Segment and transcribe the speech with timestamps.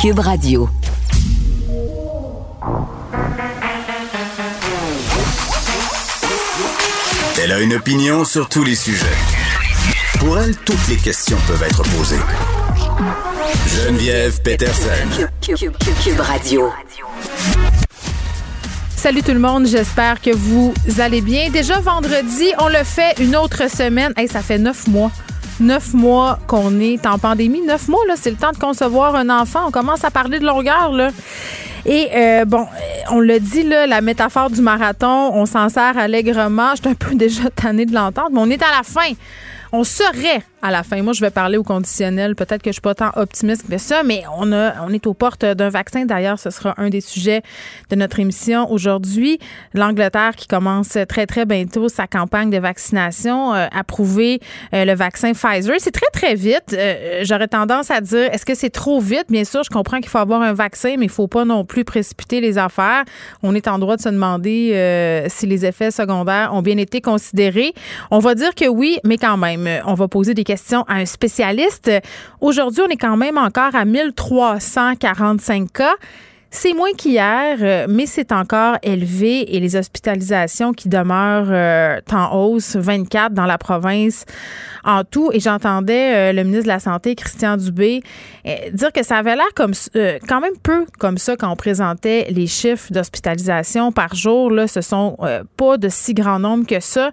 [0.00, 0.66] Cube Radio.
[7.38, 9.04] Elle a une opinion sur tous les sujets.
[10.18, 12.16] Pour elle, toutes les questions peuvent être posées.
[13.66, 15.28] Geneviève Peterson.
[15.42, 16.70] Cube, Radio.
[18.96, 21.50] Salut tout le monde, j'espère que vous allez bien.
[21.50, 24.14] Déjà vendredi, on le fait une autre semaine.
[24.16, 25.12] Hey, ça fait neuf mois.
[25.60, 27.60] Neuf mois qu'on est en pandémie.
[27.60, 29.60] Neuf mois, là, c'est le temps de concevoir un enfant.
[29.68, 31.10] On commence à parler de longueur, là.
[31.84, 32.66] Et euh, bon,
[33.10, 36.74] on l'a dit, là, la métaphore du marathon, on s'en sert allègrement.
[36.82, 39.12] Je un peu déjà tannée de l'entendre, mais on est à la fin.
[39.72, 41.02] On serait à la fin.
[41.02, 42.34] Moi, je vais parler au conditionnel.
[42.34, 45.14] Peut-être que je suis pas tant optimiste que ça, mais on, a, on est aux
[45.14, 46.04] portes d'un vaccin.
[46.04, 47.42] D'ailleurs, ce sera un des sujets
[47.88, 49.38] de notre émission aujourd'hui.
[49.74, 54.40] L'Angleterre qui commence très, très bientôt sa campagne de vaccination, euh, approuver
[54.74, 55.76] euh, le vaccin Pfizer.
[55.78, 56.74] C'est très, très vite.
[56.74, 59.26] Euh, j'aurais tendance à dire, est-ce que c'est trop vite?
[59.30, 61.84] Bien sûr, je comprends qu'il faut avoir un vaccin, mais il faut pas non plus
[61.84, 63.04] précipiter les affaires.
[63.42, 67.00] On est en droit de se demander euh, si les effets secondaires ont bien été
[67.00, 67.72] considérés.
[68.10, 71.06] On va dire que oui, mais quand même, on va poser des question à un
[71.06, 71.88] spécialiste.
[72.40, 75.94] Aujourd'hui, on est quand même encore à 1345 cas.
[76.50, 82.36] C'est moins qu'hier, euh, mais c'est encore élevé et les hospitalisations qui demeurent euh, en
[82.36, 84.24] hausse, 24 dans la province
[84.82, 85.30] en tout.
[85.32, 88.02] Et j'entendais euh, le ministre de la Santé, Christian Dubé,
[88.72, 89.74] dire que ça avait l'air comme
[90.26, 94.50] quand même peu comme ça quand on présentait les chiffres d'hospitalisation par jour.
[94.50, 95.16] Là, ce sont
[95.56, 97.12] pas de si grand nombre que ça.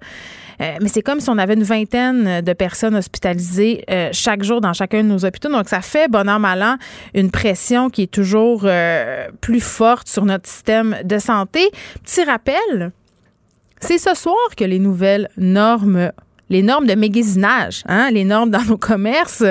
[0.62, 4.62] Euh, mais c'est comme si on avait une vingtaine de personnes hospitalisées euh, chaque jour
[4.62, 5.50] dans chacun de nos hôpitaux.
[5.50, 6.78] Donc, ça fait, bon an, mal an,
[7.14, 11.70] une pression qui est toujours euh, plus forte sur notre système de santé.
[12.04, 12.92] Petit rappel,
[13.80, 16.12] c'est ce soir que les nouvelles normes
[16.50, 19.44] les normes de magasinage, hein, les normes dans nos commerces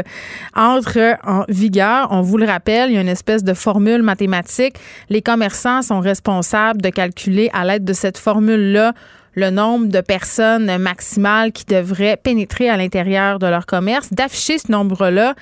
[0.55, 2.09] entrent en vigueur.
[2.11, 4.77] On vous le rappelle, il y a une espèce de formule mathématique.
[5.11, 8.95] Les commerçants sont responsables de calculer à l'aide de cette formule-là
[9.37, 14.73] le nombre de personnes maximales qui devraient pénétrer à l'intérieur de leur commerce, d'afficher ce
[14.73, 15.35] nombre-là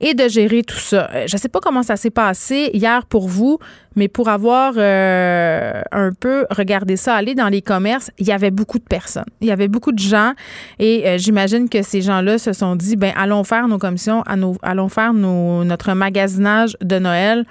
[0.00, 1.08] et de gérer tout ça.
[1.14, 3.58] Euh, je ne sais pas comment ça s'est passé hier pour vous,
[3.96, 8.50] mais pour avoir euh, un peu regardé ça aller dans les commerces, il y avait
[8.50, 9.24] beaucoup de personnes.
[9.40, 10.34] Il y avait beaucoup de gens
[10.78, 14.88] et euh, j'imagine que ces gens-là se sont dit, ben allons faire nos commissions, allons
[14.88, 17.46] faire nos, notre magasinage de Noël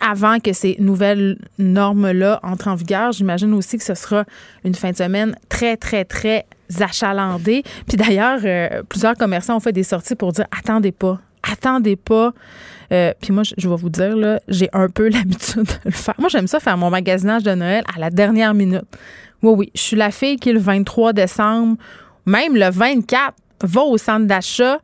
[0.00, 3.12] avant que ces nouvelles normes-là entrent en vigueur.
[3.12, 4.24] J'imagine aussi que ce sera
[4.64, 6.46] une fin de semaine très, très, très
[6.80, 7.62] achalandée.
[7.86, 12.32] Puis d'ailleurs, euh, plusieurs commerçants ont fait des sorties pour dire attendez pas, attendez pas.
[12.92, 16.14] Euh, puis moi, je, vais vous dire, là, j'ai un peu l'habitude de le faire.
[16.18, 18.84] Moi, j'aime ça faire mon magasinage de Noël à la dernière minute.
[19.42, 21.76] Oui, oui, je suis la fille qui, le 23 décembre,
[22.26, 23.34] même le 24,
[23.64, 24.78] va au centre d'achat,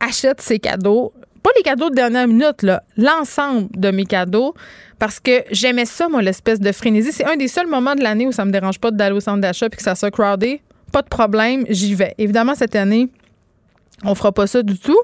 [0.00, 4.54] achète ses cadeaux, pas les cadeaux de dernière minute, là, l'ensemble de mes cadeaux,
[4.98, 7.12] parce que j'aimais ça, moi, l'espèce de frénésie.
[7.12, 9.40] C'est un des seuls moments de l'année où ça me dérange pas d'aller au centre
[9.40, 10.60] d'achat puis que ça soit crowded.
[10.92, 12.14] Pas de problème, j'y vais.
[12.18, 13.08] Évidemment, cette année,
[14.04, 14.98] on fera pas ça du tout.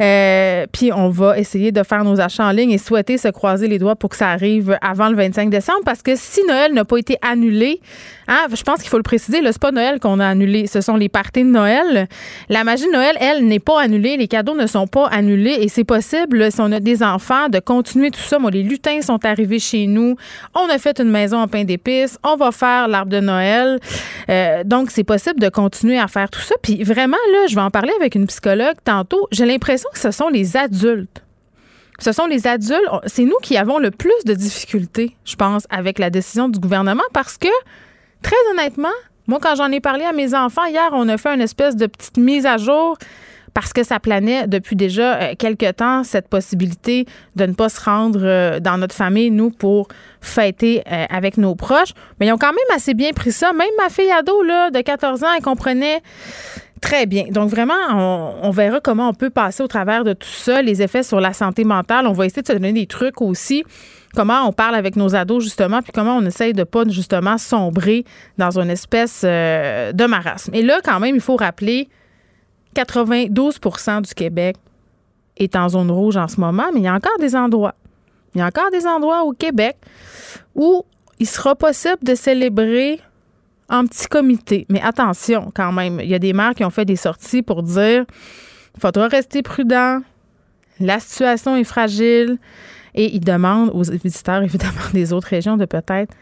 [0.00, 3.68] Euh, puis on va essayer de faire nos achats en ligne et souhaiter se croiser
[3.68, 6.84] les doigts pour que ça arrive avant le 25 décembre parce que si Noël n'a
[6.84, 7.80] pas été annulé,
[8.28, 10.96] hein, je pense qu'il faut le préciser, c'est pas Noël qu'on a annulé, ce sont
[10.96, 12.08] les parties de Noël.
[12.48, 15.68] La magie de Noël, elle, n'est pas annulée, les cadeaux ne sont pas annulés et
[15.68, 18.38] c'est possible si on a des enfants de continuer tout ça.
[18.38, 20.16] Moi, les lutins sont arrivés chez nous,
[20.54, 23.80] on a fait une maison en pain d'épices, on va faire l'arbre de Noël.
[24.28, 26.54] Euh, donc c'est possible de continuer à faire tout ça.
[26.62, 30.10] Puis vraiment là, je vais en parler avec une psychologue tantôt, j'ai l'impression que ce
[30.10, 31.22] sont les adultes.
[31.98, 35.98] Ce sont les adultes, c'est nous qui avons le plus de difficultés, je pense, avec
[35.98, 37.48] la décision du gouvernement parce que,
[38.22, 38.88] très honnêtement,
[39.26, 41.86] moi, quand j'en ai parlé à mes enfants hier, on a fait une espèce de
[41.86, 42.96] petite mise à jour
[43.54, 47.80] parce que ça planait depuis déjà euh, quelques temps cette possibilité de ne pas se
[47.80, 49.88] rendre euh, dans notre famille, nous, pour
[50.20, 51.92] fêter euh, avec nos proches.
[52.18, 53.52] Mais ils ont quand même assez bien pris ça.
[53.52, 56.02] Même ma fille ado là, de 14 ans, elle comprenait
[56.80, 57.24] Très bien.
[57.30, 57.74] Donc vraiment,
[58.42, 61.34] on, verra comment on peut passer au travers de tout ça, les effets sur la
[61.34, 62.06] santé mentale.
[62.06, 63.64] On va essayer de se donner des trucs aussi.
[64.14, 68.04] Comment on parle avec nos ados, justement, puis comment on essaye de pas, justement, sombrer
[68.38, 70.54] dans une espèce euh, de marasme.
[70.54, 71.88] Et là, quand même, il faut rappeler
[72.74, 74.56] 92% du Québec
[75.36, 77.74] est en zone rouge en ce moment, mais il y a encore des endroits.
[78.34, 79.76] Il y a encore des endroits au Québec
[80.54, 80.84] où
[81.18, 83.00] il sera possible de célébrer
[83.70, 84.66] en petit comité.
[84.68, 87.62] Mais attention quand même, il y a des maires qui ont fait des sorties pour
[87.62, 88.04] dire
[88.74, 90.00] il faudra rester prudent,
[90.80, 92.38] la situation est fragile
[92.94, 96.14] et ils demandent aux visiteurs, évidemment, des autres régions de peut-être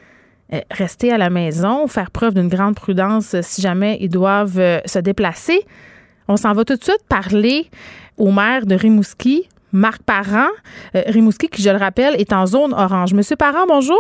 [0.53, 4.81] euh, rester à la maison, faire preuve d'une grande prudence si jamais ils doivent euh,
[4.85, 5.61] se déplacer.
[6.29, 7.71] On s'en va tout de suite parler
[8.17, 10.49] au maire de Rimouski, Marc Parent,
[10.95, 13.15] Rimouski, qui, je le rappelle, est en zone orange.
[13.15, 13.99] Monsieur Parent, bonjour.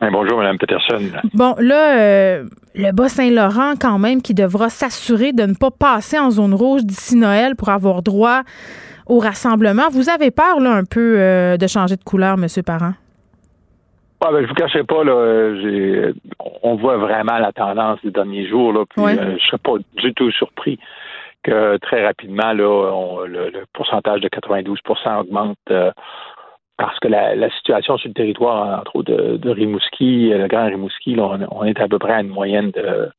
[0.00, 1.00] Bonjour, Mme Peterson.
[1.34, 2.40] Bon, là,
[2.74, 7.16] le Bas-Saint-Laurent, quand même, qui devra s'assurer de ne pas passer en zone rouge d'ici
[7.16, 8.42] Noël pour avoir droit
[9.06, 9.88] au rassemblement.
[9.90, 12.92] Vous avez peur, là, un peu de changer de couleur, Monsieur Parent?
[14.26, 15.54] Ah, ben, je vous cacherai pas, là,
[16.62, 20.12] on voit vraiment la tendance des derniers jours, là, puis euh, je serais pas du
[20.14, 20.80] tout surpris
[21.44, 25.92] que très rapidement, là, le, pourcentage de 92% augmente euh,
[26.78, 31.14] parce que la, situation sur le territoire, entre autres de, Rimouski, euh, le Grand Rimouski,
[31.14, 33.10] là, on, est à peu près à une moyenne de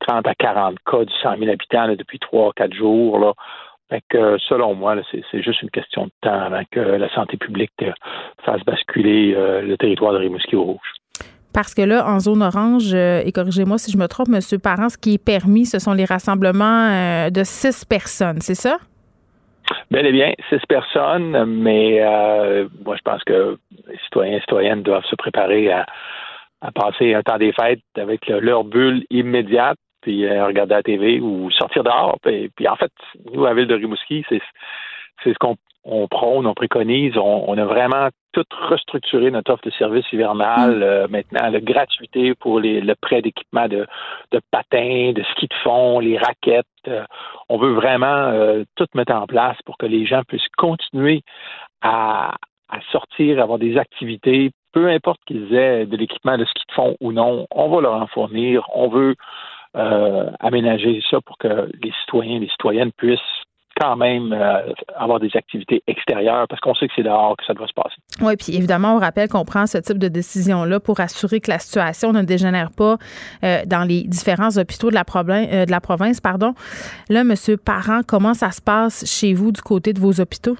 [0.00, 3.18] 30 à 40 cas du 100 000 habitants depuis 3-4 jours.
[3.18, 3.32] Là.
[3.90, 7.72] Fait que, selon moi, c'est juste une question de temps avant que la santé publique
[7.82, 7.90] euh,
[8.44, 10.94] fasse basculer euh, le territoire de Rimouski au rouge.
[11.52, 14.60] Parce que là, en zone orange, euh, et corrigez-moi si je me trompe, M.
[14.60, 18.78] Parent, ce qui est permis, ce sont les rassemblements de six personnes, c'est ça?
[19.90, 22.00] Bel et bien, six personnes, mais
[22.84, 23.58] moi, je pense que
[23.88, 25.86] les citoyens et citoyennes doivent se préparer à,
[26.74, 31.50] passer un temps des fêtes avec leur bulle immédiate puis euh, regarder la TV ou
[31.50, 32.18] sortir dehors.
[32.22, 32.92] Puis, en fait,
[33.32, 34.40] nous, à la ville de Rimouski, c'est
[35.22, 37.16] c'est ce qu'on on prône, on préconise.
[37.16, 40.78] On, a vraiment tout restructuré notre offre de service hivernal.
[40.78, 40.82] Mm.
[40.82, 43.86] Euh, maintenant, la gratuité pour les, le prêt d'équipement de,
[44.32, 46.66] de patins, de ski de fond, les raquettes.
[46.88, 47.04] Euh,
[47.48, 48.32] on veut vraiment
[48.76, 51.22] tout mettre en place pour que les gens puissent continuer
[51.82, 52.36] à,
[52.68, 56.96] à sortir, avoir des activités, peu importe qu'ils aient de l'équipement de ski de fond
[57.00, 58.64] ou non, on va leur en fournir.
[58.74, 59.16] On veut
[59.76, 63.20] euh, aménager ça pour que les citoyens et les citoyennes puissent
[63.80, 67.54] quand même euh, avoir des activités extérieures parce qu'on sait que c'est dehors que ça
[67.54, 67.96] doit se passer.
[68.20, 71.58] Oui, puis évidemment, on rappelle qu'on prend ce type de décision-là pour assurer que la
[71.58, 72.98] situation ne dégénère pas
[73.42, 76.20] euh, dans les différents hôpitaux de la, de la province.
[76.20, 76.54] Pardon.
[77.08, 77.34] Là, M.
[77.64, 80.56] Parent, comment ça se passe chez vous du côté de vos hôpitaux?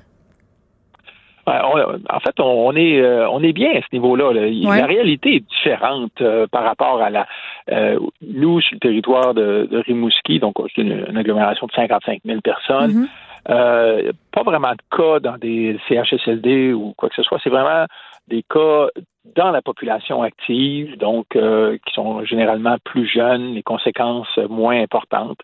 [1.50, 4.32] En fait, on est euh, on est bien à ce niveau-là.
[4.32, 7.26] La réalité est différente euh, par rapport à la
[7.70, 13.08] euh, nous sur le territoire de, Rimouski, donc c'est une, agglomération de 55 000 personnes.
[13.49, 14.12] Mm-hmm.
[14.32, 17.38] pas vraiment de cas dans des CHSLD ou quoi que ce soit.
[17.43, 17.87] C'est vraiment
[18.29, 18.88] des cas
[19.37, 25.38] dans la population active, donc qui sont généralement plus jeunes, les conséquences moins importantes.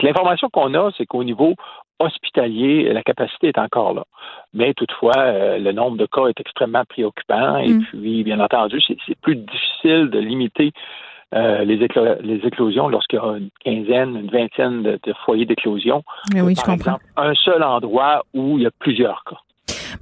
[0.00, 1.54] L'information qu'on a, c'est qu'au niveau
[2.02, 4.04] hospitalier, la capacité est encore là.
[4.54, 7.82] Mais toutefois, euh, le nombre de cas est extrêmement préoccupant et mm.
[7.84, 10.72] puis, bien entendu, c'est plus difficile de limiter
[11.34, 11.82] euh, les,
[12.44, 16.02] éclosions lorsqu'il y a une quinzaine, une vingtaine de, foyers d'éclosion.
[16.34, 16.98] Oui, je comprends.
[17.16, 19.38] un seul endroit où il y a plusieurs cas.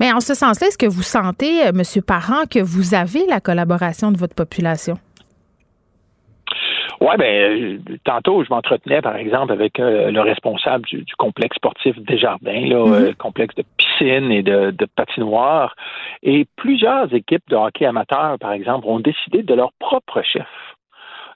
[0.01, 2.03] Mais en ce sens-là, est-ce que vous sentez, euh, M.
[2.03, 4.99] Parent, que vous avez la collaboration de votre population?
[7.01, 12.67] Oui, ben tantôt, je m'entretenais, par exemple, avec euh, le responsable du, complexe sportif Desjardins,
[12.67, 15.75] là, mm complexe de piscine et de, de patinoire.
[16.23, 20.47] Et plusieurs équipes de hockey amateur, par exemple, ont décidé de leur propre chef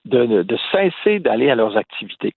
[0.05, 2.35] de, de, cesser d'aller à leurs activités.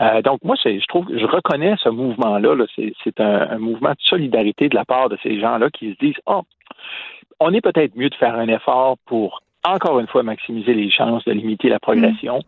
[0.00, 2.54] Euh, donc moi, je trouve, je reconnais ce mouvement-là.
[2.54, 2.66] -là,
[3.04, 6.20] c'est un, un, mouvement de solidarité de la part de ces gens-là qui se disent,
[6.26, 6.42] oh,
[7.38, 11.24] on est peut-être mieux de faire un effort pour encore une fois maximiser les chances
[11.24, 12.38] de limiter la progression.
[12.38, 12.42] Mm.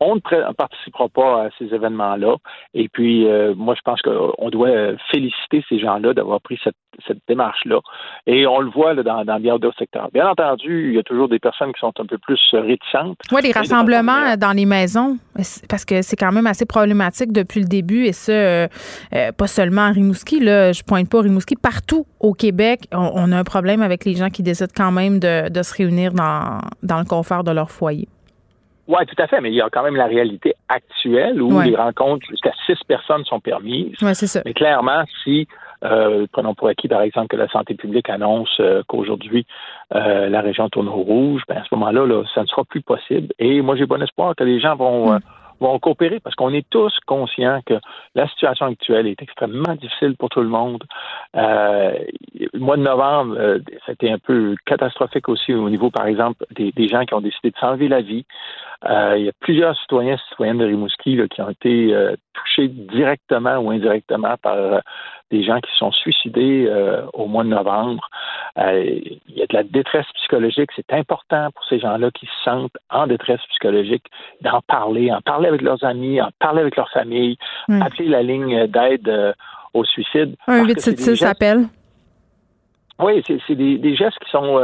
[0.00, 2.36] On ne participera pas à ces événements-là.
[2.74, 6.74] Et puis, euh, moi, je pense qu'on doit féliciter ces gens-là d'avoir pris cette,
[7.28, 7.80] démarche-là.
[8.26, 10.10] Et on le voit là, dans, dans bien d'autres secteurs.
[10.12, 13.16] Bien entendu, il y a toujours des personnes qui sont un peu plus réticentes.
[13.32, 17.66] Oui, les rassemblements dans les maisons, parce que c'est quand même assez problématique depuis le
[17.66, 18.04] début.
[18.04, 18.68] Et ça, euh,
[19.14, 23.32] euh, pas seulement à Rimouski, là, je pointe pas à Rimouski, partout au Québec, on,
[23.32, 26.59] a un problème avec les gens qui décident quand même de, de se réunir dans
[26.82, 28.08] dans, le confort de leur foyer.
[28.88, 31.76] Oui, tout à fait, mais il y a quand même la réalité actuelle où les
[31.76, 33.94] rencontres jusqu'à six personnes sont permises.
[34.02, 34.42] Oui, c'est ça.
[34.44, 35.46] Mais clairement, si,
[35.84, 39.46] euh, prenons pour acquis, par exemple, que la santé publique annonce euh, qu'aujourd'hui,
[39.94, 42.82] euh, la région tourne au rouge, ben, à ce moment-là, là, ça ne sera plus
[42.82, 43.28] possible.
[43.38, 45.20] Et moi, j'ai bon espoir que les gens vont, mm
[45.60, 47.74] vont coopérer parce qu'on est tous conscients que
[48.14, 50.82] la situation actuelle est extrêmement difficile pour tout le monde.
[51.36, 51.92] Euh,
[52.52, 56.88] le mois de novembre, euh, c'était un peu catastrophique aussi au niveau, par exemple, des,
[56.88, 58.24] gens qui ont décidé de s'enlever la vie.
[58.88, 62.68] Euh, il y a plusieurs citoyens et citoyennes de Rimouski qui ont été euh, touchés
[62.68, 64.80] directement ou indirectement par
[65.30, 66.68] des gens qui sont suicidés
[67.12, 68.08] au mois de novembre.
[68.56, 70.70] Il y a de la détresse psychologique.
[70.74, 74.06] C'est important pour ces gens-là qui se sentent en détresse psychologique
[74.40, 77.36] d'en parler, en parler avec leurs amis, en parler avec leur famille,
[77.68, 79.32] appeler la ligne d'aide euh,
[79.74, 80.34] au suicide.
[80.46, 81.66] Un 876 s'appelle.
[82.98, 84.60] Oui, c'est des, gestes qui sont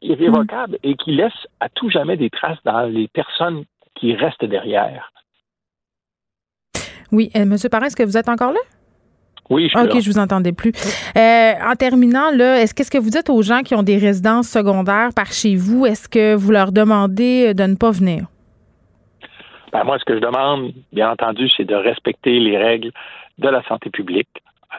[0.00, 3.64] irrévocables et qui laissent à tout jamais des traces dans les personnes
[3.94, 5.12] qui restent derrière.
[7.12, 8.58] Oui, Monsieur Parent, est-ce que vous êtes encore là?
[9.50, 10.72] Oui, je suis OK, je vous entendais plus.
[11.16, 14.48] Euh, en terminant, là, est-ce qu'est-ce que vous dites aux gens qui ont des résidences
[14.48, 15.84] secondaires par chez vous?
[15.84, 18.26] Est-ce que vous leur demandez de ne pas venir?
[19.72, 22.90] Ben, moi, ce que je demande, bien entendu, c'est de respecter les règles
[23.38, 24.28] de la santé publique.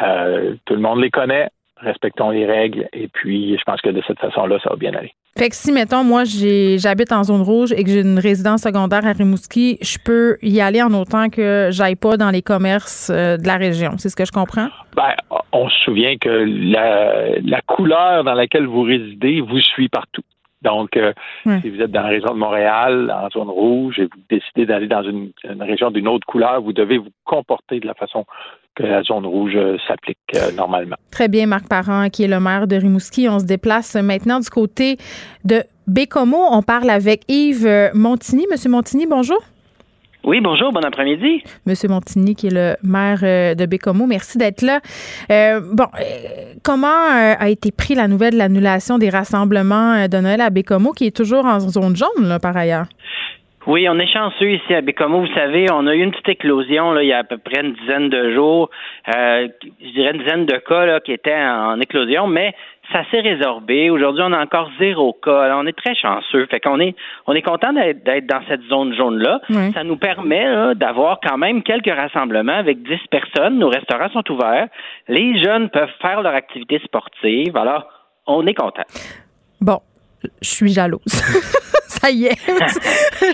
[0.02, 1.50] Euh, tout le monde les connaît.
[1.78, 2.88] Respectons les règles.
[2.94, 5.14] Et puis, je pense que de cette façon-là, ça va bien aller.
[5.38, 9.06] Fait que si, mettons, moi, j'habite en zone rouge et que j'ai une résidence secondaire
[9.06, 13.38] à Rimouski, je peux y aller en autant que j'aille pas dans les commerces euh,
[13.38, 13.98] de la région.
[13.98, 14.70] C'est ce que je comprends?
[14.96, 15.16] Ben,
[15.52, 20.22] on se souvient que la, la couleur dans laquelle vous résidez vous suit partout.
[20.64, 21.14] Donc, euh,
[21.62, 24.88] si vous êtes dans la région de Montréal, en zone rouge, et vous décidez d'aller
[24.88, 28.26] dans une, région d'une autre couleur, vous devez vous comporter de la façon
[28.76, 30.96] que la zone rouge euh, s'applique euh, normalement.
[31.12, 33.30] Très bien, Marc Parent, qui est le maire de Rimouski.
[33.30, 34.98] On se déplace maintenant du côté
[35.46, 36.38] de Bécomo.
[36.50, 38.48] On parle avec Yves Montigny.
[38.50, 39.40] Monsieur Montigny, bonjour.
[40.26, 41.44] Oui, bonjour, bon après-midi.
[41.66, 44.80] Monsieur Montigny, qui est le maire euh, de Bécomo, merci d'être là.
[45.30, 50.40] Euh, bon, euh, comment a été pris la nouvelle de l'annulation des rassemblements de Noël
[50.40, 52.86] à Bécomo, qui est toujours en zone jaune, là, par ailleurs?
[53.68, 55.22] Oui, on est chanceux ici à Bécomo.
[55.22, 57.62] Vous savez, on a eu une petite éclosion là, il y a à peu près
[57.62, 58.70] une dizaine de jours.
[59.08, 62.54] je dirais une dizaine de cas là, qui étaient en éclosion, mais
[62.94, 63.90] ça s'est résorbé.
[63.90, 65.58] Aujourd'hui, on a encore zéro cas.
[65.58, 66.46] on est très chanceux.
[66.46, 66.96] Fait qu'on est,
[67.28, 69.42] on est content d'être dans cette zone jaune-là.
[69.74, 73.58] Ça nous permet d'avoir quand même quelques rassemblements avec 10 personnes.
[73.60, 74.68] Nos restaurants sont ouverts.
[75.08, 77.58] Les jeunes peuvent faire leur activité sportive.
[77.58, 77.88] Alors,
[78.28, 78.84] on est content.
[79.60, 79.80] Bon,
[80.42, 81.02] je suis jalouse.
[82.04, 82.38] ça y est.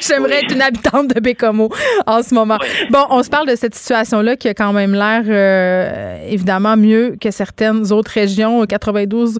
[0.08, 1.70] J'aimerais être une habitante de Bécomo
[2.06, 2.58] en ce moment.
[2.92, 7.16] Bon, on se parle de cette situation-là qui a quand même l'air euh, évidemment mieux
[7.20, 8.64] que certaines autres régions.
[8.64, 9.38] 92%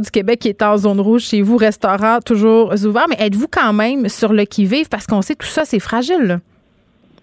[0.00, 3.06] du Québec qui est en zone rouge chez vous, restaurant toujours ouvert.
[3.08, 4.88] Mais êtes-vous quand même sur le qui-vive?
[4.88, 6.40] Parce qu'on sait que tout ça, c'est fragile?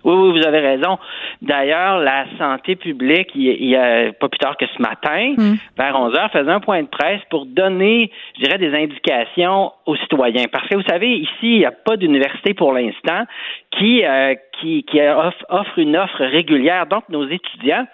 [0.07, 0.97] Oui, oui, vous avez raison.
[1.41, 5.55] D'ailleurs, la santé publique, il, y a pas plus tard que ce matin, hmm.
[5.77, 9.97] vers 11 heures, faisait un point de presse pour donner, je dirais, des indications aux
[9.97, 10.45] citoyens.
[10.49, 13.25] Parce que vous savez, ici, il n'y a pas d'université pour l'instant
[13.71, 16.85] qui, euh, qui, qui offre, une offre régulière.
[16.85, 17.85] Donc, nos étudiants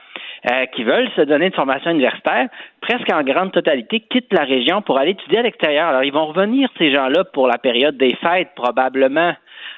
[0.52, 2.48] euh, qui veulent se donner une formation universitaire,
[2.80, 5.88] presque en grande totalité, quittent la région pour aller étudier à l'extérieur.
[5.88, 9.34] Alors, ils vont revenir, ces gens-là, pour la période des fêtes, probablement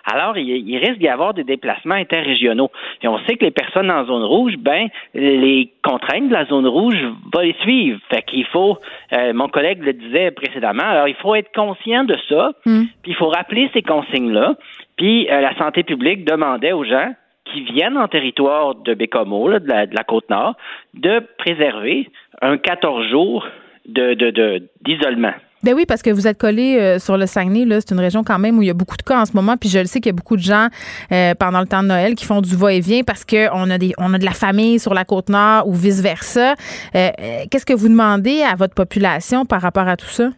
[0.05, 2.71] alors il, risque d'y avoir des déplacements interrégionaux.
[3.01, 6.67] Et on sait que les personnes en zone rouge, ben, les contraintes de la zone
[6.67, 7.01] rouge
[7.33, 7.99] vont les suivre.
[8.09, 8.77] Fait qu'il faut,
[9.13, 12.83] euh, mon collègue le disait précédemment, alors il faut être conscient de ça, hmm.
[13.01, 14.55] puis il faut rappeler ces consignes-là.
[14.97, 17.13] Puis euh, la santé publique demandait aux gens
[17.45, 20.55] qui viennent en territoire de Bécomo, de, la, de la Côte-Nord,
[20.93, 22.09] de préserver
[22.41, 23.47] un 14 jours
[23.87, 25.33] de, d'isolement.
[25.63, 28.23] Ben oui, parce que vous êtes collé euh, sur le Saguenay, là, c'est une région
[28.23, 29.85] quand même où il y a beaucoup de cas en ce moment, puis je le
[29.85, 30.67] sais qu'il y a beaucoup de gens
[31.11, 34.13] euh, pendant le temps de Noël qui font du va-et-vient parce qu'on a des, on
[34.13, 36.53] a de la famille sur la côte nord ou vice versa.
[36.95, 37.09] Euh,
[37.49, 40.29] qu'est-ce que vous demandez à votre population par rapport à tout ça?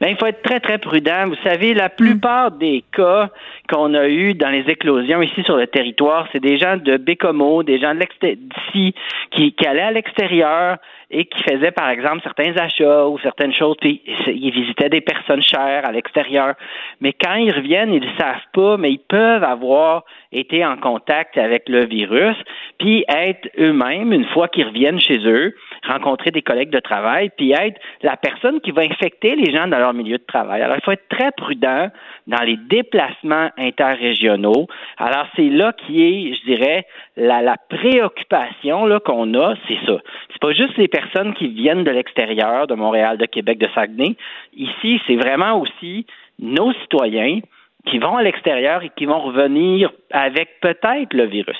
[0.00, 1.26] Ben, il faut être très, très prudent.
[1.26, 3.28] Vous savez, la plupart des cas
[3.70, 7.62] qu'on a eu dans les éclosions ici sur le territoire, c'est des gens de Bécomo,
[7.62, 8.94] des gens d'ici
[9.30, 10.76] qui, allaient à l'extérieur,
[11.12, 15.42] et qui faisaient, par exemple, certains achats ou certaines choses, puis ils visitaient des personnes
[15.42, 16.54] chères à l'extérieur.
[17.00, 21.36] Mais quand ils reviennent, ils ne savent pas, mais ils peuvent avoir été en contact
[21.36, 22.36] avec le virus,
[22.78, 25.54] puis être eux-mêmes, une fois qu'ils reviennent chez eux,
[25.86, 29.78] rencontrer des collègues de travail, puis être la personne qui va infecter les gens dans
[29.78, 30.62] leur milieu de travail.
[30.62, 31.88] Alors, il faut être très prudent
[32.28, 34.66] dans les déplacements interrégionaux.
[34.98, 36.86] Alors, c'est là qui est, je dirais,
[37.16, 39.98] la, préoccupation qu'on a, c'est ça.
[40.32, 44.16] C'est pas juste les personnes qui viennent de l'extérieur, de Montréal, de Québec, de Saguenay.
[44.56, 46.06] Ici, c'est vraiment aussi
[46.38, 47.40] nos citoyens
[47.86, 51.56] qui vont à l'extérieur et qui vont revenir avec peut-être le virus.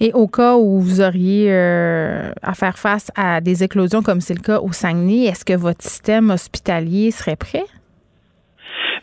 [0.00, 4.34] Et au cas où vous auriez euh, à faire face à des éclosions comme c'est
[4.34, 7.64] le cas au Saguenay, est-ce que votre système hospitalier serait prêt?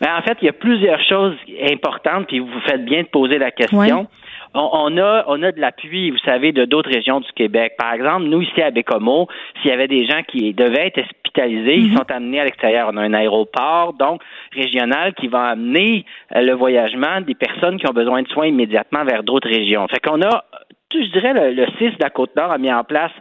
[0.01, 1.35] Ben, en fait, il y a plusieurs choses
[1.71, 4.07] importantes, puis vous faites bien de poser la question.
[4.55, 7.73] On, a, on a de l'appui, vous savez, de d'autres régions du Québec.
[7.77, 9.27] Par exemple, nous, ici à Bécomo,
[9.61, 11.97] s'il y avait des gens qui devaient être hospitalisés, ils mhm.
[11.97, 12.89] sont amenés à l'extérieur.
[12.91, 14.21] On a un aéroport, donc,
[14.51, 16.03] régional, qui va amener
[16.35, 19.87] euh, le voyagement des personnes qui ont besoin de soins immédiatement vers d'autres régions.
[19.87, 20.45] Fait qu'on a,
[20.91, 23.11] je dirais, le, le CIS de la Côte-Nord a mis en place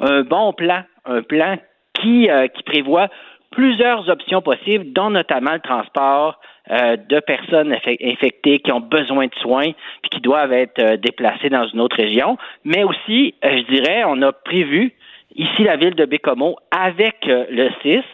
[0.00, 1.56] un bon plan, un plan
[1.94, 3.08] qui, euh, qui prévoit
[3.54, 9.34] plusieurs options possibles, dont notamment le transport euh, de personnes infectées qui ont besoin de
[9.40, 12.38] soins puis qui doivent être euh, déplacées dans une autre région.
[12.64, 14.92] Mais aussi, euh, je dirais, on a prévu
[15.36, 18.04] ici la ville de Bécomo avec le CIS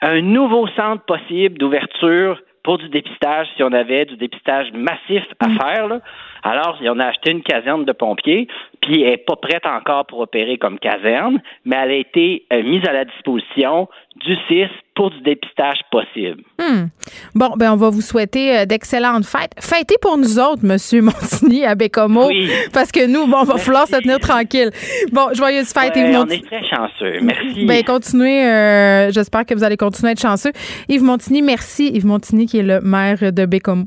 [0.00, 5.48] un nouveau centre possible d'ouverture pour du dépistage si on avait du dépistage massif à
[5.48, 5.58] mm.
[5.58, 5.86] faire.
[5.88, 6.00] Là.
[6.42, 8.48] Alors, on a acheté une caserne de pompiers,
[8.82, 12.62] puis elle n'est pas prête encore pour opérer comme caserne, mais elle a été euh,
[12.62, 16.42] mise à la disposition du CIS pour du dépistage possible.
[16.58, 16.86] Hmm.
[17.34, 19.52] Bon, ben on va vous souhaiter euh, d'excellentes fêtes.
[19.60, 22.50] Fêtez pour nous autres, Monsieur Montigny à Bécomo, oui.
[22.72, 24.70] parce que nous, bon, on va falloir se tenir tranquille.
[25.12, 26.42] Bon, joyeuses fêtes, ouais, Yves Montigny.
[26.42, 27.20] On est très chanceux.
[27.22, 27.66] Merci.
[27.66, 28.44] Ben continuez.
[28.44, 30.52] Euh, j'espère que vous allez continuer à être chanceux.
[30.88, 31.88] Yves Montigny, merci.
[31.88, 33.84] Yves Montigny, qui est le maire de Bécomo.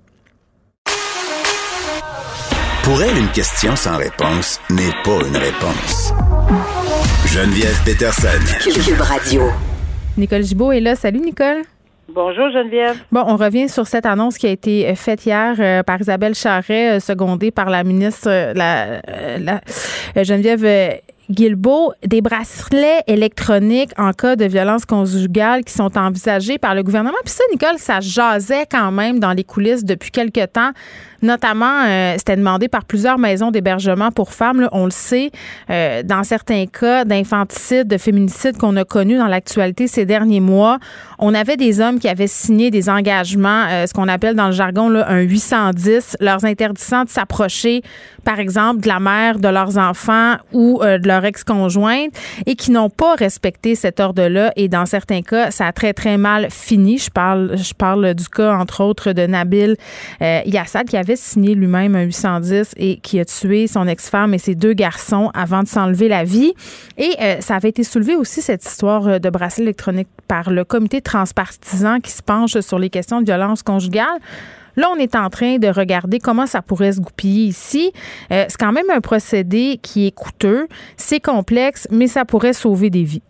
[2.91, 6.13] Pour elle, une question sans réponse n'est pas une réponse.
[7.25, 8.27] Geneviève Peterson.
[8.59, 9.43] Cube Radio.
[10.17, 10.97] Nicole Gibault est là.
[10.97, 11.61] Salut, Nicole.
[12.13, 12.97] Bonjour Geneviève.
[13.09, 16.35] Bon, on revient sur cette annonce qui a été euh, faite hier euh, par Isabelle
[16.35, 18.99] Charret, euh, secondée par la ministre la,
[19.39, 20.99] la Geneviève
[21.31, 27.17] Des bracelets électroniques en cas de violence conjugale qui sont envisagés par le gouvernement.
[27.23, 30.71] Puis ça, Nicole, ça jasait quand même dans les coulisses depuis quelque temps.
[31.21, 34.67] Notamment, euh, c'était demandé par plusieurs maisons d'hébergement pour femmes.
[34.71, 35.31] on le sait,
[35.69, 40.79] euh, dans certains cas d'infanticide, de féminicide qu'on a connus dans l'actualité ces derniers mois,
[41.19, 44.51] on avait des hommes qui avaient signé des engagements, euh, ce qu'on appelle dans le
[44.51, 47.83] jargon là, un 810, leur interdisant de s'approcher,
[48.23, 52.13] par exemple, de la mère de leurs enfants ou de leur ex-conjointe
[52.45, 54.51] et qui n'ont pas respecté cet ordre-là.
[54.55, 56.97] Et dans certains cas, ça a très, très mal fini.
[56.97, 59.75] Je parle, je parle du cas, entre autres, de Nabil
[60.19, 64.55] Yassad qui avait signé lui-même un 810 et qui a tué son ex-femme et ses
[64.55, 66.53] deux garçons avant de s'enlever la vie.
[66.97, 70.63] Et euh, ça avait été soulevé aussi, cette histoire euh, de bracelet électronique, par le
[70.63, 74.19] comité transpartisan qui se penche sur les questions de violence conjugale.
[74.75, 77.91] Là, on est en train de regarder comment ça pourrait se goupiller ici.
[78.31, 82.89] Euh, c'est quand même un procédé qui est coûteux, c'est complexe, mais ça pourrait sauver
[82.89, 83.23] des vies.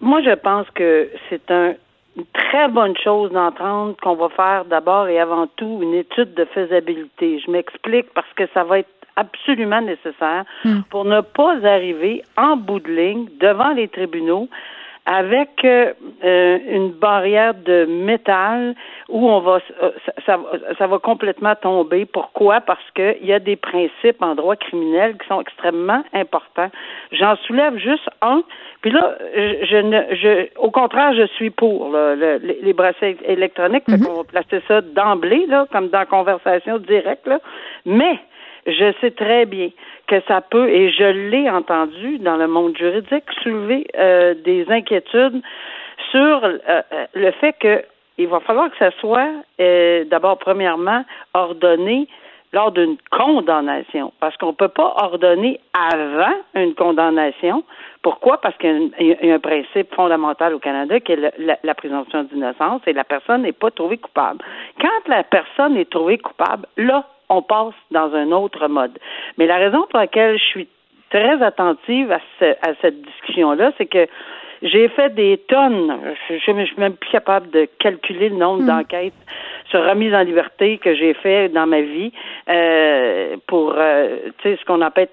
[0.00, 1.74] Moi, je pense que c'est un
[2.16, 6.44] une très bonne chose d'entendre qu'on va faire d'abord et avant tout une étude de
[6.44, 7.40] faisabilité.
[7.44, 10.80] Je m'explique parce que ça va être absolument nécessaire hmm.
[10.90, 14.48] pour ne pas arriver en bout de ligne devant les tribunaux
[15.06, 15.92] avec euh,
[16.24, 18.74] euh, une barrière de métal
[19.10, 19.90] où on va euh,
[20.24, 20.40] ça,
[20.78, 22.06] ça, va complètement tomber.
[22.06, 22.62] Pourquoi?
[22.62, 26.70] Parce qu'il y a des principes en droit criminel qui sont extrêmement importants.
[27.12, 28.42] J'en soulève juste un.
[28.80, 33.88] Puis là, je, ne je au contraire, je suis pour les bracelets électroniques.
[33.88, 37.40] Mm va placer ça d'emblée, là, comme dans conversation directe, là.
[37.84, 38.18] Mais
[38.66, 39.70] je sais très bien
[40.06, 45.42] que ça peut, et je l'ai entendu dans le monde juridique, soulever euh, des inquiétudes
[46.10, 46.82] sur euh, euh,
[47.14, 47.82] le fait que
[48.16, 49.28] il va falloir que ça soit
[50.08, 52.06] d'abord premièrement ordonné
[52.54, 57.64] lors d'une condamnation, parce qu'on ne peut pas ordonner avant une condamnation.
[58.02, 58.40] Pourquoi?
[58.40, 62.92] Parce qu'il y, a un principe fondamental au Canada qui est la, présomption d'innocence et
[62.92, 64.38] la personne n'est pas trouvée coupable.
[64.80, 68.96] Quand la personne est trouvée coupable, là, on passe dans un autre mode.
[69.36, 70.68] Mais la raison pour laquelle je suis
[71.10, 72.20] très attentive à,
[72.80, 74.06] cette discussion-là, c'est que
[74.64, 75.96] j'ai fait des tonnes,
[76.28, 78.66] je, je, suis même plus capable de calculer le nombre hmm.
[78.66, 79.14] d'enquêtes
[79.70, 82.12] sur remise en liberté que j'ai fait dans ma vie
[82.48, 85.08] euh, pour, euh, tu sais, ce qu'on appelle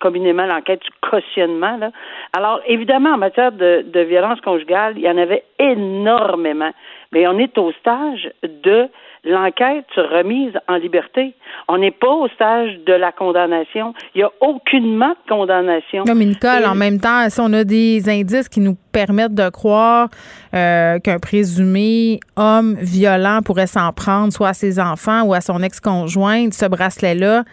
[0.00, 1.76] communément l'enquête du cautionnement.
[1.76, 1.90] Là.
[2.32, 6.72] Alors, évidemment, en matière de, de violence conjugale, il y en avait énormément.
[7.12, 8.88] Mais on est au stage de
[9.24, 11.34] l'enquête sur remise en liberté.
[11.68, 13.94] On n'est pas au stage de la condamnation.
[14.14, 16.04] Il n'y a aucunement de condamnation.
[16.04, 20.08] Comme Nicole, en même temps, si on a des indices qui nous permettent de croire
[20.54, 25.62] euh, qu'un présumé homme violent pourrait s'en prendre soit à ses enfants ou à son
[25.62, 27.44] ex-conjointe, ce bracelet-là,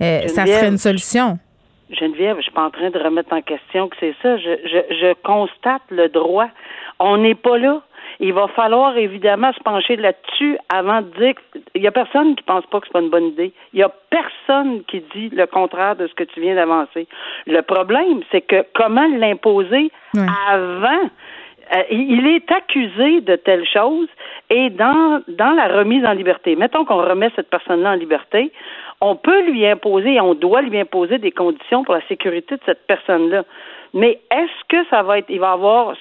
[0.00, 1.38] euh, ça serait une solution.
[1.90, 4.36] Geneviève, je suis pas en train de remettre en question que c'est ça.
[4.38, 6.48] Je, je, je constate le droit.
[6.98, 7.82] On n'est pas là.
[8.20, 11.34] Il va falloir évidemment se pencher là-dessus avant de dire
[11.74, 13.52] il y a personne qui pense pas que c'est pas une bonne idée.
[13.72, 17.06] Il y a personne qui dit le contraire de ce que tu viens d'avancer.
[17.46, 19.90] Le problème, c'est que comment l'imposer
[20.48, 21.10] avant?
[21.74, 24.06] Euh, il est accusé de telle chose
[24.50, 28.52] et dans, dans la remise en liberté, mettons qu'on remet cette personne-là en liberté,
[29.00, 32.60] on peut lui imposer et on doit lui imposer des conditions pour la sécurité de
[32.64, 33.44] cette personne-là.
[33.94, 35.96] Mais est-ce que ça va être, il va avoir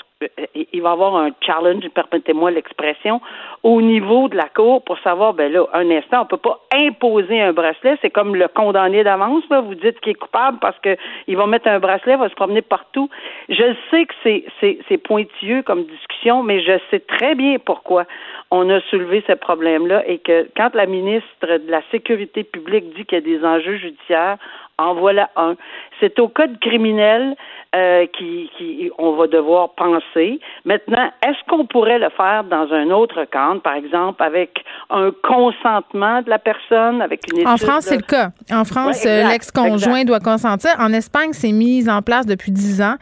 [0.56, 3.22] il va y avoir un challenge, permettez-moi l'expression,
[3.64, 7.42] au niveau de la Cour pour savoir, ben là, un instant, on peut pas imposer
[7.42, 11.48] un bracelet, c'est comme le condamné d'avance, vous dites qu'il est coupable parce qu'il va
[11.48, 13.10] mettre un bracelet, va se promener partout.
[13.50, 18.06] Je sais que c'est, c'est, c'est pointilleux comme discussion, mais je sais très bien pourquoi
[18.52, 23.06] on a soulevé ce problème-là et que quand la ministre de la Sécurité publique dit
[23.06, 24.38] qu'il y a des enjeux judiciaires,
[24.78, 25.56] En voilà un.
[26.02, 27.36] C'est au code criminel
[27.76, 30.40] euh, qui, qui on va devoir penser.
[30.64, 36.22] Maintenant, est-ce qu'on pourrait le faire dans un autre cadre, par exemple, avec un consentement
[36.22, 38.30] de la personne, avec une étude En France, c'est le cas.
[38.52, 40.72] En France, euh, l'ex-conjoint doit consentir.
[40.80, 42.96] En Espagne, c'est mis en place depuis dix ans,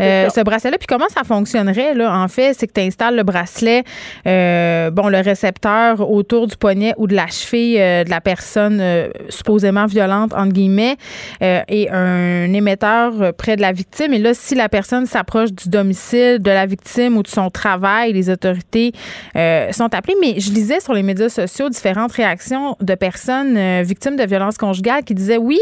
[0.00, 0.78] euh, ce bracelet-là.
[0.78, 3.82] Puis comment ça fonctionnerait, là, en fait, c'est que tu installes le bracelet,
[4.26, 8.80] euh, bon, le récepteur autour du poignet ou de la cheville de la personne
[9.28, 10.96] supposément violente, entre guillemets,
[11.40, 14.12] et un émetteur près de la victime.
[14.12, 18.12] Et là, si la personne s'approche du domicile de la victime ou de son travail,
[18.12, 18.92] les autorités
[19.34, 20.16] sont appelées.
[20.20, 24.56] Mais je lisais sur les médias sociaux différentes réactions de personnes euh, victimes de violences
[24.56, 25.58] conjugales qui disaient oui,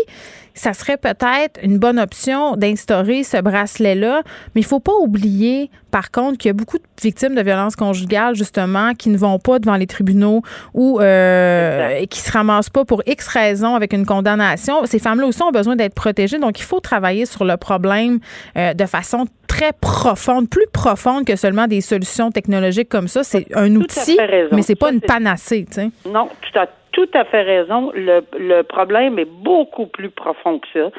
[0.59, 4.23] ça serait peut-être une bonne option d'instaurer ce bracelet-là,
[4.55, 7.77] mais il faut pas oublier, par contre, qu'il y a beaucoup de victimes de violences
[7.77, 10.43] conjugales, justement, qui ne vont pas devant les tribunaux
[10.75, 14.85] ou euh, qui se ramassent pas pour X raisons avec une condamnation.
[14.85, 18.19] Ces femmes-là aussi ont besoin d'être protégées, donc il faut travailler sur le problème
[18.57, 23.23] euh, de façon très profonde, plus profonde que seulement des solutions technologiques comme ça.
[23.25, 24.19] C'est un outil,
[24.53, 25.67] mais c'est pas une panacée.
[25.69, 25.91] Tu sais.
[26.05, 26.67] Non, tout à
[26.99, 27.93] tout à fait raison.
[27.95, 30.91] Le, le problème est beaucoup plus profond que ça.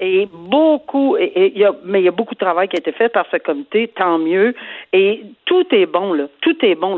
[0.00, 2.92] Et beaucoup, et, y a, mais il y a beaucoup de travail qui a été
[2.92, 4.54] fait par ce comité, tant mieux.
[4.92, 6.26] Et tout est bon, là.
[6.42, 6.96] Tout est bon.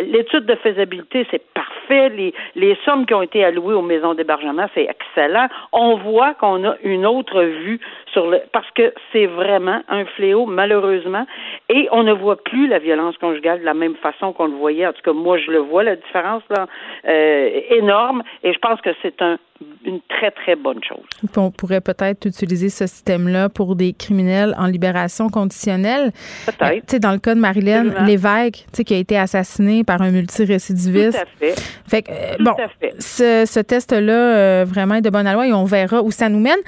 [0.00, 2.08] L'étude de faisabilité, c'est parfait.
[2.08, 5.46] Les, les sommes qui ont été allouées aux maisons d'hébergement, c'est excellent.
[5.72, 7.78] On voit qu'on a une autre vue
[8.12, 11.26] sur le, parce que c'est vraiment un fléau, malheureusement.
[11.68, 14.86] Et on ne voit plus la violence conjugale de la même façon qu'on le voyait.
[14.86, 16.66] En tout cas, moi, je le vois, la différence, là.
[17.06, 19.38] Euh, euh, énorme et je pense que c'est un,
[19.84, 21.04] une très, très bonne chose.
[21.36, 26.12] On pourrait peut-être utiliser ce système-là pour des criminels en libération conditionnelle.
[26.46, 26.90] Peut-être.
[26.90, 31.18] Sais, dans le cas de Marilyn Lévesque, qui a été assassinée par un multirécidiviste.
[31.18, 31.60] Tout à fait.
[31.86, 32.52] Fait que, euh, bon,
[32.98, 36.40] ce, ce test-là, euh, vraiment, est de bonne loi et on verra où ça nous
[36.40, 36.58] mène.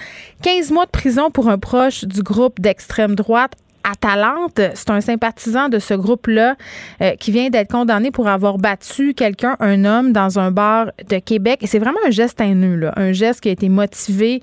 [0.43, 3.53] 15 mois de prison pour un proche du groupe d'extrême droite
[3.91, 6.55] Atalante, c'est un sympathisant de ce groupe-là
[7.01, 11.19] euh, qui vient d'être condamné pour avoir battu quelqu'un, un homme, dans un bar de
[11.19, 11.61] Québec.
[11.63, 14.43] Et c'est vraiment un geste haineux, un geste qui a été motivé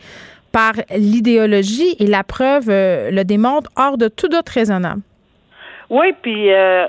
[0.52, 5.02] par l'idéologie et la preuve euh, le démontre hors de tout doute raisonnable.
[5.90, 6.88] Oui, puis euh,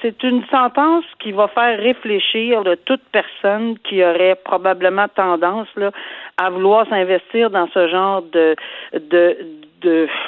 [0.00, 5.66] c'est une sentence qui va faire réfléchir toute personne qui aurait probablement tendance
[6.36, 8.54] à vouloir s'investir dans ce genre de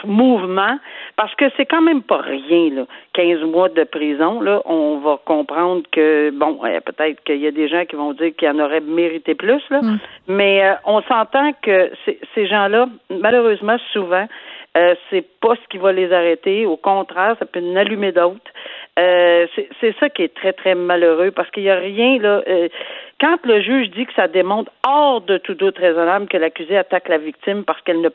[0.04, 0.78] mouvement
[1.18, 5.18] parce que c'est quand même pas rien là 15 mois de prison là on va
[5.24, 8.80] comprendre que bon peut-être qu'il y a des gens qui vont dire qu'il en aurait
[8.80, 9.98] mérité plus là mm.
[10.28, 11.90] mais euh, on s'entend que
[12.34, 14.26] ces gens-là malheureusement souvent
[14.76, 18.52] euh, c'est pas ce qui va les arrêter au contraire ça peut en allumer d'autres
[18.98, 19.46] euh,
[19.80, 22.42] c'est ça qui est très, très malheureux parce qu'il n'y a rien là.
[22.48, 22.68] Euh,
[23.20, 27.08] quand le juge dit que ça démontre hors de tout doute raisonnable que l'accusé attaque
[27.08, 28.08] la victime parce qu'elle ne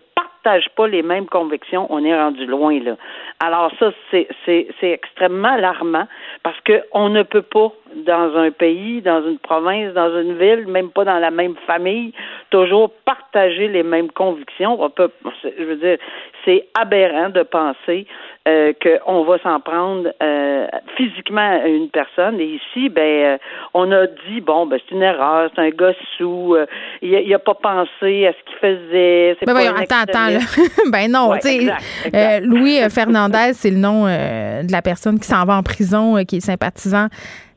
[0.44, 2.96] partage pas les mêmes convictions, on est rendu loin là.
[3.40, 6.08] Alors ça, c'est extrêmement alarmant
[6.44, 7.72] parce qu'on ne peut pas
[8.06, 12.14] dans un pays, dans une province, dans une ville, même pas dans la même famille,
[12.50, 14.82] toujours partager les mêmes convictions.
[14.82, 15.12] On peut,
[15.44, 15.98] je veux dire,
[16.46, 18.06] c'est aberrant de penser
[18.48, 22.40] euh, qu'on va s'en prendre euh, physiquement à une personne.
[22.40, 23.38] Et ici, ben, euh,
[23.74, 26.66] on a dit bon, ben c'est une erreur, c'est un gars sous, euh,
[27.02, 29.38] il, n'a a pas pensé à ce qu'il faisait.
[29.46, 30.40] Ben voyons, attends, attends, là.
[30.92, 31.70] ben non, tu
[32.12, 36.38] sais, Louis Fernandez, c'est le nom de la personne qui s'en va en prison, qui
[36.38, 37.08] est sympathisant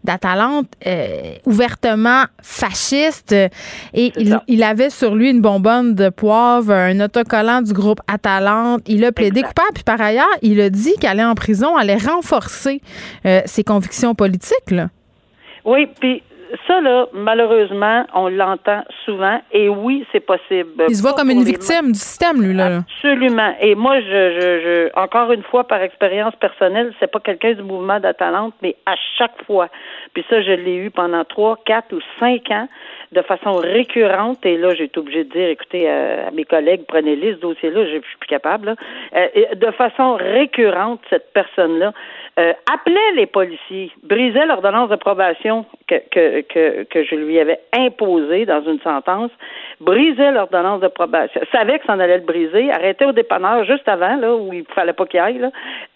[0.06, 4.12] d'Atalante euh, ouvertement fasciste et
[4.46, 8.82] il, avait sur lui une bonbonne de poivre, un autocollant du groupe Atalante.
[8.86, 9.72] Il a plaidé coupable.
[9.74, 12.80] Puis par ailleurs, il a dit qu'aller en prison allait renforcer
[13.26, 14.70] euh, ses convictions politiques.
[14.70, 14.88] Là.
[15.64, 16.22] Oui, puis
[16.66, 19.40] ça, là, malheureusement, on l'entend souvent.
[19.52, 20.84] Et oui, c'est possible.
[20.88, 22.78] Il se voit comme une victime du système, lui, là.
[22.78, 23.54] Absolument.
[23.60, 27.62] Et moi, je, je, je encore une fois, par expérience personnelle, c'est pas quelqu'un du
[27.62, 29.68] mouvement d'Atalante, mais à chaque fois.
[30.14, 32.68] Puis ça, je l'ai eu pendant trois, quatre ou cinq ans
[33.12, 36.82] de façon récurrente, et là, j'ai été obligée de dire, écoutez, euh, à mes collègues,
[36.88, 38.74] prenez-les, ce dossier-là, je suis plus capable,
[39.14, 41.92] euh, de façon récurrente, cette personne-là
[42.38, 47.60] euh, appelait les policiers, brisait l'ordonnance de probation que, que, que, que je lui avais
[47.72, 49.30] imposée dans une sentence,
[49.80, 53.88] brisait l'ordonnance de probation, savait que ça en allait le briser, arrêtait au dépanneur juste
[53.88, 55.50] avant, là, où il fallait pas qu'il aille, là,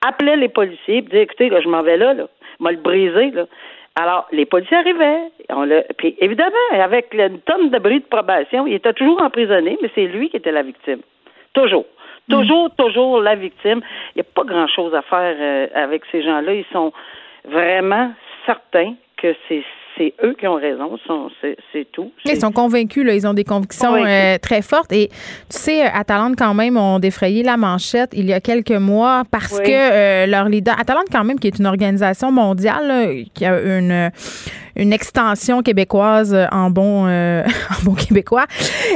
[0.07, 2.25] appelait les policiers, disait, écoutez, là, je m'en vais là, là,
[2.59, 3.45] m'a le brisé, là.
[3.97, 5.31] Alors, les policiers arrivaient.
[5.49, 9.91] On puis évidemment, avec une tonne de bris de probation, il était toujours emprisonné, mais
[9.95, 11.01] c'est lui qui était la victime.
[11.53, 11.87] Toujours.
[12.29, 13.81] Toujours, toujours la victime.
[14.15, 16.55] Il n'y a pas grand-chose à faire euh, avec ces gens-là.
[16.55, 16.93] Ils sont
[17.45, 18.13] vraiment
[18.47, 19.65] certains que c'est
[20.01, 20.97] c'est eux qui ont raison,
[21.73, 22.11] c'est tout.
[22.25, 24.93] Ils sont convaincus, là, ils ont des convictions euh, très fortes.
[24.93, 29.25] Et tu sais, Atalante, quand même, ont défrayé la manchette il y a quelques mois
[29.31, 33.61] parce que euh, leur leader, Atalante, quand même, qui est une organisation mondiale, qui a
[33.61, 34.11] une
[34.81, 38.47] une extension québécoise en bon, en bon québécois.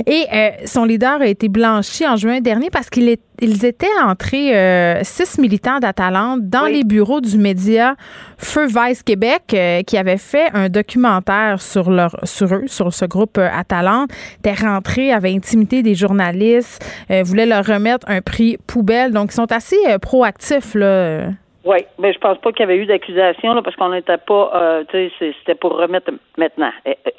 [0.07, 0.27] Et
[0.67, 5.01] son leader a été blanchi en juin dernier parce qu'il est ils étaient entrés, euh,
[5.03, 7.97] six militants d'Atalante, dans les bureaux du média
[8.39, 13.05] Feu Vice Québec, euh, qui avait fait un documentaire sur, leur, sur eux, sur ce
[13.05, 14.11] groupe euh, Atalante.
[14.39, 16.85] étaient rentrés, avaient intimidé des journalistes,
[17.25, 19.13] voulaient leur remettre un prix poubelle.
[19.13, 21.29] Donc, ils sont assez proactifs, là.
[21.65, 25.11] Oui, mais je pense pas qu'il y avait eu d'accusation parce qu'on n'était pas, tu
[25.19, 26.71] sais, c'était pour remettre maintenant.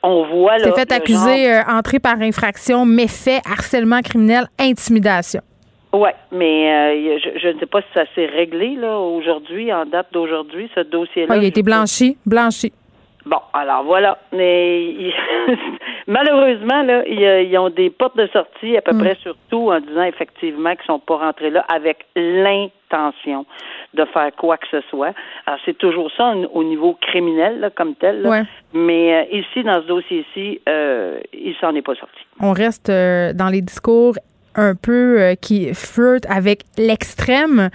[0.03, 0.65] On voit là.
[0.65, 5.41] C'est fait accuser, entrée par infraction, méfait, harcèlement criminel, intimidation.
[5.95, 10.07] Oui, mais euh, je, ne sais pas si ça s'est réglé là aujourd'hui, en date
[10.11, 11.33] d'aujourd'hui, ce dossier-là.
[11.33, 12.73] Ah, il a été blanchi, blanchi.
[13.25, 14.19] Bon, alors voilà.
[14.31, 15.11] Mais
[16.07, 18.99] malheureusement, là, ils, ont des portes de sortie à peu mm.
[18.99, 23.45] près sur tout en disant effectivement qu'ils sont pas rentrés là avec l'intention
[23.95, 25.13] de faire quoi que ce soit.
[25.47, 28.27] Alors c'est toujours ça au niveau criminel là, comme tel.
[28.73, 32.19] Mais euh, ici, dans ce dossier-ci, euh, il s'en est pas sorti.
[32.39, 34.15] On reste euh, dans les discours
[34.55, 37.69] un peu qui flirte avec l'extrême.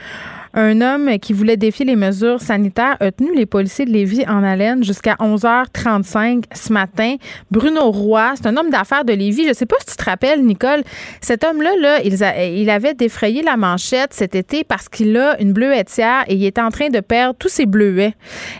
[0.52, 4.42] Un homme qui voulait défier les mesures sanitaires a tenu les policiers de Lévis en
[4.42, 7.16] haleine jusqu'à 11h35 ce matin.
[7.52, 9.46] Bruno Roy, c'est un homme d'affaires de Lévis.
[9.46, 10.82] Je sais pas si tu te rappelles, Nicole.
[11.20, 16.24] Cet homme-là, là, il, avait défrayé la manchette cet été parce qu'il a une bleuetière
[16.26, 18.14] et il est en train de perdre tous ses bleuets.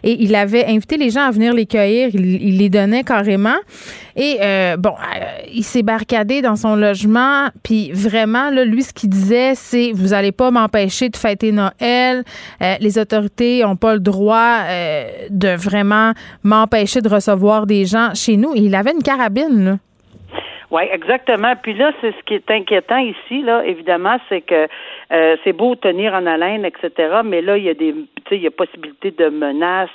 [0.05, 2.11] Et il avait invité les gens à venir les cueillir.
[2.15, 3.57] Il, les donnait carrément.
[4.15, 7.49] Et euh, bon, euh, il s'est barricadé dans son logement.
[7.65, 12.23] Puis vraiment, lui, ce qu'il disait, c'est vous allez pas m'empêcher de fêter Noël euh,
[12.81, 16.13] les autorités n'ont pas le droit euh, de vraiment
[16.43, 18.53] m'empêcher de recevoir des gens chez nous.
[18.55, 19.77] il avait une carabine, là.
[20.71, 21.55] Oui, exactement.
[21.61, 24.69] Puis là, c'est ce qui est inquiétant ici, là, évidemment, c'est que
[25.11, 27.23] euh, c'est beau tenir en haleine, etc.
[27.25, 27.93] Mais là, il y a des,
[28.31, 29.91] il y a possibilité de menaces,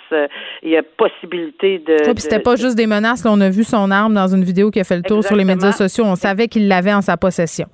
[0.63, 1.95] il y a possibilité de.
[2.11, 3.23] puis c'était pas juste des menaces.
[3.23, 5.37] Là, on a vu son arme dans une vidéo qui a fait le tour sur
[5.37, 6.03] les médias sociaux.
[6.05, 7.67] On savait qu'il l'avait en sa possession.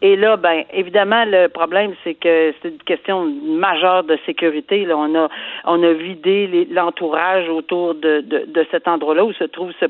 [0.00, 4.84] Et là, ben, évidemment, le problème, c'est que c'est une question majeure de sécurité.
[4.84, 5.28] Là, on a,
[5.64, 9.86] on a vidé l'entourage autour de, de, de, cet endroit-là où se trouve ce,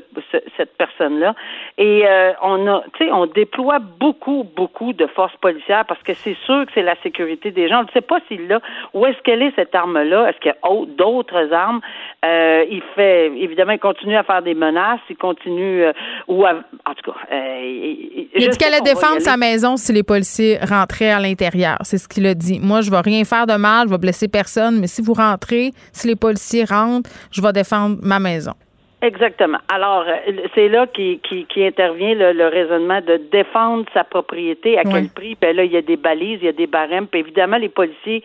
[0.57, 1.35] cette personne-là.
[1.77, 6.15] Et euh, on a, tu sais, on déploie beaucoup, beaucoup de forces policières parce que
[6.15, 7.81] c'est sûr que c'est la sécurité des gens.
[7.81, 8.61] On ne sait pas s'il l'a.
[8.95, 10.29] Où est-ce qu'elle est cette arme-là?
[10.29, 11.81] Est-ce qu'il y a d'autres armes?
[12.25, 15.01] Euh, Il fait, évidemment, il continue à faire des menaces.
[15.09, 15.93] Il continue, euh,
[16.27, 19.98] ou en tout cas, euh, il a dit qu'elle allait défendre sa maison si les
[20.03, 21.77] policiers rentraient à l'intérieur.
[21.83, 22.59] C'est ce qu'il a dit.
[22.61, 25.71] Moi, je vais rien faire de mal, je vais blesser personne, mais si vous rentrez,
[25.91, 28.53] si les policiers rentrent, je vais défendre ma maison.
[29.01, 29.59] Exactement.
[29.73, 34.77] Alors, euh, c'est là qui, qui, qui intervient le, raisonnement de défendre sa propriété.
[34.77, 35.37] À quel prix?
[35.39, 37.07] Ben là, il y a des balises, il y a des barèmes.
[37.07, 38.23] Puis évidemment, les policiers,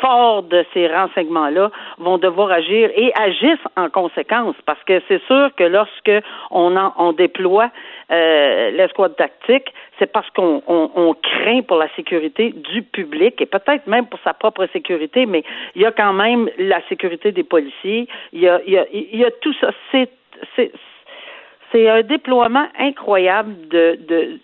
[0.00, 4.56] forts de ces renseignements-là, vont devoir agir et agissent en conséquence.
[4.64, 6.12] Parce que c'est sûr que lorsque
[6.50, 7.70] on, en, on déploie
[8.10, 13.86] euh, l'escouade tactique, c'est parce qu'on on, craint pour la sécurité du public et peut-être
[13.86, 15.42] même pour sa propre sécurité, mais
[15.74, 18.06] il y a quand même la sécurité des policiers.
[18.32, 19.70] Il y a, tout ça.
[19.90, 24.38] C'est un déploiement incroyable de,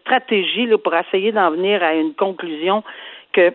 [0.00, 2.82] stratégie là, pour essayer d'en venir à une conclusion
[3.32, 3.52] que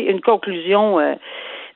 [0.00, 1.14] une conclusion euh,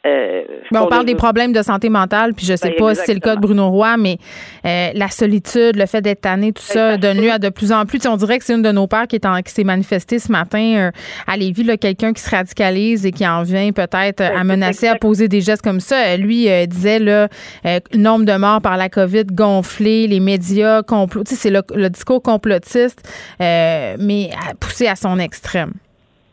[0.06, 3.02] euh, ben, on parle des problèmes de santé mentale, puis je sais ben, pas si
[3.06, 4.18] c'est le cas de Bruno Roy, mais
[4.64, 7.84] euh, la solitude, le fait d'être tanné, tout ça donne lieu à de plus en
[7.86, 7.98] plus.
[8.06, 10.90] on dirait que c'est une de nos pères qui, est qui s'est manifestée ce matin
[11.26, 15.26] à Lévis, quelqu'un qui se radicalise et qui en vient peut-être à menacer, à poser
[15.28, 16.16] des gestes comme ça.
[16.16, 17.28] Lui disait le
[17.94, 21.24] nombre de morts par la COVID gonflé, les médias complot.
[21.26, 23.02] C'est le, le, discours complotiste,
[23.40, 25.72] mais poussé à son extrême.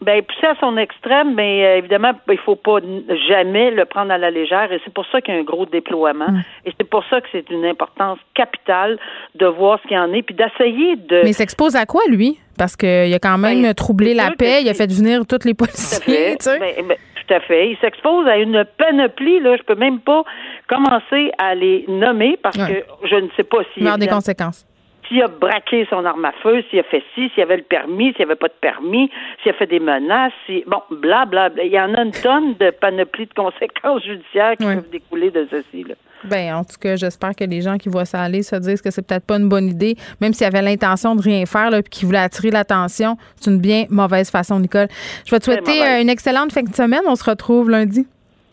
[0.04, 2.80] Ben, poussé à son extrême, mais euh, évidemment, il faut pas
[3.28, 5.66] jamais le prendre à la légère et c'est pour ça qu'il y a un gros
[5.66, 6.28] déploiement
[6.66, 9.00] et c'est pour ça que c'est une importance capitale
[9.36, 11.22] de voir ce qu'il y en est puis d'essayer de.
[11.24, 12.38] Mais il s'expose à quoi, lui?
[12.58, 15.54] Parce qu'il a quand même ben, troublé la paix, il a fait venir toutes les
[15.54, 16.36] policiers.
[16.38, 16.60] Tout à fait.
[16.60, 17.72] Ben, ben, tout à fait.
[17.72, 19.56] Il s'expose à une panoplie, là.
[19.58, 20.24] Je peux même pas
[20.68, 24.66] commencer à les nommer parce que je ne sais pas s'il y a des conséquences
[25.08, 28.14] s'il a braqué son arme à feu, s'il a fait ci, s'il avait le permis,
[28.14, 29.10] s'il n'y avait pas de permis,
[29.42, 31.50] s'il a fait des menaces, si, bon, blablabla.
[31.50, 35.32] Bla, Il y en a une tonne de panoplies de conséquences judiciaires qui peuvent découler
[35.32, 35.84] de ceci.
[35.84, 35.96] Là.
[36.24, 38.92] Ben, en tout cas, j'espère que les gens qui voient ça aller se disent que
[38.92, 41.90] c'est peut-être pas une bonne idée, même s'il avait l'intention de rien faire, là, puis
[41.90, 43.18] qu'il voulait attirer l'attention.
[43.36, 44.88] C'est une bien mauvaise façon, Nicole.
[45.26, 47.02] Je vais te souhaiter euh, une excellente fin de semaine.
[47.08, 48.08] On se retrouve lundi.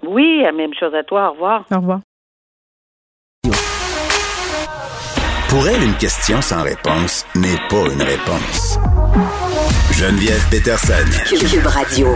[0.07, 1.29] Oui, même chose à toi.
[1.29, 1.65] Au revoir.
[1.71, 2.01] Au revoir.
[5.51, 8.79] Pour elle, une question sans réponse n'est pas une réponse.
[9.91, 10.93] Geneviève Peterson.
[11.27, 12.07] Cube Radio.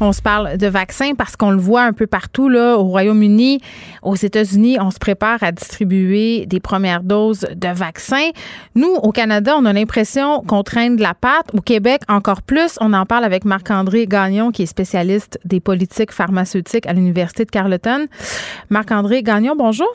[0.00, 3.60] On se parle de vaccins parce qu'on le voit un peu partout là, au Royaume-Uni,
[4.02, 8.30] aux États-Unis, on se prépare à distribuer des premières doses de vaccins.
[8.74, 11.54] Nous, au Canada, on a l'impression qu'on traîne de la patte.
[11.54, 12.78] Au Québec, encore plus.
[12.80, 17.50] On en parle avec Marc-André Gagnon, qui est spécialiste des politiques pharmaceutiques à l'Université de
[17.50, 18.08] Carleton.
[18.70, 19.94] Marc-André Gagnon, bonjour.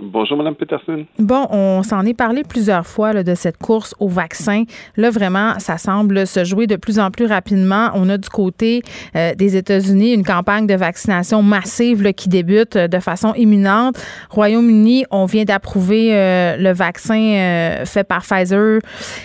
[0.00, 1.06] Bonjour, Mme Peterson.
[1.18, 4.64] Bon, on s'en est parlé plusieurs fois de cette course au vaccin.
[4.96, 7.90] Là, vraiment, ça semble se jouer de plus en plus rapidement.
[7.94, 8.82] On a du côté
[9.14, 13.96] euh, des États-Unis une campagne de vaccination massive qui débute euh, de façon imminente.
[14.30, 18.80] Royaume-Uni, on vient d'approuver euh, le vaccin fait par Pfizer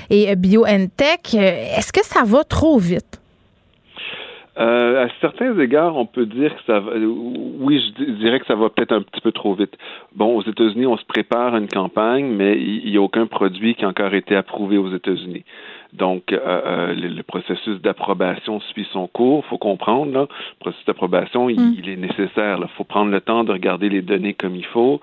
[0.09, 1.33] et BioNTech.
[1.33, 3.19] Est-ce que ça va trop vite?
[4.59, 6.91] Euh, à certains égards, on peut dire que ça va.
[6.97, 9.77] Oui, je dirais que ça va peut-être un petit peu trop vite.
[10.15, 13.75] Bon, aux États-Unis, on se prépare à une campagne, mais il n'y a aucun produit
[13.75, 15.45] qui a encore été approuvé aux États-Unis.
[15.93, 19.43] Donc, euh, euh le, processus d'approbation suit son cours.
[19.45, 21.75] Il faut comprendre, là, le processus d'approbation, il, mm.
[21.77, 22.59] il, est nécessaire.
[22.61, 24.99] Il faut prendre le temps de regarder les données comme il faut,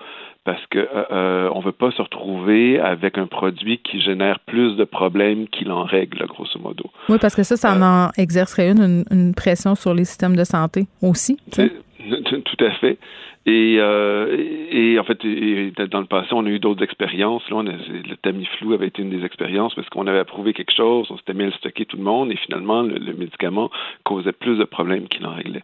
[0.47, 4.77] parce que euh, euh, on veut pas se retrouver avec un produit qui génère plus
[4.77, 6.85] de problèmes qu'il en règle, grosso modo.
[7.09, 10.45] Oui, parce que ça, ça euh, en exercerait une, une, pression sur les systèmes de
[10.45, 11.35] santé aussi.
[11.51, 12.97] Tout à fait.
[13.45, 15.19] Et, et en fait,
[15.89, 17.43] dans le passé, on a eu d'autres expériences.
[17.49, 21.17] Là, le Tamiflu avait été une des expériences parce qu'on avait approuvé quelque chose, on
[21.17, 23.69] s'était mis à le stocker tout le monde, et finalement, le, le médicament
[24.03, 25.63] causait plus de problèmes qu'il en réglait.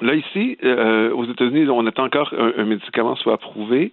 [0.00, 3.92] Là, ici, euh, aux États-Unis, on attend encore un, médicament soit approuvé.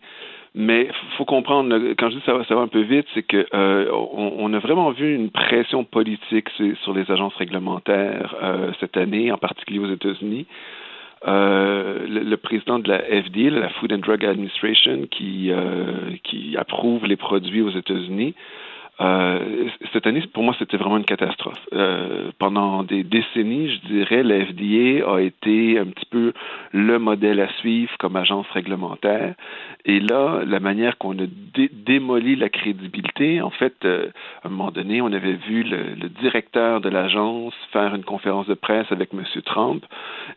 [0.56, 4.52] Mais faut comprendre, quand je dis ça va, un peu vite, c'est que euh, on,
[4.54, 6.50] a vraiment vu une pression politique
[6.82, 10.48] sur les agences réglementaires euh, cette année, en particulier aux États-Unis.
[11.28, 15.52] Euh, le, président de la FDA, la Food and Drug Administration, qui
[16.58, 18.34] approuve les produits aux États-Unis,
[19.00, 21.60] euh, cette année, pour moi, c'était vraiment une catastrophe.
[21.74, 26.34] Euh, pendant des décennies, je dirais, la FDA a été un petit peu
[26.72, 29.36] le modèle à suivre comme agence réglementaire.
[29.86, 31.28] Et là, la manière qu'on a
[31.86, 34.08] démoli la crédibilité, en fait, euh,
[34.44, 38.48] à un moment donné, on avait vu le, le directeur de l'agence faire une conférence
[38.48, 39.24] de presse avec M.
[39.46, 39.86] Trump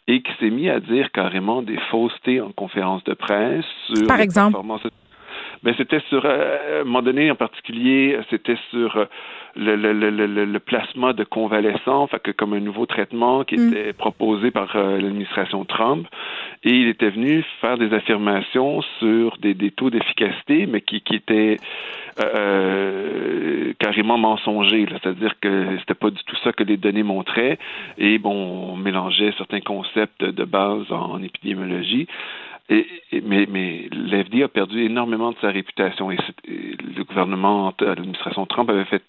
[0.07, 4.20] et qui s'est mis à dire carrément des faussetés en conférence de presse sur Par
[4.20, 4.59] exemple
[5.62, 9.05] mais c'était sur, euh, à un moment donné en particulier, c'était sur euh,
[9.57, 13.68] le, le, le, le, plasma de convalescent, fait que comme un nouveau traitement qui mm.
[13.68, 16.07] était proposé par euh, l'administration Trump.
[16.62, 21.16] Et il était venu faire des affirmations sur des, des taux d'efficacité, mais qui, qui
[21.16, 21.57] étaient
[22.23, 24.87] euh, carrément mensongers.
[24.90, 27.59] C'est-à-dire que c'était pas du tout ça que les données montraient.
[27.99, 32.07] Et bon, on mélangeait certains concepts de base en épidémiologie.
[32.70, 33.88] Mais mais
[34.42, 39.02] a perdu énormément de sa réputation et, le gouvernement, l'administration Trump avait fait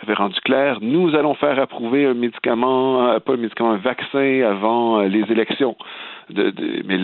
[0.00, 4.42] avait rendu clair, nous allons faire approuver un médicament, euh, pas un médicament, un vaccin
[4.48, 5.76] avant euh, les élections.
[6.30, 6.98] De, de, mais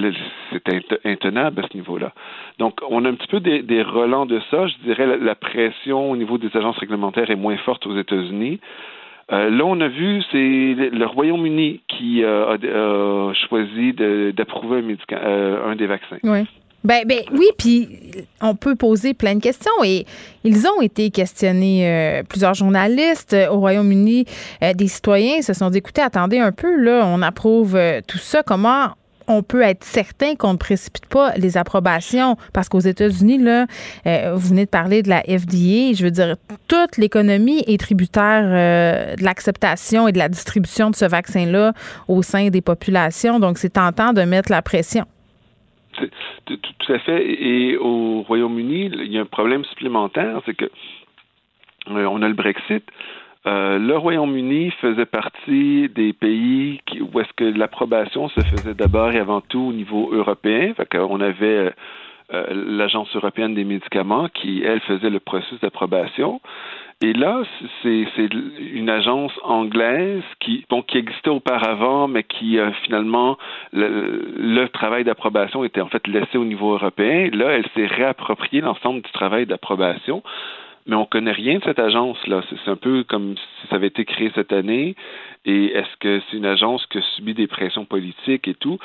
[0.52, 2.12] c'est intenable à ce niveau-là.
[2.59, 4.66] Donc, on a un petit peu des, des relents de ça.
[4.66, 8.61] Je dirais la, la pression au niveau des agences réglementaires est moins forte aux États-Unis.
[9.32, 13.92] Euh, là, on a vu, c'est le Royaume-Uni qui euh, a, choisi
[14.32, 16.18] d'approuver un, euh, un des vaccins.
[16.22, 16.46] Oui.
[16.84, 17.88] Ben, ben, oui, puis
[18.42, 20.04] on peut poser plein de questions et
[20.44, 22.22] ils ont été questionnés.
[22.28, 24.26] plusieurs journalistes au Royaume-Uni,
[24.74, 28.42] des citoyens se sont dit écoutez, attendez un peu, là, on approuve tout ça.
[28.42, 28.88] Comment
[29.28, 33.66] on peut être certain qu'on ne précipite pas les approbations parce qu'aux États-Unis, là,
[34.06, 36.37] euh, vous venez de parler de la FDA, je veux dire,
[36.68, 41.72] toute l'économie est tributaire euh, de l'acceptation et de la distribution de ce vaccin-là
[42.08, 43.40] au sein des populations.
[43.40, 45.06] Donc, c'est tentant de mettre la pression.
[46.46, 47.24] Tout à fait.
[47.24, 50.66] Et au Royaume-Uni, il y a un problème supplémentaire, c'est que
[51.90, 52.84] euh, on a le Brexit.
[53.46, 59.12] Euh, le Royaume-Uni faisait partie des pays qui, où est-ce que l'approbation se faisait d'abord
[59.12, 60.72] et avant tout au niveau européen.
[60.74, 61.72] Fait qu'on avait
[62.33, 66.40] euh, l'Agence européenne des médicaments qui, elle, faisait le processus d'approbation.
[67.02, 67.42] Et là,
[67.83, 68.07] c'est
[68.72, 73.37] une agence anglaise qui, bon, qui existait auparavant, mais qui euh, finalement
[73.74, 77.28] le, le travail d'approbation était en fait laissé au niveau européen.
[77.30, 80.22] Là, elle s'est réappropriée l'ensemble du travail d'approbation
[80.87, 82.43] mais on connaît rien de cette agence-là.
[82.49, 84.95] C'est un peu comme si ça avait été créé cette année.
[85.47, 88.78] Et est-ce que c'est une agence qui a subi des pressions politiques et tout?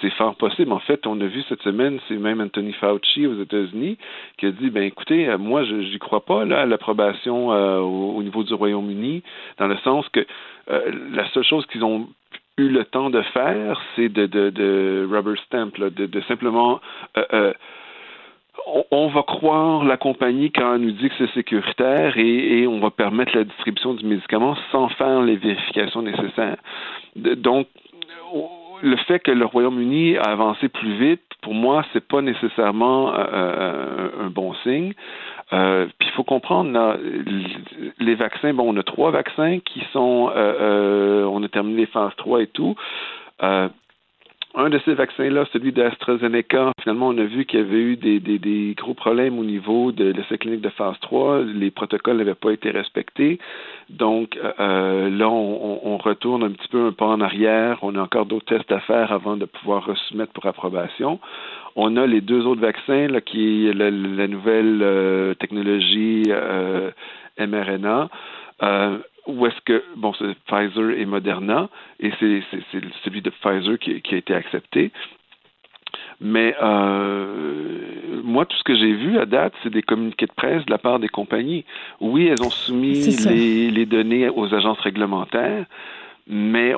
[0.00, 0.72] C'est fort possible.
[0.72, 3.96] En fait, on a vu cette semaine, c'est même Anthony Fauci aux États-Unis
[4.38, 7.78] qui a dit, ben écoutez, euh, moi, je n'y crois pas là, à l'approbation euh,
[7.78, 9.22] au, niveau du Royaume-Uni,
[9.58, 10.26] dans le sens que
[10.70, 12.08] euh, la seule chose qu'ils ont
[12.58, 16.80] eu le temps de faire, c'est de, de, de rubber stamp, de, de, simplement
[18.90, 22.90] on, va croire la compagnie quand elle nous dit que c'est sécuritaire et, on va
[22.90, 26.56] permettre la distribution du médicament sans faire les vérifications nécessaires.
[27.14, 27.68] donc,
[28.82, 33.24] le fait que le Royaume-Uni a avancé plus vite, pour moi, c'est pas nécessairement euh,
[33.32, 34.92] euh, un bon signe.
[35.52, 36.98] Euh, puis il faut comprendre,
[37.98, 42.42] les vaccins, bon, on a trois vaccins qui sont, on a terminé les phases 3
[42.42, 42.74] et tout
[44.56, 48.20] un de ces vaccins-là, celui d'AstraZeneca, finalement, on a vu qu'il y avait eu des,
[48.20, 51.42] des, des gros problèmes au niveau de l'essai clinique de phase 3.
[51.42, 53.38] Les protocoles n'avaient pas été respectés.
[53.90, 57.78] Donc, euh, là, on, on, retourne un petit peu un pas en arrière.
[57.82, 61.20] On a encore d'autres tests à faire avant de pouvoir soumettre pour approbation.
[61.76, 66.90] On a les deux autres vaccins, là, qui est la, nouvelle euh, technologie euh,
[67.38, 68.08] mRNA.
[69.26, 71.68] Ou est-ce que, bon, c'est Pfizer et Moderna,
[72.00, 72.42] et c'est
[73.02, 74.92] celui de Pfizer qui, a été accepté.
[76.20, 80.64] Mais euh, moi, tout ce que j'ai vu à date, c'est des communiqués de presse
[80.64, 81.64] de la part des compagnies.
[82.00, 85.66] Oui, elles ont soumis les, les, données aux agences réglementaires,
[86.28, 86.74] mais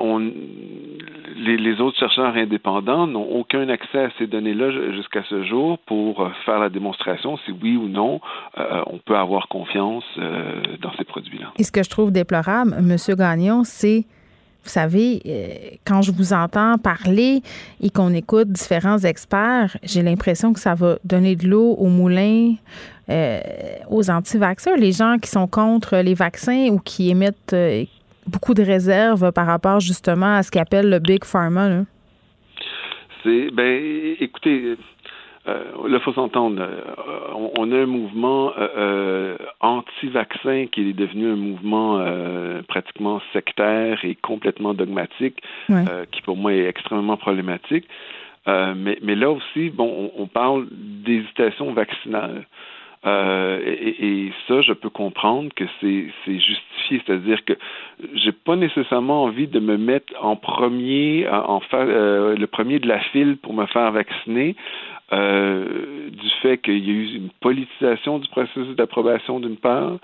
[1.38, 6.28] les, autres chercheurs indépendants n'ont aucun accès à ces données-là jusqu'à ce jour pour euh,
[6.44, 8.20] faire la démonstration si oui ou non
[8.59, 11.53] euh, on peut avoir confiance euh, dans ces produits-là.
[11.59, 12.96] Et ce que je trouve déplorable, M.
[13.16, 14.05] Gagnon, c'est
[14.64, 15.22] vous savez,
[15.86, 17.40] quand je vous entends parler
[17.80, 22.55] et qu'on écoute différents experts, j'ai l'impression que ça va donner de l'eau au moulin
[23.88, 27.57] aux anti-vaccins, les gens qui sont contre les vaccins ou qui émettent,
[28.29, 31.85] beaucoup de réserves par rapport justement à ce qu'appelle le Big Pharma.
[33.22, 34.76] C'est, ben, écoutez,
[35.49, 36.61] euh, là, il faut s'entendre.
[36.61, 42.05] Euh, on, a un mouvement euh, euh, anti-vaccin qui est devenu un mouvement
[42.68, 45.43] pratiquement sectaire et complètement dogmatique,
[46.11, 47.87] qui pour moi est extrêmement problématique.
[48.47, 52.47] mais, mais là aussi, bon, on, on parle d'hésitation vaccinale.
[53.07, 57.53] Euh, et, ça, je peux comprendre que c'est justifié, c'est-à-dire que
[58.14, 62.99] j'ai pas nécessairement envie de me mettre en premier, en euh, le premier de la
[62.99, 64.57] file pour me faire vacciner,
[65.12, 69.99] euh, du fait qu'il y a eu une politisation du processus d'approbation d'une part,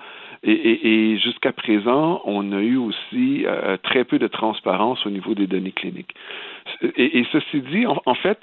[0.47, 3.47] et, jusqu'à présent, on a eu aussi
[3.83, 6.15] très peu de transparence au niveau des données cliniques.
[6.97, 8.39] Et, ceci dit, en fait,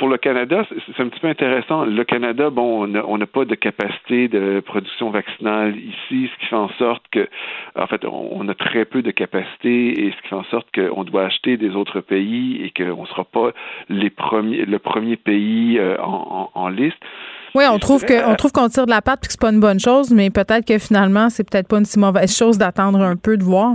[0.00, 1.84] pour le Canada, c'est un petit peu intéressant.
[1.84, 6.56] Le Canada, bon, on n'a pas de capacité de production vaccinale ici, ce qui fait
[6.56, 7.28] en sorte que,
[7.76, 11.04] en fait, on, a très peu de capacité et ce qui fait en sorte qu'on
[11.04, 13.50] doit acheter des autres pays et qu'on ne sera pas
[13.90, 16.96] les premiers, le premier pays euh, en, liste.
[17.54, 19.52] Oui, on trouve que on trouve qu'on tire de la patte et que c'est pas
[19.52, 23.02] une bonne chose, mais peut-être que finalement c'est peut-être pas une si mauvaise chose d'attendre
[23.02, 23.74] un peu de voir.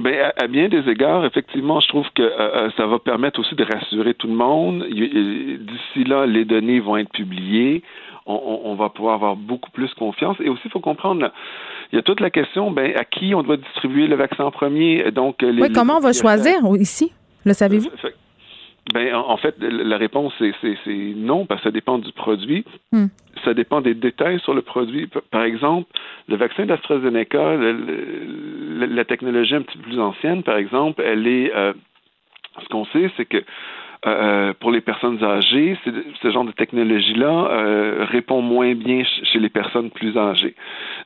[0.00, 3.54] Ben, à, bien des égards, effectivement, je trouve que euh, euh, ça va permettre aussi
[3.54, 4.84] de rassurer tout le monde.
[4.88, 7.82] D'ici là, les données vont être publiées.
[8.26, 10.38] On, va pouvoir avoir beaucoup plus confiance.
[10.40, 11.30] Et aussi, il faut comprendre,
[11.92, 14.50] il y a toute la question, ben, à qui on doit distribuer le vaccin en
[14.50, 15.10] premier.
[15.10, 17.12] Donc, les, oui, comment on va choisir ici?
[17.44, 17.90] Le savez-vous?
[18.92, 22.64] Ben, en fait, la réponse, c'est non, parce que ça dépend du produit.
[22.92, 23.06] Hmm.
[23.44, 25.08] Ça dépend des détails sur le produit.
[25.30, 25.88] Par exemple,
[26.28, 31.54] le vaccin d'AstraZeneca, la technologie un petit peu plus ancienne, par exemple, elle est...
[31.54, 31.72] Euh,
[32.62, 33.42] ce qu'on sait, c'est que
[34.06, 35.78] euh, pour les personnes âgées,
[36.22, 40.54] ce genre de technologie-là euh, répond moins bien chez les personnes plus âgées.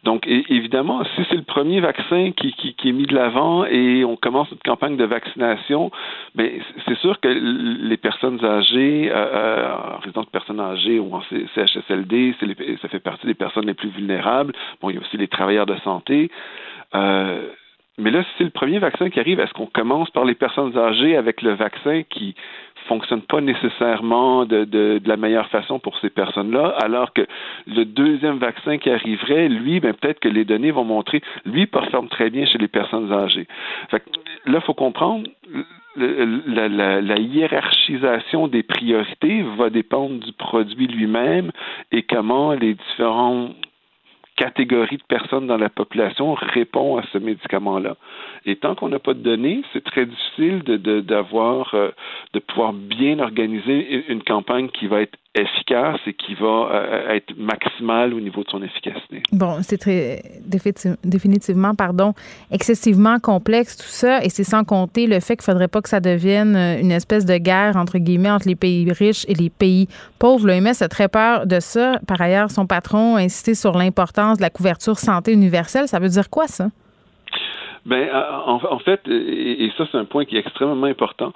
[0.02, 4.16] Donc, évidemment, si c'est le premier vaccin qui, qui, est mis de l'avant et on
[4.16, 5.92] commence une campagne de vaccination,
[6.34, 6.50] ben,
[6.86, 11.22] c'est sûr que les personnes âgées, euh, en résidence de personnes âgées ou en
[11.54, 12.34] CHSLD,
[12.82, 14.52] ça fait partie des personnes les plus vulnérables.
[14.80, 16.30] Bon, il y a aussi les travailleurs de santé.
[17.98, 20.76] Mais là, si c'est le premier vaccin qui arrive, est-ce qu'on commence par les personnes
[20.78, 22.34] âgées avec le vaccin qui
[22.86, 27.26] fonctionne pas nécessairement de, de, de la meilleure façon pour ces personnes-là, alors que
[27.66, 32.08] le deuxième vaccin qui arriverait, lui, ben, peut-être que les données vont montrer, lui performe
[32.08, 33.46] très bien chez les personnes âgées.
[33.90, 34.10] Fait que,
[34.50, 35.28] là, il faut comprendre,
[35.96, 41.50] la, la, la, hiérarchisation des priorités va dépendre du produit lui-même
[41.90, 43.50] et comment les différents
[44.38, 47.96] catégorie de personnes dans la population répond à ce médicament-là.
[48.46, 51.90] Et tant qu'on n'a pas de données, c'est très difficile de, d'avoir, euh,
[52.34, 57.36] de pouvoir bien organiser une campagne qui va être efficace et qui va euh, être
[57.36, 59.22] maximale au niveau de son efficacité.
[59.32, 60.22] Bon, c'est très
[61.04, 62.14] définitivement, pardon,
[62.50, 65.88] excessivement complexe tout ça, et c'est sans compter le fait qu'il ne faudrait pas que
[65.88, 69.50] ça devienne euh, une espèce de guerre entre guillemets entre les pays riches et les
[69.50, 70.46] pays pauvres.
[70.46, 72.00] L'OMS a très peur de ça.
[72.06, 75.88] Par ailleurs, son patron a insisté sur l'importance de la couverture santé universelle.
[75.88, 76.68] Ça veut dire quoi ça?
[77.86, 81.32] Ben, en, en fait, et, ça, c'est un point qui est extrêmement important.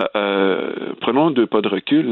[0.00, 2.06] Euh, euh, prenons deux pas de recul.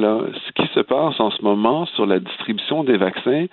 [0.47, 3.47] Ce qui se passe en ce moment sur la distribution des vaccins,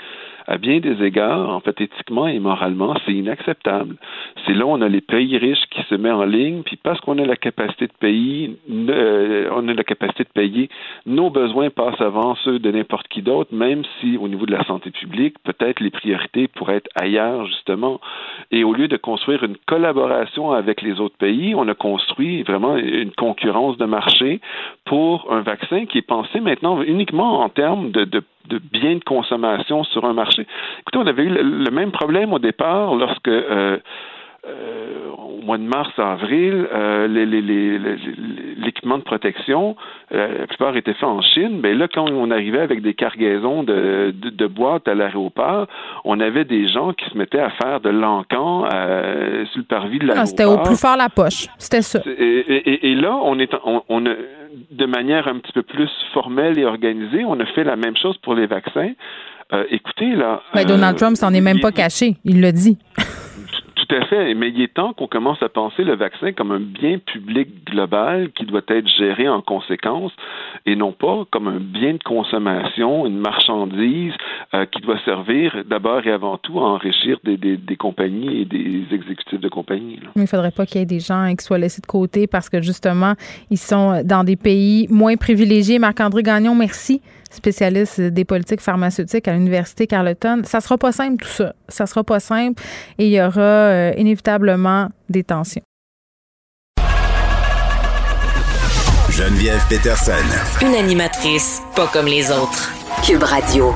[0.49, 3.97] à bien des égards, en fait, éthiquement et moralement, c'est inacceptable.
[4.45, 6.99] C'est là où on a les pays riches qui se mettent en ligne, puis parce
[7.01, 10.69] qu'on a la capacité de payer, euh, on a la capacité de payer,
[11.05, 14.63] nos besoins passent avant ceux de n'importe qui d'autre, même si au niveau de la
[14.63, 18.01] santé publique, peut-être les priorités pourraient être ailleurs, justement.
[18.49, 22.75] Et au lieu de construire une collaboration avec les autres pays, on a construit vraiment
[22.75, 24.41] une concurrence de marché
[24.85, 29.03] pour un vaccin qui est pensé maintenant uniquement en termes de, de de biens de
[29.03, 30.45] consommation sur un marché.
[30.81, 33.77] Écoutez, on avait eu le, même problème au départ lorsque euh,
[34.49, 37.07] euh, au mois de mars, avril, euh,
[38.57, 39.75] l'équipement de protection,
[40.11, 41.59] la plupart était fait en Chine.
[41.61, 45.67] Mais là, quand on arrivait avec des cargaisons de, de, boîtes à l'aéroport,
[46.03, 50.07] on avait des gens qui se mettaient à faire de l'encan sur le parvis de
[50.07, 50.27] l'aéroport.
[50.27, 51.47] C'était au plus fort la poche.
[51.57, 51.99] C'était ça.
[52.05, 54.13] Et, là, on est, on, on a,
[54.71, 58.17] de manière un petit peu plus formelle et organisée, on a fait la même chose
[58.17, 58.91] pour les vaccins.
[59.51, 60.41] Euh, écoutez, là.
[60.67, 62.17] Donald euh, Trump s'en est même pas caché.
[62.23, 62.77] Il l'a dit.
[63.91, 64.35] À fait.
[64.35, 68.29] Mais il est temps qu'on commence à penser le vaccin comme un bien public global
[68.35, 70.11] qui doit être géré en conséquence
[70.65, 74.13] et non pas comme un bien de consommation, une marchandise
[74.53, 78.83] euh, qui doit servir d'abord et avant tout à enrichir des, des, compagnies et des
[78.91, 79.99] exécutifs de compagnies.
[80.15, 82.49] Il ne faudrait pas qu'il y ait des gens qui soient laissés de côté parce
[82.49, 83.13] que justement,
[83.49, 85.79] ils sont dans des pays moins privilégiés.
[85.79, 90.41] Marc-André Gagnon, merci spécialiste des politiques pharmaceutiques à l'Université Carleton.
[90.45, 91.53] Ça sera pas simple tout ça.
[91.67, 92.61] Ça sera pas simple
[92.97, 95.61] et il y aura euh, inévitablement des tensions.
[99.11, 100.11] Geneviève Peterson.
[100.61, 102.71] Une animatrice pas comme les autres.
[103.03, 103.73] Cube Radio.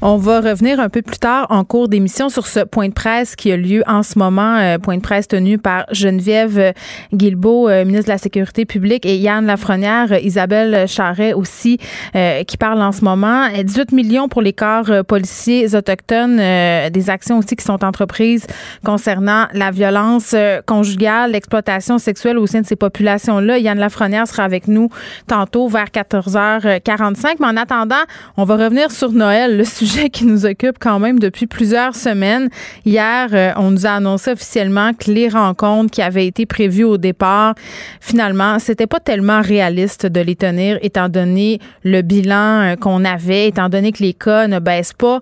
[0.00, 3.34] On va revenir un peu plus tard en cours d'émission sur ce point de presse
[3.34, 6.72] qui a lieu en ce moment, euh, point de presse tenu par Geneviève
[7.12, 11.78] Guilbeault, euh, ministre de la Sécurité publique, et Yann Lafrenière, Isabelle Charret aussi,
[12.14, 13.48] euh, qui parle en ce moment.
[13.60, 18.46] 18 millions pour les corps policiers autochtones, des actions aussi qui sont entreprises
[18.84, 20.36] concernant la violence
[20.66, 23.58] conjugale, l'exploitation sexuelle au sein de ces populations-là.
[23.58, 24.90] Yann Lafrenière sera avec nous
[25.26, 27.36] tantôt vers 14h45.
[27.40, 27.96] Mais en attendant,
[28.36, 32.50] on va revenir sur Noël, le sujet qui nous occupe quand même depuis plusieurs semaines.
[32.84, 36.98] Hier, euh, on nous a annoncé officiellement que les rencontres qui avaient été prévues au
[36.98, 37.54] départ,
[38.00, 43.48] finalement, c'était pas tellement réaliste de les tenir étant donné le bilan euh, qu'on avait,
[43.48, 45.20] étant donné que les cas ne baissent pas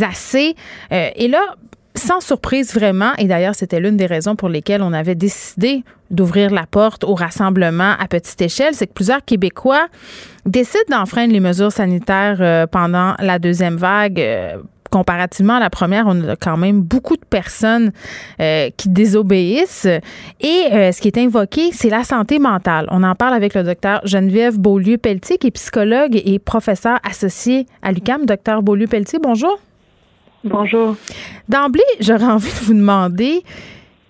[0.00, 0.54] assez.
[0.92, 1.40] Euh, et là,
[1.96, 5.84] sans surprise vraiment, et d'ailleurs c'était l'une des raisons pour lesquelles on avait décidé
[6.14, 9.86] d'ouvrir la porte au rassemblement à petite échelle, c'est que plusieurs Québécois
[10.46, 14.20] décident d'enfreindre les mesures sanitaires euh, pendant la deuxième vague.
[14.20, 14.58] Euh,
[14.90, 17.90] comparativement à la première, on a quand même beaucoup de personnes
[18.40, 19.88] euh, qui désobéissent.
[20.40, 22.86] Et ce qui est invoqué, c'est la santé mentale.
[22.92, 27.90] On en parle avec le docteur Geneviève Beaulieu-Pelletier, qui est psychologue et professeur associé à
[27.90, 28.24] l'UCAM.
[28.24, 29.58] Docteur Beaulieu-Pelletier, bonjour.
[30.44, 30.94] Bonjour.
[31.48, 33.42] D'emblée, j'aurais envie de vous demander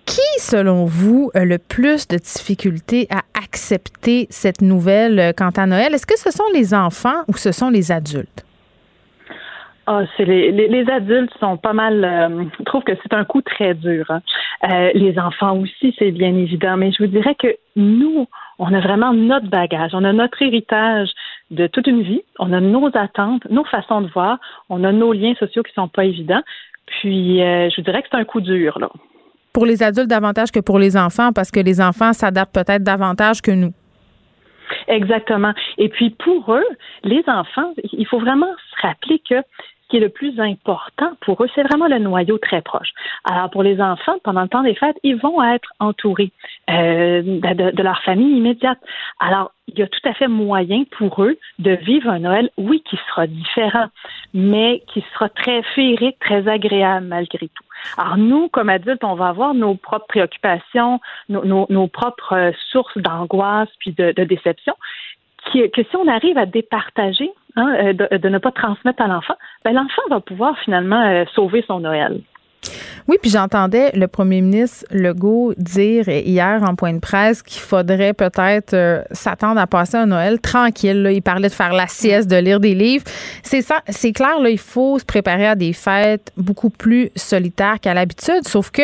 [0.07, 5.66] qui, selon vous, a le plus de difficultés à accepter cette nouvelle euh, quant à
[5.66, 5.94] Noël?
[5.94, 8.44] Est-ce que ce sont les enfants ou ce sont les adultes?
[9.86, 14.07] Ah, c'est les, adultes sont pas mal euh, trouvent que c'est un coup très dur.
[14.09, 14.22] Hein.
[14.70, 18.26] Euh, les enfants aussi, c'est bien évident, mais je vous dirais que nous,
[18.59, 21.11] on a vraiment notre bagage, on a notre héritage
[21.50, 24.38] de toute une vie, on a nos attentes, nos façons de voir,
[24.70, 26.42] on a nos liens sociaux qui sont pas évidents.
[26.86, 28.88] Puis, je vous dirais que c'est un coup dur là.
[29.55, 33.40] Pour les adultes davantage que pour les enfants, parce que les enfants s'adaptent peut-être davantage
[33.40, 33.72] que nous.
[34.88, 35.52] Exactement.
[35.78, 36.66] Et puis pour eux,
[37.05, 39.36] les enfants, il faut vraiment se rappeler que
[39.95, 42.88] qui est le plus important pour eux, c'est vraiment le noyau très proche.
[43.22, 46.32] Alors, pour les enfants, pendant le temps des fêtes, ils vont être entourés
[46.68, 48.78] euh, de, leur famille immédiate.
[49.20, 52.82] Alors, il y a tout à fait moyen pour eux de vivre un Noël, oui,
[52.84, 53.86] qui sera différent,
[54.32, 57.64] mais qui sera très féerique, très agréable malgré tout.
[57.97, 63.68] Alors, nous, comme adultes, on va avoir nos propres préoccupations, nos, propres euh, sources d'angoisse
[63.78, 64.74] puis de, de déception,
[65.53, 69.34] que si on arrive à départager, hein, euh, de, ne pas transmettre à l'enfant,
[69.64, 72.20] ben, l'enfant va pouvoir finalement euh, sauver son Noël.
[73.07, 78.14] Oui, puis j'entendais le premier ministre Legault dire hier en point de presse qu'il faudrait
[78.14, 81.11] peut-être euh, s'attendre à passer un Noël tranquille.
[81.12, 83.05] Il parlait de faire la sieste, de lire des livres.
[83.42, 87.92] C'est ça, c'est clair, il faut se préparer à des fêtes beaucoup plus solitaires qu'à
[87.92, 88.82] l'habitude, sauf que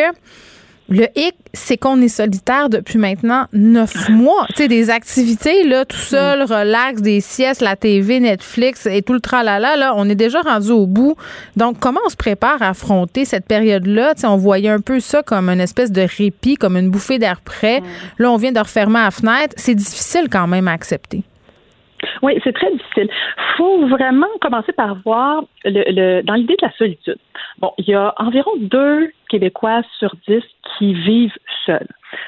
[0.89, 4.45] Le hic, c'est qu'on est solitaire depuis maintenant neuf mois.
[4.49, 9.13] Tu sais, des activités, là, tout seul, relax, des siestes, la TV, Netflix et tout
[9.13, 11.15] le tralala, là, on est déjà rendu au bout.
[11.55, 14.15] Donc, comment on se prépare à affronter cette période-là?
[14.15, 17.19] Tu sais, on voyait un peu ça comme une espèce de répit, comme une bouffée
[17.19, 17.81] d'air frais.
[18.19, 19.53] Là, on vient de refermer la fenêtre.
[19.55, 21.23] C'est difficile quand même à accepter.
[22.21, 23.09] Oui, c'est très difficile.
[23.09, 27.17] Il faut vraiment commencer par voir le, dans l'idée de la solitude.
[27.59, 30.43] Bon, il y a environ deux Québécois sur dix
[30.77, 31.87] qui vivent seuls.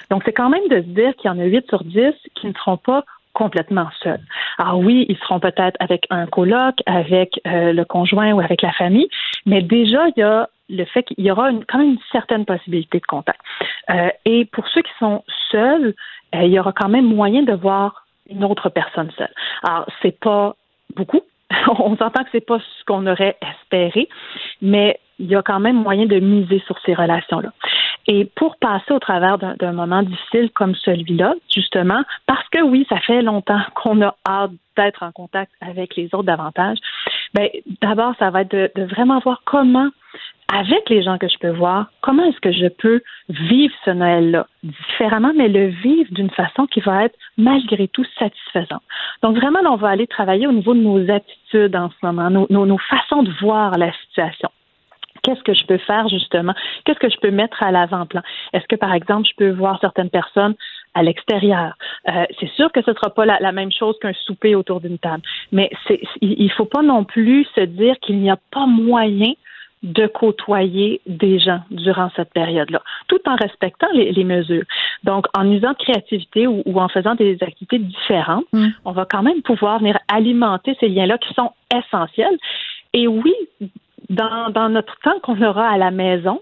[0.10, 2.48] Donc, c'est quand même de se dire qu'il y en a huit sur dix qui
[2.48, 4.22] ne seront pas complètement seuls.
[4.58, 8.72] Alors oui, ils seront peut-être avec un coloc, avec euh, le conjoint ou avec la
[8.72, 9.10] famille,
[9.46, 13.00] mais déjà, il y a le fait qu'il y aura quand même une certaine possibilité
[13.00, 13.42] de contact.
[13.90, 15.94] Euh, et pour ceux qui sont seuls,
[16.36, 19.34] euh, il y aura quand même moyen de voir une autre personne seule.
[19.64, 20.56] Alors, c'est pas
[20.96, 21.22] beaucoup.
[21.68, 24.08] On s'entend que c'est pas ce qu'on aurait espéré,
[24.62, 27.52] mais il y a quand même moyen de miser sur ces relations-là.
[28.08, 33.00] Et pour passer au travers d'un moment difficile comme celui-là, justement, parce que oui, ça
[33.00, 36.78] fait longtemps qu'on a hâte d'être en contact avec les autres davantage,
[37.34, 37.48] ben,
[37.82, 39.90] d'abord, ça va être de, vraiment voir comment
[40.54, 44.46] avec les gens que je peux voir, comment est-ce que je peux vivre ce Noël-là
[44.62, 48.84] différemment, mais le vivre d'une façon qui va être malgré tout satisfaisante.
[49.24, 52.48] Donc vraiment, on va aller travailler au niveau de nos attitudes en ce moment, nos,
[52.50, 54.50] nos, façons de voir la situation
[55.24, 56.54] qu'est-ce que je peux faire justement,
[56.86, 58.22] qu'est-ce que je peux mettre à l'avant-plan?
[58.54, 60.56] Est-ce que, par exemple, je peux voir certaines personnes
[60.94, 61.74] à l'extérieur?
[62.10, 64.82] Euh, c'est sûr que ce ne sera pas la, la même chose qu'un souper autour
[64.82, 65.72] d'une table, mais
[66.22, 69.34] il ne faut pas non plus se dire qu'il n'y a pas moyen
[69.84, 74.64] de côtoyer des gens durant cette période-là, tout en respectant les, mesures.
[75.04, 78.70] Donc, en usant de créativité ou, en faisant des activités différentes, mm.
[78.86, 82.38] on va quand même pouvoir venir alimenter ces liens-là qui sont essentiels.
[82.94, 83.34] Et oui,
[84.10, 86.40] dans, dans notre temps qu'on aura à la maison,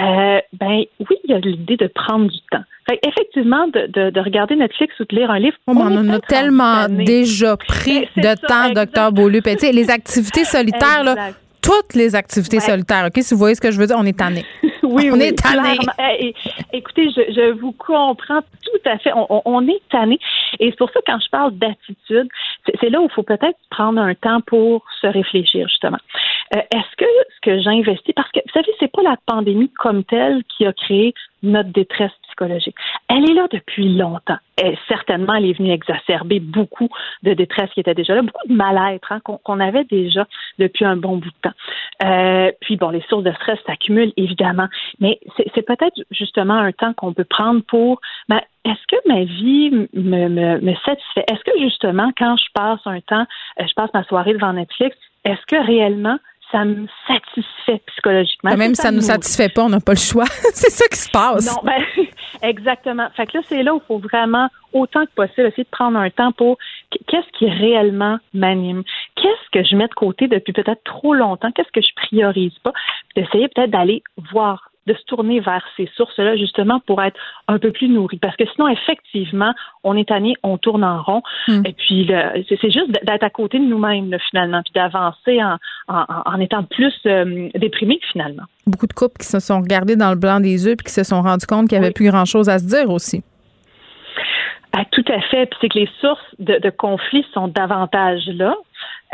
[0.00, 2.64] euh, ben oui, il y a l'idée de prendre du temps.
[2.88, 5.56] Fait effectivement, de, de, de, regarder Netflix ou de lire un livre.
[5.66, 9.40] Oh, on, en a tellement déjà pris de temps, docteur Beaulieu.
[9.44, 11.30] les activités solitaires, là,
[11.62, 13.06] toutes les activités solitaires.
[13.06, 14.44] OK, si vous voyez ce que je veux dire, on est tanné.
[14.84, 15.78] oui, on est tanné.
[16.20, 16.34] Eh,
[16.72, 19.12] écoutez, je, je, vous comprends tout à fait.
[19.14, 20.18] On, on est tanné.
[20.60, 22.28] Et c'est pour ça, quand je parle d'attitude,
[22.80, 25.98] c'est là où il faut peut-être prendre un temps pour se réfléchir, justement.
[26.54, 30.04] Euh, est-ce que ce que j'investis, parce que, vous savez, c'est pas la pandémie comme
[30.04, 34.38] telle qui a créé notre détresse Elle est là depuis longtemps.
[34.88, 36.88] Certainement, elle est venue exacerber beaucoup
[37.22, 40.26] de détresse qui était déjà là, beaucoup de mal-être hein, qu'on avait déjà
[40.58, 41.56] depuis un bon bout de temps.
[42.04, 44.68] Euh, puis bon, les sources de stress s'accumulent évidemment,
[45.00, 49.88] mais c'est peut-être justement un temps qu'on peut prendre pour ben, est-ce que ma vie
[49.92, 51.24] me satisfait?
[51.30, 53.26] Est-ce que justement, quand je passe un temps,
[53.60, 56.18] euh, je passe ma soirée devant Netflix, est-ce que réellement
[56.54, 58.56] ça me satisfait psychologiquement.
[58.56, 60.26] même si ça ne nous satisfait pas, on n'a pas le choix.
[60.54, 61.52] c'est ça qui se passe.
[61.52, 61.82] Non, ben,
[62.42, 63.08] exactement.
[63.16, 65.98] Fait que là, c'est là où il faut vraiment, autant que possible, essayer de prendre
[65.98, 66.56] un temps pour
[67.08, 68.84] qu'est-ce qui réellement m'anime?
[69.16, 71.50] Qu'est-ce que je mets de côté depuis peut-être trop longtemps?
[71.50, 72.72] Qu'est-ce que je priorise pas?
[73.16, 77.18] D'essayer peut-être d'aller voir de se tourner vers ces sources-là, justement, pour être
[77.48, 78.18] un peu plus nourri.
[78.18, 81.22] Parce que sinon, effectivement, on est tanné, on tourne en rond.
[81.48, 81.62] Hmm.
[81.64, 82.10] Et puis,
[82.48, 85.58] c'est juste d'être à côté de nous-mêmes, finalement, puis d'avancer en,
[85.88, 88.44] en, étant plus euh, déprimé, finalement.
[88.66, 91.04] Beaucoup de couples qui se sont regardés dans le blanc des yeux puis qui se
[91.04, 93.22] sont rendus compte qu'il n'y avait plus grand-chose à se dire aussi.
[94.76, 95.46] Ah, tout à fait.
[95.46, 98.54] Puis c'est que les sources de, de conflits sont davantage là.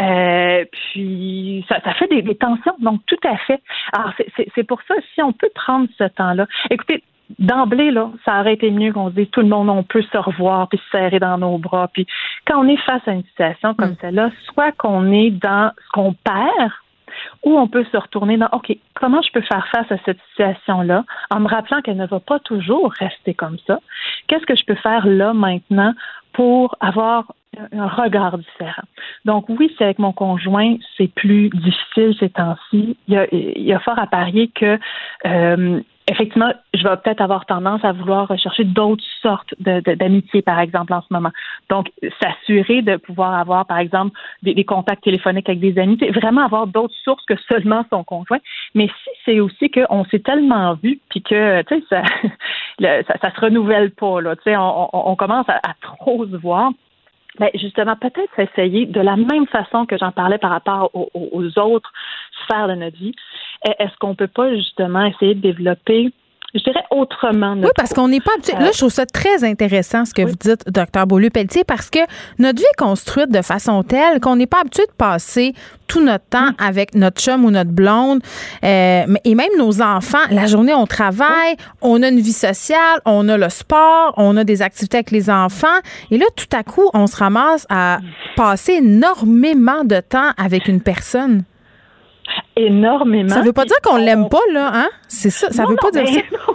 [0.01, 3.61] Euh, puis ça, ça fait des, tensions, donc tout à fait.
[3.93, 4.13] Alors
[4.55, 6.47] c'est pour ça, si on peut prendre ce temps-là.
[6.71, 7.03] Écoutez,
[7.39, 10.69] d'emblée, là, ça aurait été mieux qu'on dise tout le monde, on peut se revoir
[10.69, 11.89] puis se serrer dans nos bras.
[11.93, 12.07] Puis
[12.47, 13.97] quand on est face à une situation comme mm.
[14.01, 16.73] celle-là, soit qu'on est dans ce qu'on perd,
[17.45, 21.05] ou on peut se retourner dans OK, comment je peux faire face à cette situation-là
[21.31, 23.81] en me rappelant qu'elle ne va pas toujours rester comme ça?
[24.27, 25.93] Qu'est-ce que je peux faire là maintenant
[26.33, 27.33] pour avoir
[27.73, 28.83] un regard différent.
[29.25, 32.97] Donc oui, c'est avec mon conjoint, c'est plus difficile ces temps-ci.
[33.09, 34.79] Il y a, il y a fort à parier que
[35.27, 35.81] euh,
[36.11, 41.03] effectivement, je vais peut-être avoir tendance à vouloir rechercher d'autres sortes d'amitié, par exemple, en
[41.03, 41.31] ce moment.
[41.69, 41.91] Donc,
[42.21, 46.95] s'assurer de pouvoir avoir, par exemple, des, contacts téléphoniques avec des amis, vraiment avoir d'autres
[47.05, 48.39] sources que seulement son conjoint.
[48.75, 52.03] Mais si c'est aussi qu'on s'est tellement vu, puis que, tu sais,
[53.09, 56.71] ça, ça, se renouvelle pas, là, tu sais, on, commence à, trop se voir.
[57.39, 61.59] Ben justement, peut-être essayer de la même façon que j'en parlais par rapport aux, aux
[61.59, 61.93] autres
[62.43, 63.15] sphères de notre vie,
[63.79, 66.13] est-ce qu'on peut pas justement essayer de développer
[66.55, 67.55] je dirais autrement.
[67.57, 68.55] Oui, parce qu'on n'est pas habitué.
[68.55, 72.01] Là, je trouve ça très intéressant ce que vous dites, docteur Beaulieu-Pelletier, parce que
[72.39, 75.55] notre vie est construite de façon telle qu'on n'est pas habitué de passer
[75.87, 78.21] tout notre temps avec notre chum ou notre blonde.
[78.65, 83.29] Euh, et même nos enfants, la journée, on travaille, on a une vie sociale, on
[83.29, 85.67] a le sport, on a des activités avec les enfants.
[86.11, 87.99] Et là, tout à coup, on se ramasse à
[88.37, 91.45] passer énormément de temps avec une personne
[92.67, 93.35] énormément.
[93.35, 94.89] Ça veut pas dire qu'on l'aime pas, là, hein?
[95.09, 95.51] C'est ça.
[95.51, 96.53] Ça veut pas dire ça.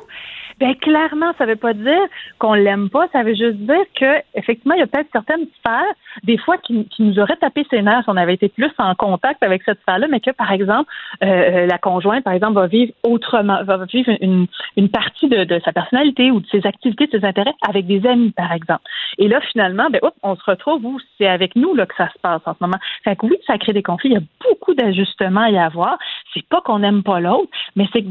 [0.60, 2.01] Ben clairement, ça veut pas dire
[2.39, 3.08] qu'on l'aime pas.
[3.12, 5.93] Ça veut juste dire que effectivement, il y a peut-être certaines sphères,
[6.24, 9.43] des fois, qui, nous auraient tapé ses nerfs si on avait été plus en contact
[9.43, 10.89] avec cette sphère-là, mais que par exemple,
[11.24, 14.47] euh, euh, la conjointe, par exemple, va vivre autrement, va vivre une,
[14.78, 18.06] une partie de, de, sa personnalité ou de ses activités, de ses intérêts avec des
[18.08, 18.84] amis, par exemple.
[19.18, 22.20] Et là, finalement, ben, on se retrouve où c'est avec nous là que ça se
[22.20, 22.78] passe en ce moment.
[23.03, 24.10] Fait que oui, ça crée des conflits.
[24.10, 25.97] Il y a beaucoup d'ajustements à y avoir.
[26.34, 28.06] C'est pas qu'on n'aime pas l'autre, mais c'est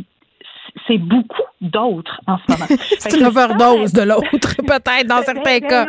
[0.87, 2.67] c'est beaucoup d'autres en ce moment.
[2.99, 5.87] c'est une overdose de l'autre, peut-être, dans ben, certains ben, cas.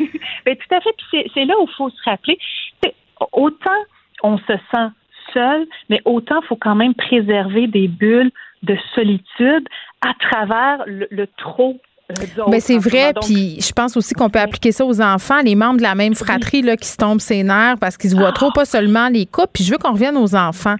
[0.00, 0.10] Oui.
[0.44, 0.94] Ben, tout à fait.
[0.96, 2.38] Puis c'est là où il faut se rappeler.
[3.32, 3.70] Autant
[4.22, 4.88] on se sent
[5.34, 8.30] seul, mais autant il faut quand même préserver des bulles
[8.62, 9.68] de solitude
[10.00, 11.78] à travers le trop
[12.10, 15.54] mais ben, c'est vrai, puis je pense aussi qu'on peut appliquer ça aux enfants, les
[15.54, 18.32] membres de la même fratrie là, qui se tombent ses nerfs parce qu'ils se voient
[18.32, 19.50] trop, pas seulement les couples.
[19.52, 20.76] Puis je veux qu'on revienne aux enfants.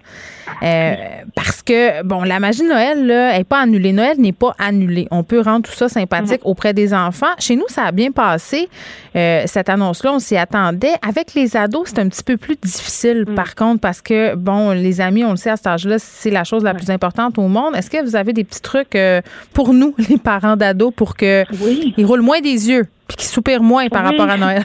[0.63, 0.95] Euh,
[1.35, 3.93] parce que, bon, la magie de Noël, là, n'est pas annulée.
[3.93, 5.07] Noël n'est pas annulé.
[5.11, 6.49] On peut rendre tout ça sympathique mhm.
[6.49, 7.27] auprès des enfants.
[7.37, 8.67] Chez nous, ça a bien passé.
[9.15, 10.93] Euh, cette annonce-là, on s'y attendait.
[11.07, 13.35] Avec les ados, c'est un petit peu plus difficile, mhm.
[13.35, 16.43] par contre, parce que, bon, les amis, on le sait à cet âge-là, c'est la
[16.43, 17.75] chose la plus importante au monde.
[17.75, 19.21] Est-ce que vous avez des petits trucs euh,
[19.53, 23.87] pour nous, les parents d'ados, pour qu'ils roulent moins des yeux puis qu'ils soupirent moins
[23.89, 24.63] par rapport à Noël?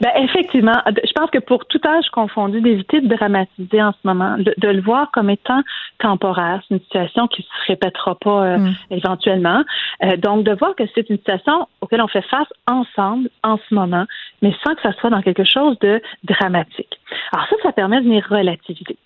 [0.00, 4.36] Ben effectivement, je pense que pour tout âge confondu, d'éviter de dramatiser en ce moment,
[4.38, 5.62] de, le voir comme étant
[5.98, 8.74] temporaire, c'est une situation qui se répétera pas euh, mm.
[8.90, 9.64] éventuellement.
[10.04, 13.74] Euh, donc de voir que c'est une situation auquel on fait face ensemble en ce
[13.74, 14.04] moment,
[14.42, 17.00] mais sans que ça soit dans quelque chose de dramatique.
[17.32, 18.98] Alors ça, ça permet de venir relativiser.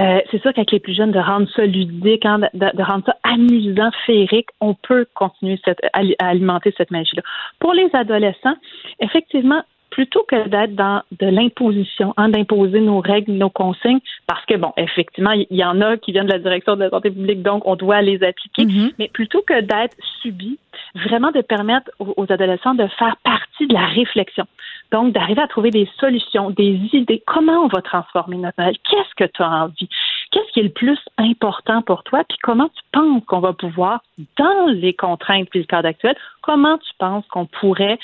[0.00, 3.16] Euh, c'est sûr qu'avec les plus jeunes, de rendre ça ludique, hein, de, rendre ça
[3.24, 7.22] amusant, féerique, on peut continuer cette, à alimenter cette magie-là.
[7.58, 8.54] Pour les adolescents,
[9.00, 14.54] effectivement, plutôt que d'être dans de l'imposition, hein, d'imposer nos règles, nos consignes, parce que,
[14.54, 17.42] bon, effectivement, il y, en a qui viennent de la direction de la santé publique,
[17.42, 18.92] donc on doit les appliquer, mm-hmm.
[18.98, 20.58] mais plutôt que d'être subi,
[20.94, 24.46] vraiment de permettre aux, adolescents de faire partie de la réflexion.
[24.90, 27.22] Donc, d'arriver à trouver des solutions, des idées.
[27.26, 28.76] Comment on va transformer notre Noël?
[28.88, 29.88] Qu'est-ce que tu as envie?
[30.30, 32.22] Qu'est-ce qui est le plus important pour toi?
[32.28, 34.00] Puis comment tu penses qu'on va pouvoir,
[34.38, 37.98] dans les contraintes puis le cadre actuel, comment tu penses qu'on pourrait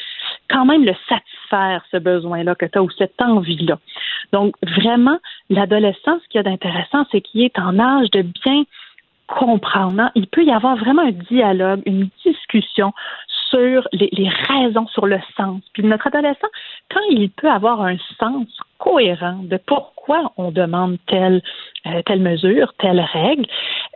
[0.50, 1.24] quand même le satisfaire,
[1.90, 3.78] ce besoin-là que tu as ou cette envie-là.
[4.32, 5.18] Donc, vraiment,
[5.50, 8.64] l'adolescent, ce qu'il y a d'intéressant, c'est qu'il est en âge de bien
[9.26, 10.00] comprendre.
[10.00, 10.10] Hein.
[10.14, 12.92] Il peut y avoir vraiment un dialogue, une discussion
[13.54, 15.62] sur les, les, raisons, sur le sens.
[15.72, 16.48] Puis notre adolescent,
[16.92, 18.46] quand il peut avoir un sens
[18.78, 21.40] cohérent de pourquoi on demande telle
[21.86, 23.44] euh, telle mesure, telle règle,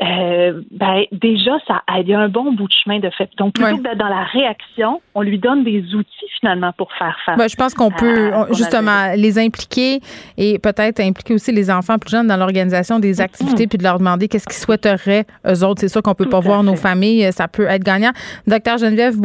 [0.03, 3.31] euh, ben déjà ça a Il un bon bout de chemin de fait.
[3.39, 7.17] Donc plutôt que d'être dans la réaction, on lui donne des outils finalement pour faire
[7.25, 7.39] face.
[7.39, 10.01] Ben, je pense qu'on peut justement les impliquer
[10.37, 13.99] et peut-être impliquer aussi les enfants plus jeunes dans l'organisation des activités puis de leur
[13.99, 15.81] demander qu'est-ce qu'ils souhaiteraient eux autres.
[15.81, 18.13] C'est sûr qu'on peut pas voir nos familles, ça peut être gagnant.
[18.47, 19.17] Docteur Geneviève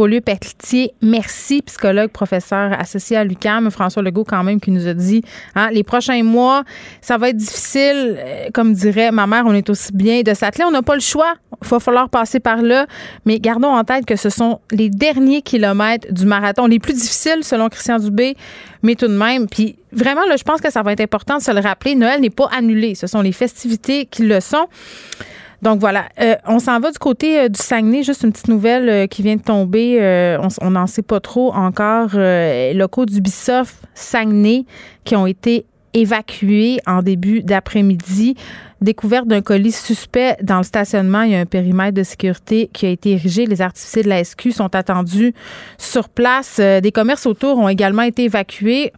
[1.02, 3.70] Merci, psychologue, professeur associé à l'UCAM.
[3.72, 5.24] François Legault quand même qui nous a dit,
[5.56, 6.64] hein, les prochains mois,
[7.02, 10.66] ça va être difficile euh, comme dirait ma mère, on est aussi bien de s'atteler.
[10.66, 11.34] On n'a pas le choix.
[11.62, 12.88] Il va falloir passer par là.
[13.26, 17.44] Mais gardons en tête que ce sont les derniers kilomètres du marathon, les plus difficiles
[17.44, 18.36] selon Christian Dubé,
[18.82, 19.48] mais tout de même.
[19.48, 21.96] Puis vraiment, je pense que ça va être important de se le rappeler.
[21.96, 22.96] Noël n'est pas annulé.
[22.96, 24.68] Ce sont les festivités qui le sont.
[25.64, 28.04] Donc voilà, euh, on s'en va du côté euh, du Saguenay.
[28.04, 29.98] Juste une petite nouvelle euh, qui vient de tomber.
[30.62, 32.10] on n'en sait pas trop encore.
[32.14, 34.66] locaux d'Ubisoft Saguenay
[35.06, 38.36] qui ont été évacué en début d'après-midi.
[38.82, 41.22] Découverte d'un colis suspect dans le stationnement.
[41.22, 43.46] Il y a un périmètre de sécurité qui a été érigé.
[43.46, 45.34] Les artificiers de la SQ sont attendus
[45.78, 46.60] sur place.
[46.60, 48.92] Des commerces autour ont également été évacués.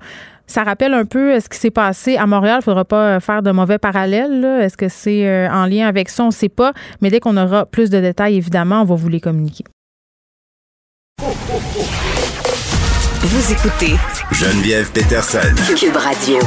[0.48, 2.56] Ça rappelle un peu euh, ce qui s'est passé à Montréal.
[2.58, 4.46] Il ne faudra pas euh, faire de mauvais parallèles.
[4.62, 6.24] Est-ce que c'est en lien avec ça?
[6.24, 6.74] On ne sait pas.
[7.02, 9.64] Mais dès qu'on aura plus de détails, évidemment, on va vous les communiquer.
[13.22, 13.96] Vous écoutez
[14.32, 15.40] Geneviève Peterson.
[15.76, 16.40] Cube Radio.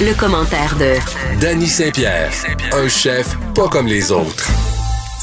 [0.00, 0.94] Le, commentaire de
[1.40, 2.30] Danny Saint-Pierre,
[2.72, 4.48] un chef pas comme les autres.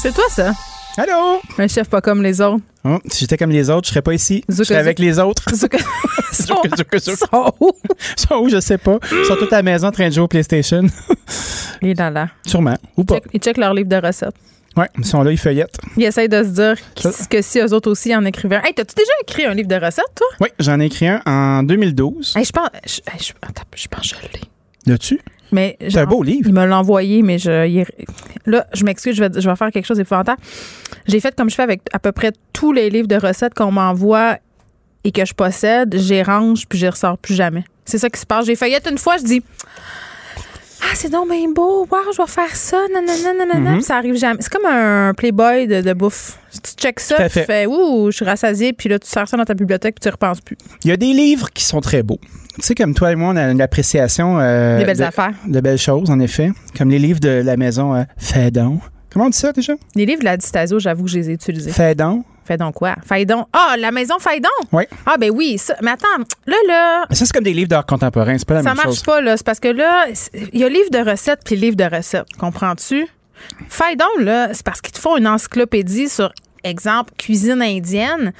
[0.00, 0.52] C'est toi ça?
[0.96, 1.40] Allô?
[1.58, 2.62] Un chef pas comme les autres.
[2.88, 4.44] Oh, si j'étais comme les autres, je serais pas ici.
[4.48, 5.42] je serais avec les autres.
[5.52, 5.56] Ils
[6.46, 6.54] sont,
[7.16, 7.72] sont où?
[8.16, 8.48] Ils sont où?
[8.48, 8.98] Je sais pas.
[9.10, 10.82] Ils sont tous à la maison en train de jouer au PlayStation.
[11.82, 12.28] Et là là.
[12.46, 12.76] Sûrement.
[12.96, 13.18] Ou pas.
[13.32, 14.34] Ils checkent leur livre de recettes.
[14.76, 15.78] Ouais, ils sont là, ils feuillettent.
[15.96, 18.62] Ils essayent de se dire que, Ça- que si eux autres aussi en écrivaient un.
[18.62, 20.26] Hey, t'as-tu déjà écrit un livre de recettes, toi?
[20.40, 22.34] Oui, j'en ai écrit un en 2012.
[22.36, 22.68] Hey, je pense.
[22.84, 24.44] Je, je- attends, je pense que je l'ai.
[24.86, 25.18] Là-dessus?
[25.52, 26.48] Mais C'est un beau livre.
[26.48, 27.84] Il me l'a envoyé, mais je, il
[28.46, 30.40] là, je m'excuse, je vais, je vais faire quelque chose d'épouvantable.
[31.06, 33.72] J'ai fait comme je fais avec à peu près tous les livres de recettes qu'on
[33.72, 34.38] m'envoie
[35.04, 37.64] et que je possède, j'y range puis j'y ressors plus jamais.
[37.84, 38.46] C'est ça qui se passe.
[38.46, 39.42] J'ai feuillette une fois, je dis
[40.88, 43.80] Ah, c'est donc bien beau, wow, je vais faire ça, nanana, nanana, Mhm.
[43.80, 44.38] ça arrive jamais.
[44.40, 46.38] C'est comme un Playboy de, de bouffe.
[46.52, 49.44] Tu checkes ça, tu fais Ouh, je suis rassasié, puis là, tu sers ça dans
[49.44, 50.56] ta bibliothèque, puis tu repenses plus.
[50.84, 52.20] Il y a des livres qui sont très beaux.
[52.54, 55.34] Tu sais, comme toi et moi, on a une appréciation euh, Des belles de, affaires.
[55.46, 56.50] de belles choses, en effet.
[56.78, 58.78] Comme les livres de la maison euh, Faidon.
[59.12, 59.74] Comment on dit ça déjà?
[59.94, 61.70] Les livres de la Distasio, j'avoue que je les ai utilisés.
[61.70, 62.22] Faidon.
[62.46, 62.94] Fais donc quoi?
[63.04, 63.46] Faidon.
[63.52, 64.48] Ah, la maison Faidon?
[64.72, 64.84] Oui.
[65.04, 65.58] Ah, ben oui.
[65.58, 65.74] Ça.
[65.82, 66.06] Mais attends,
[66.46, 68.36] là, là, Mais ça, c'est comme des livres d'art contemporain.
[68.38, 69.02] C'est pas la ça même marche chose.
[69.02, 69.36] pas, là.
[69.36, 70.06] C'est parce que là,
[70.52, 72.28] il y a livre de recettes puis livre de recettes.
[72.38, 73.06] Comprends-tu?
[73.68, 76.32] Faidon, là, c'est parce qu'ils te font une encyclopédie sur,
[76.64, 78.32] exemple, cuisine indienne.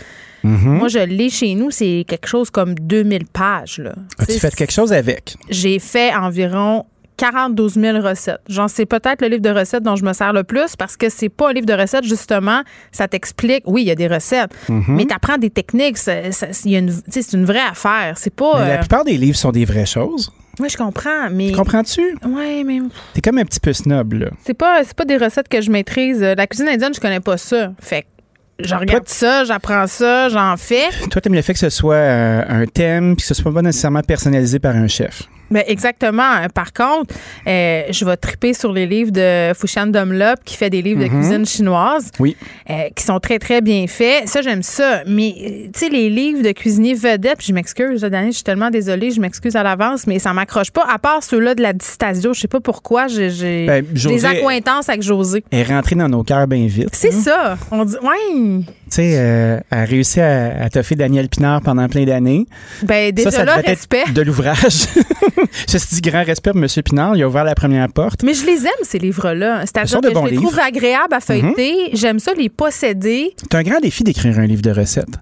[0.42, 0.78] Mhm.
[0.78, 3.94] Moi, je l'ai chez nous, c'est quelque chose comme 2000 pages, là.
[4.18, 5.34] As-tu Tu sais, fait quelque chose avec?
[5.50, 6.86] J'ai fait environ
[7.16, 8.40] 42 000 recettes.
[8.48, 11.08] J'en sais peut-être le livre de recettes dont je me sers le plus parce que
[11.08, 12.62] c'est pas un livre de recettes, justement.
[12.92, 13.62] Ça t'explique.
[13.66, 14.84] Oui, il y a des recettes, Mhm.
[14.88, 15.98] mais tu apprends des techniques.
[15.98, 18.14] c'est une vraie affaire.
[18.16, 18.60] C'est pas.
[18.60, 20.30] Mais La euh, plupart des livres sont des vraies choses.
[20.58, 21.52] Oui, je comprends, mais.
[21.52, 22.00] Comprends-tu?
[22.26, 22.78] Ouais, mais
[23.12, 24.26] T'es comme un petit peu snob, là.
[24.44, 26.22] c'est pas, c'est pas des recettes que je maîtrise.
[26.22, 27.72] Euh, La cuisine indienne, je connais pas ça.
[27.78, 28.06] Fait que
[28.66, 30.88] je regarde ça, j'apprends ça, j'en fais.
[31.10, 33.60] Toi, t'aimes le fait que ce soit euh, un thème puis que ce soit pas
[33.60, 35.24] nécessairement personnalisé par un chef.
[35.50, 36.46] Ben exactement.
[36.54, 37.14] Par contre,
[37.46, 41.06] euh, je vais triper sur les livres de Fushan Dunlop qui fait des livres de
[41.08, 41.20] Mhm.
[41.20, 42.10] cuisine chinoise.
[42.18, 42.36] Oui.
[42.68, 44.28] euh, qui sont très, très bien faits.
[44.28, 45.02] Ça, j'aime ça.
[45.06, 48.42] Mais, euh, tu sais, les livres de cuisiniers vedettes, je m'excuse, là, Dani, je suis
[48.44, 51.72] tellement désolée, je m'excuse à l'avance, mais ça m'accroche pas, à part ceux-là de la
[51.72, 52.34] Distasio.
[52.34, 55.44] Je sais pas pourquoi, j'ai Ben, des accointances avec José.
[55.52, 56.88] Elle est rentrée dans nos cœurs bien vite.
[56.92, 57.56] C'est ça.
[57.70, 58.62] On dit, ouais.
[58.88, 62.46] Tu sais, euh, a réussi à, à toffer Daniel Pinard pendant plein d'années.
[62.84, 64.04] Ben, déjà ça, ça là, respect.
[64.14, 64.86] de l'ouvrage.
[65.66, 66.68] Ceci dit, grand respect pour M.
[66.84, 67.16] Pinard.
[67.16, 68.22] Il a ouvert la première porte.
[68.22, 69.62] Mais je les aime, ces livres-là.
[69.62, 70.42] Ce C'est-à-dire que je les livres.
[70.42, 71.90] trouve agréables à feuilleter.
[71.94, 73.34] J'aime ça les posséder.
[73.36, 75.16] C'est un grand défi d'écrire un livre de recettes.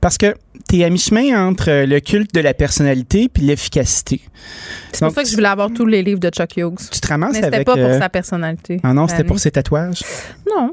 [0.00, 0.34] Parce que
[0.68, 4.20] tu es à mi-chemin entre euh, le culte de la personnalité puis l'efficacité.
[4.92, 6.78] C'est pour ça que je voulais avoir tous les livres de Chuck Hughes.
[6.90, 7.66] Tu te ramasses Mais c'était avec...
[7.66, 8.80] pas pour euh, sa personnalité.
[8.82, 10.02] Ah non, c'était pour ses tatouages?
[10.48, 10.70] Non,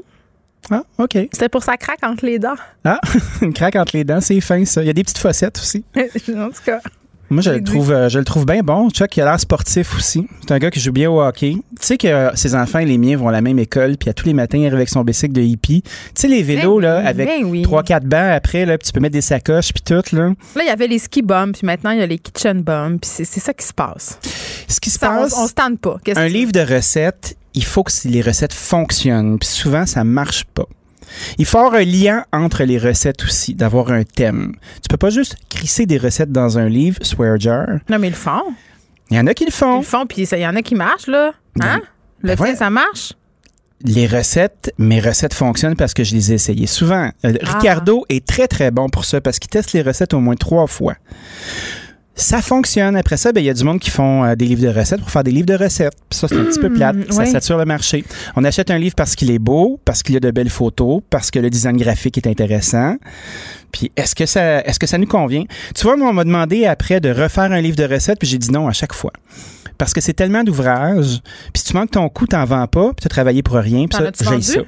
[0.70, 1.12] Ah, OK.
[1.32, 2.54] c'était pour sa craque entre les dents.
[2.84, 3.00] Ah,
[3.42, 4.82] une craque entre les dents, c'est fin, ça.
[4.82, 5.84] Il y a des petites fossettes aussi.
[5.96, 6.80] en tout cas.
[7.30, 8.90] Moi, je le, trouve, euh, je le trouve bien bon.
[8.90, 10.26] Chuck, il a l'air sportif aussi.
[10.40, 11.52] C'est un gars qui joue bien au hockey.
[11.80, 14.10] Tu sais que euh, ses enfants et les miens vont à la même école, puis
[14.10, 15.82] à tous les matins, il arrive avec son bicycle de hippie.
[15.82, 17.62] Tu sais, les vélos, Ben là, avec ben oui.
[17.62, 20.28] trois, quatre bancs après, là, puis tu peux mettre des sacoches, puis tout, là.
[20.56, 22.98] Là, il y avait les ski bums, puis maintenant, il y a les kitchen bums,
[22.98, 24.18] puis c'est c'est ça qui se passe.
[24.66, 25.98] Ce qui se Ça, on, passe, on se tente pas.
[26.02, 30.44] Qu'est-ce un livre de recettes, il faut que les recettes fonctionnent, puis souvent, ça marche
[30.46, 30.66] pas.
[31.38, 34.54] Il faut avoir un lien entre les recettes aussi, d'avoir un thème.
[34.82, 37.66] Tu peux pas juste crisser des recettes dans un livre, swear jar.
[37.88, 38.42] Non, mais ils le font.
[39.10, 39.78] Il y en a qui le Ils font.
[39.78, 41.32] le font, puis il y en a qui marchent, là.
[41.60, 41.80] Hein?
[42.22, 42.54] Le Ben tien, ouais.
[42.56, 43.12] ça marche?
[43.82, 47.10] les recettes, mes recettes fonctionnent parce que je les ai essayées souvent.
[47.24, 47.56] Euh, Ah.
[47.58, 50.66] Ricardo est très, très bon pour ça parce qu'il teste les recettes au moins trois
[50.66, 50.96] fois.
[52.20, 52.96] Ça fonctionne.
[52.96, 55.00] Après ça, ben, il y a du monde qui font euh, des livres de recettes
[55.00, 55.94] pour faire des livres de recettes.
[56.08, 57.12] Puis ça, c'est un petit peu plate.
[57.12, 58.04] Ça sature le marché.
[58.36, 61.02] On achète un livre parce qu'il est beau, parce qu'il y a de belles photos,
[61.10, 62.96] parce que le design graphique est intéressant.
[63.72, 65.44] Puis est-ce que ça est-ce que ça nous convient?
[65.74, 68.38] Tu vois, moi, on m'a demandé après de refaire un livre de recettes, puis j'ai
[68.38, 69.12] dit non à chaque fois.
[69.78, 71.20] Parce que c'est tellement d'ouvrages,
[71.54, 73.86] puis si tu manques ton coup, t'en vends pas, puis tu as travaillé pour rien,
[73.86, 74.60] puis ça, j'ai ça.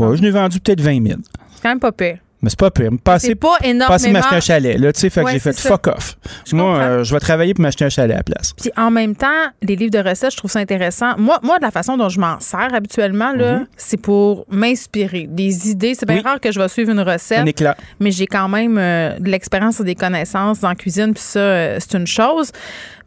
[0.00, 1.20] Ouais, je n'ai vendu peut-être 20 000.
[1.54, 2.18] C'est quand même pas pire.
[2.46, 2.90] Mais c'est pas pire.
[3.02, 4.12] Passer, pas passer énormément.
[4.12, 5.68] m'acheter un chalet, là, tu sais, fait que Ouais, j'ai fait ça.
[5.68, 6.16] fuck off.
[6.46, 8.52] Je Moi, euh, je vais travailler pour m'acheter un chalet à la place.
[8.52, 9.26] Puis en même temps,
[9.62, 11.18] les livres de recettes, je trouve ça intéressant.
[11.18, 15.26] Moi, moi de la façon dont je m'en sers habituellement, là, c'est pour m'inspirer.
[15.28, 15.94] Des idées.
[15.98, 16.18] C'est bien.
[16.18, 16.22] Oui.
[16.22, 17.76] rare que je vais suivre une recette, Un éclat.
[17.98, 21.78] mais j'ai quand même euh, de l'expérience et des connaissances en cuisine, puis ça, euh,
[21.80, 22.52] c'est une chose.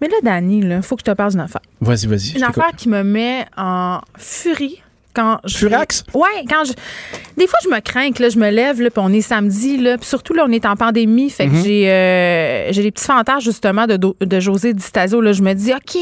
[0.01, 1.61] Mais là, Dani, il faut que je te parle d'une affaire.
[1.79, 2.35] Vas-y, vas-y.
[2.37, 4.81] Une affaire qui me met en furie
[5.19, 5.57] quand je.
[5.57, 6.03] Furax?
[6.13, 6.73] Ouais, quand je.
[7.37, 9.77] Des fois, je me crains que là, je me lève, là, puis on est samedi,
[9.77, 11.63] là, puis surtout, là, on est en pandémie, fait que Mhm.
[11.63, 15.31] j'ai euh, j'ai des petits fantasmes, justement, de, de José Di Stasio, là.
[15.33, 15.97] Je me dis, OK,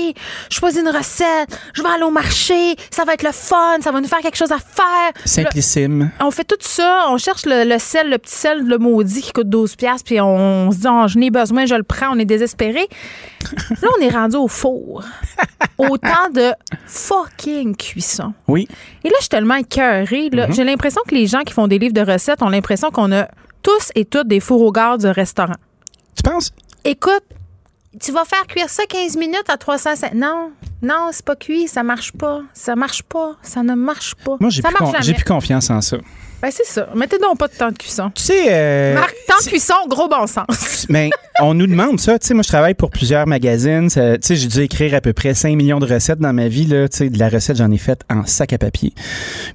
[0.50, 3.92] je choisis une recette, je vais aller au marché, ça va être le fun, ça
[3.92, 5.12] va nous faire quelque chose à faire.
[5.16, 6.12] Là, Simplissime.
[6.20, 9.32] on fait tout ça, on cherche le, le sel, le petit sel, le maudit qui
[9.32, 12.20] coûte 12 pièces puis on, se dit oh, je n'ai besoin, je le prends, on
[12.20, 12.88] est désespéré.
[13.82, 15.04] Là, on est rendu au four.
[15.78, 16.52] Autant de
[16.86, 18.34] fucking cuisson.
[18.48, 18.68] Oui.
[19.04, 20.30] Et là, je suis tellement écœurée.
[20.32, 20.48] là.
[20.52, 23.28] J'ai l'impression que les gens qui font des livres de recettes ont l'impression qu'on a
[23.62, 25.56] tous et toutes des fours au gars du restaurant.
[26.16, 26.52] Tu penses?
[26.84, 27.24] Écoute,
[28.00, 29.90] tu vas faire cuire ça 15 minutes à 300.
[30.16, 30.52] Non.
[30.82, 32.42] Non, c'est pas cuit, ça marche pas.
[32.54, 33.36] Ça marche pas.
[33.42, 34.38] Ça ne marche pas.
[34.40, 35.98] Moi, j'ai plus, con- plus confiance en ça.
[36.42, 36.88] Ben, c'est ça.
[36.96, 38.12] Mettez donc pas de temps de cuisson.
[38.14, 40.86] Tu sais, euh, Marc, temps de cuisson, gros bon sens.
[40.90, 41.10] mais
[41.42, 42.20] on nous demande ça.
[42.20, 43.88] Tu sais, moi, je travaille pour plusieurs magazines.
[43.90, 46.66] Tu sais, j'ai dû écrire à peu près 5 millions de recettes dans ma vie.
[46.66, 46.88] Là.
[46.90, 48.94] Tu sais, de la recette, j'en ai faite en sac à papier.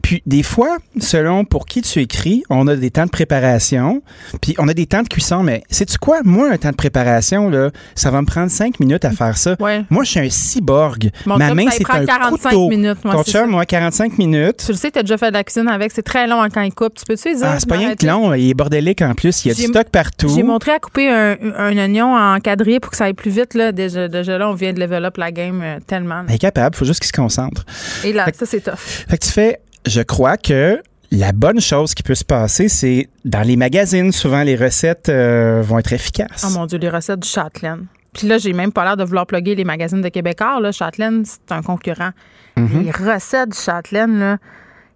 [0.02, 4.02] Puis, des fois, selon pour qui tu écris, on a des temps de préparation,
[4.40, 5.44] puis on a des temps de cuisson.
[5.44, 6.20] Mais sais-tu quoi?
[6.24, 9.54] Moi, un temps de préparation, là, ça va me prendre 5 minutes à faire ça.
[9.60, 9.84] Ouais.
[9.88, 11.10] Moi, je suis un cyborg.
[11.26, 12.68] Mon Ma main, c'est un 45 couteau.
[12.70, 14.64] minutes, moi, Ton chum, moi, 45 minutes.
[14.66, 15.92] Tu le sais, t'as déjà fait de la cuisine avec.
[15.92, 16.94] C'est très long hein, quand il coupe.
[16.94, 17.46] Tu peux-tu dire?
[17.46, 18.32] Ah, c'est pas rien que long.
[18.34, 19.44] Il est bordélique en plus.
[19.44, 20.28] Il y a du stock partout.
[20.34, 23.54] J'ai montré à couper un, un oignon en quadrille pour que ça aille plus vite.
[23.54, 23.72] Là.
[23.72, 26.24] Déjà, déjà là, on vient de level up la game euh, tellement.
[26.28, 26.74] Il est capable.
[26.74, 27.64] faut juste qu'il se concentre.
[28.04, 28.76] Et là, Fait ça, c'est tough.
[29.08, 33.08] Fait que tu fais, je crois que la bonne chose qui peut se passer, c'est
[33.24, 36.44] dans les magazines, souvent les recettes euh, vont être efficaces.
[36.46, 37.86] Oh mon Dieu, les recettes du Châtelaine.
[38.14, 40.60] Puis là, j'ai même pas l'air de vouloir plugger les magazines de Québécois.
[40.60, 40.72] Là.
[40.72, 42.10] Châtelaine, c'est un concurrent.
[42.56, 42.84] Mhm.
[42.84, 44.38] Les recettes du Châtelaine, là.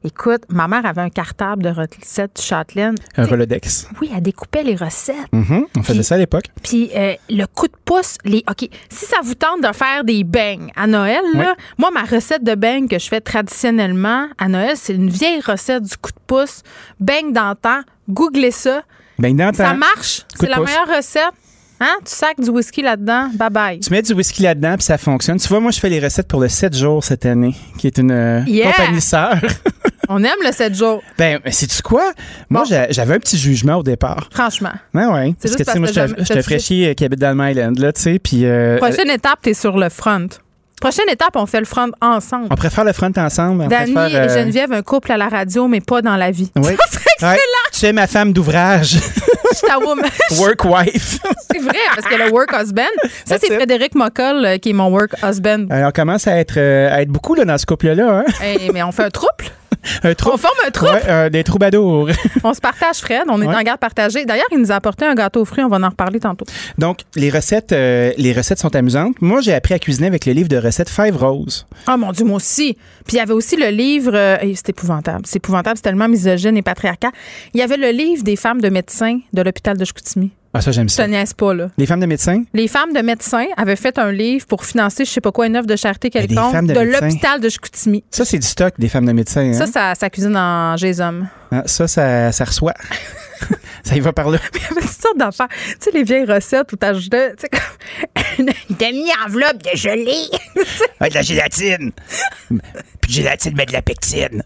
[0.06, 2.94] Écoute, ma mère avait un cartable de recettes Châtelaine.
[3.16, 3.88] Un Rolodex.
[4.00, 5.16] Oui, elle découpait les recettes.
[5.32, 6.44] Mhm, On faisait ça à l'époque.
[6.62, 10.22] Puis euh, le coup de pouce, les OK, si ça vous tente de faire des
[10.22, 14.76] beignes à Noël, là, moi ma recette de beignes que je fais traditionnellement à Noël,
[14.76, 16.62] c'est une vieille recette du coup de pouce,
[17.00, 18.82] beignes d'antan, googlez ça.
[19.18, 20.66] Ben, dans Ça marche, c'est la pouce.
[20.66, 21.32] meilleure recette.
[21.80, 21.94] Hein?
[22.06, 23.80] Tu sacs du whisky là-dedans, bye bye.
[23.80, 25.38] Tu mets du whisky là-dedans, puis ça fonctionne.
[25.38, 27.98] Tu vois, moi, je fais les recettes pour le 7 jours cette année, qui est
[27.98, 28.72] une euh, Yeah!
[28.72, 29.34] compagnie sœur.
[30.08, 32.12] On aime le 7 jours, ben, sais-tu quoi?
[32.50, 32.86] Moi, Bon.
[32.90, 34.28] j'avais un petit jugement au départ.
[34.32, 34.72] franchement.
[34.94, 35.34] Ouais, ouais.
[35.40, 35.88] Parce juste que, tu sais, moi,
[36.18, 39.40] je fraîchier euh, qui habite dans le Island, là, tu sais, puis euh, Prochaine étape,
[39.42, 40.28] t'es sur le front.
[40.80, 42.48] Prochaine étape, on fait le front ensemble.
[42.50, 43.66] on préfère le front ensemble.
[43.68, 46.50] Dani préfère, et euh, Geneviève, un couple à la radio, mais pas dans la vie.
[46.56, 46.76] Oui.
[46.90, 47.30] Ça serait excellent.
[47.32, 47.38] Ouais.
[47.72, 48.90] Tu es ma femme d'ouvrage,
[49.52, 50.04] Je suis ta woman.
[50.38, 51.18] work wife.
[51.50, 52.82] C'est vrai, parce que le work husband,
[53.24, 53.54] ça, c'est.
[53.54, 55.64] Frédéric Moccol euh, qui est mon work husband.
[55.70, 58.18] Alors, on commence à être, euh, à être beaucoup là, dans ce couple-là.
[58.18, 58.24] Hein?
[58.44, 59.46] Eh, mais on fait un trouble.
[60.02, 60.82] Un On forme un.
[60.84, 62.08] Ouais, euh, des troubadours.
[62.44, 63.22] On se partage, Fred.
[63.28, 63.54] On est Ouais.
[63.54, 64.24] en garde partagée.
[64.24, 65.62] D'ailleurs, il nous a apporté un gâteau aux fruits.
[65.64, 66.44] On va en reparler tantôt.
[66.78, 69.14] Donc, les recettes, euh, les recettes sont amusantes.
[69.20, 71.66] Moi, j'ai appris à cuisiner avec le livre de recettes Five Roses.
[71.88, 72.76] Oh mon Dieu, moi aussi.
[73.06, 74.12] Puis il y avait aussi le livre.
[74.14, 75.22] euh, c'est épouvantable.
[75.26, 75.76] C'est épouvantable.
[75.76, 77.10] C'est tellement misogyne et patriarcat.
[77.54, 80.30] Il y avait le livre des femmes de médecins de l'hôpital de Chicoutimi.
[80.56, 81.08] Ah, ça, j'aime Je te ça.
[81.08, 81.68] niaise pas, là.
[81.78, 82.42] Les femmes de médecins?
[82.54, 85.56] Les femmes de médecins avaient fait un livre pour financer, je sais pas quoi, une
[85.56, 88.04] œuvre de charité quelconque de de, l'hôpital de Chicoutimi.
[88.10, 89.52] Ça, c'est du stock des femmes de médecins.
[89.52, 89.66] Ça, Hein?
[89.72, 91.26] ça, ça cuisine en Gésom.
[91.52, 92.74] Ah, ça, ça, ça reçoit.
[93.84, 94.38] ça y va par là.
[94.54, 95.48] Il y avait toutes sortes d'affaires.
[95.48, 100.26] Tu sais, les vieilles recettes où t'ajoutais, tu sais, comme une demi-enveloppe de gelée.
[100.98, 101.92] Ah, de la gélatine.
[102.48, 102.58] Puis
[103.08, 104.42] de gélatine, mais de la pectine.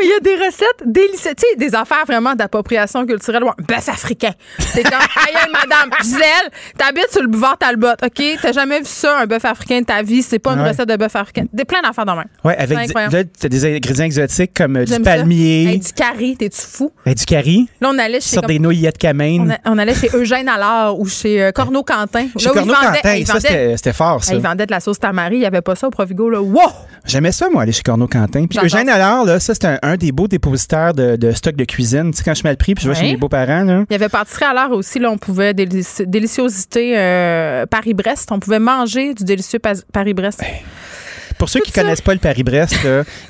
[0.00, 1.34] Il y a des recettes délicieuses.
[1.36, 3.44] Tu sais, des affaires vraiment d'appropriation culturelle.
[3.44, 4.32] Ouais, un bœuf africain.
[4.58, 8.22] C'est comme, aïe, madame, Gisèle, t'habites sur le boulevard Talbot, OK?
[8.40, 10.22] T'as jamais vu ça, un bœuf africain de ta vie?
[10.22, 10.70] C'est pas une Ouais.
[10.70, 11.44] recette de bœuf africain.
[11.52, 12.28] Des plein d'affaires dans même.
[12.42, 13.08] Ouais, avec là,
[13.38, 16.90] t'as des ingrédients exotiques comme euh, du palmier, Hey, du carré, t'es-tu fou?
[17.04, 18.36] du curry, Là, on allait chez.
[18.36, 19.58] comme- des de camène.
[19.64, 22.26] on, a- on allait chez Eugène Allard ou chez euh, Corneau Quentin.
[22.38, 24.34] Chez Corneau Quentin, ça, c'était c'était fort, ça.
[24.34, 26.30] Ils vendaient de la sauce tamari, il n'y avait pas ça au Provigo.
[26.30, 26.40] Là.
[26.40, 26.60] Wow!
[27.04, 28.46] J'aimais ça, moi, aller chez Corneau Quentin.
[28.46, 31.64] Puis Eugène Allard, là, ça, c'est un, un des beaux dépositaires de, de stock de
[31.64, 32.10] cuisine.
[32.10, 33.84] Tu sais, quand je suis mal pris, puis je vais chez mes beaux-parents, là.
[33.88, 34.98] Il y avait pâtisserie à aussi.
[34.98, 38.30] Là, on pouvait délici- déliciosité euh, Paris-Brest.
[38.32, 39.58] On pouvait manger du délicieux
[39.92, 40.42] Paris-Brest.
[41.38, 41.82] Pour ceux qui ça.
[41.82, 42.76] connaissent pas le Paris-Brest,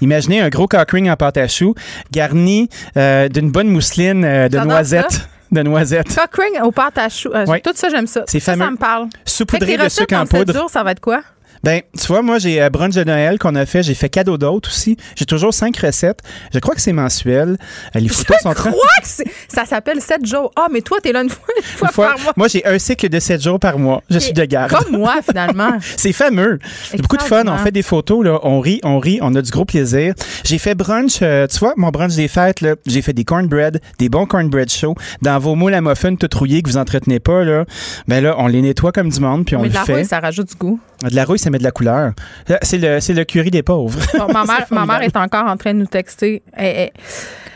[0.01, 1.75] imaginez un gros cock ring en pâte à choux,
[2.13, 5.29] garni euh, d'une bonne mousseline euh, de noisettes.
[5.53, 6.15] De noisettes.
[6.15, 7.31] Cock ring aux pâtes à choux.
[7.33, 7.45] Euh.
[7.63, 8.25] Tout ça, j'aime ça.
[8.27, 8.65] C'est ça, fameux.
[8.65, 9.09] ça me parle.
[9.25, 10.53] Saupoudré de sucre en poudre.
[10.53, 11.23] jours, ça va être quoi?
[11.67, 13.83] Ben, tu vois, moi, j'ai euh, brunch de Noël qu'on a fait.
[13.83, 14.97] J'ai fait cadeau d'autres aussi.
[15.17, 16.21] J'ai toujours cinq recettes.
[16.55, 17.57] Je crois que c'est mensuel.
[17.97, 20.53] Euh, les photos sont Je crois que c'est- ça s'appelle 7 jours.
[20.55, 22.33] Ah, mais toi, t'es là une fois, une fois Une fois- par mois.
[22.37, 24.01] moi, j'ai un cycle de sept jours par mois.
[24.09, 24.71] Je suis de garde.
[24.71, 25.71] Comme moi, finalement.
[25.97, 26.61] C'est fameux.
[26.89, 27.43] C'est beaucoup de fun.
[27.49, 28.39] On fait des photos, là.
[28.45, 30.15] On rit, on rit, on a du gros plaisir.
[30.45, 32.77] J'ai fait brunch, euh, tu vois, mon brunch des fêtes, là.
[32.87, 34.95] J'ai fait des cornbread, des bons cornbread chauds.
[35.23, 37.65] Dans vos moules à muffins tout rouillés que vous entretenez pas, là.
[38.07, 39.95] Ben là, on les nettoie comme du monde, puis on mais le de la fait.
[39.95, 40.79] rouille, ça rajoute du goût.
[41.03, 42.13] De la rouille, ça met de la couleur.
[42.49, 43.99] Là, C'est le, c'est le curry des pauvres.
[44.19, 46.43] Bon, ma, mère, ma mère est encore en train de nous texter.
[46.53, 46.91] Elle- elle-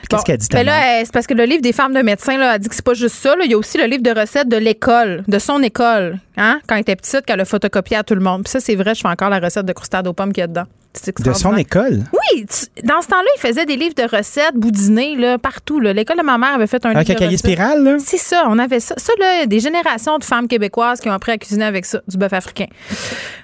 [0.08, 0.84] Qu'est-ce qu'elle dit, ta ben là, mère?
[0.98, 2.84] elle- c'est parce que le livre des femmes de médecins là, elle dit que c'est
[2.84, 3.36] pas juste ça.
[3.36, 3.44] là.
[3.44, 6.74] Il y a aussi le livre de recettes de l'école, de son école, hein, quand
[6.74, 8.42] elle était petite, qu'elle a photocopié à tout le monde.
[8.42, 10.44] Puis ça, c'est vrai, je fais encore la recette de croustade aux pommes qu'il y
[10.44, 10.64] a dedans.
[11.24, 12.00] De son école?
[12.12, 15.78] Oui, tu- dans ce temps-là, il faisait des livres de recettes boudinés là, partout.
[15.78, 17.96] L'école de ma mère avait fait un Avec un livre de cahier spirale, là?
[18.00, 18.94] C'est ça, on avait ça.
[18.98, 22.16] Ça, là, des générations de femmes québécoises qui ont appris à cuisiner avec ça, du
[22.16, 22.66] bœuf africain.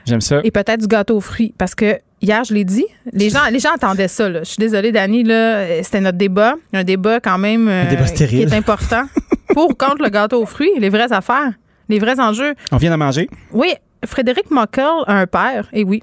[0.07, 0.41] J'aime ça.
[0.43, 1.55] Et peut-être du gâteau aux fruits.
[1.57, 4.29] Parce que hier, je l'ai dit, les gens, les gens entendaient ça.
[4.29, 4.41] là.
[4.41, 6.55] Je suis désolée, Dani, là, euh, c'était notre débat.
[6.73, 8.53] Un débat quand même euh, Un débat qui stérile.
[8.53, 9.05] est important.
[9.55, 11.53] Pour ou contre le gâteau aux fruits, les vraies affaires.
[11.89, 12.55] Les vrais enjeux.
[12.73, 13.29] On vient de manger?
[13.53, 13.73] Oui,
[14.05, 16.03] Frédéric Mockel a un père, et oui.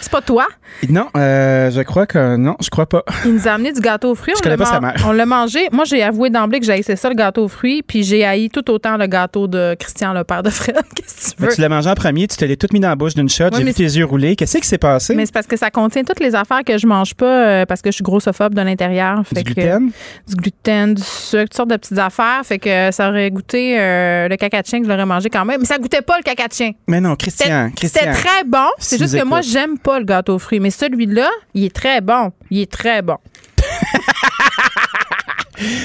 [0.00, 0.46] C'est pas, toi?
[0.88, 3.02] Non, euh, je crois que non, je crois pas.
[3.24, 4.34] Il nous a amené du gâteau aux fruits.
[4.34, 4.94] Je on connais pas sa mère.
[5.06, 5.68] On l'a mangé.
[5.72, 8.68] Moi, j'ai avoué d'emblée que j'ai ça, le gâteau aux fruits, puis j'ai haï tout
[8.70, 10.76] autant le gâteau de Christian, le père de Fred.
[10.94, 11.54] Qu'est-ce que tu Mais veux?
[11.54, 13.44] tu l'as mangé en premier, tu te l'as tout mis dans la bouche d'une shot,
[13.56, 14.36] j'ai vu tes yeux rouler.
[14.36, 15.14] Qu'est-ce qui s'est passé?
[15.14, 17.82] Mais c'est parce que ça contient toutes les affaires que je mange pas euh, parce
[17.82, 19.22] que je suis grossophobe de l'intérieur.
[19.32, 19.90] Du que- gluten?
[20.28, 22.40] du gluten, du sucre, toutes sortes de petites affaires.
[22.44, 25.44] Fait que ça aurait goûté euh, le caca de chien que je l'aurais mangé quand
[25.44, 25.60] même.
[25.60, 26.72] Mais ça goûtait pas le caca de chien.
[26.86, 28.12] Mais non, Christian, C'était Christian.
[28.12, 28.68] très bon.
[28.78, 30.60] C'est juste que moi, j'aime pas le gâteau aux fruits.
[30.60, 32.32] Mais celui-là, il est très bon.
[32.50, 33.16] Il est très bon.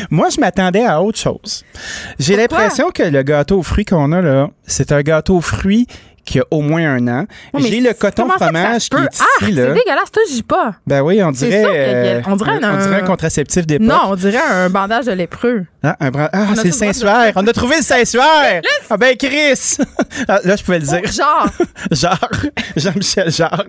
[0.09, 1.63] Moi, je m'attendais à autre chose.
[2.19, 5.87] J'ai l'impression que le gâteau aux fruits qu'on a là, c'est un gâteau aux fruits
[6.25, 7.25] qui a au moins un an.
[7.57, 9.73] J'ai le coton fromage qui est Ah, ici, c'est là.
[9.73, 10.11] dégueulasse.
[10.11, 10.75] Toi, j'y pas.
[10.87, 13.87] Ben oui, on C'est dirait, euh, on dirait un- on dirait un contraceptif d'époque.
[13.87, 15.65] Non, on dirait un bandage de lépreux.
[15.83, 17.33] Ah, un bras- ah, c'est le Saint-Suaire.
[17.35, 18.61] On a trouvé le Saint-Suaire.
[18.89, 19.77] Ah ben Chris.
[20.29, 21.01] Ah, là, je pouvais le dire.
[21.11, 21.47] Genre.
[21.91, 22.29] Genre,
[22.77, 23.63] Jean-Michel Genre.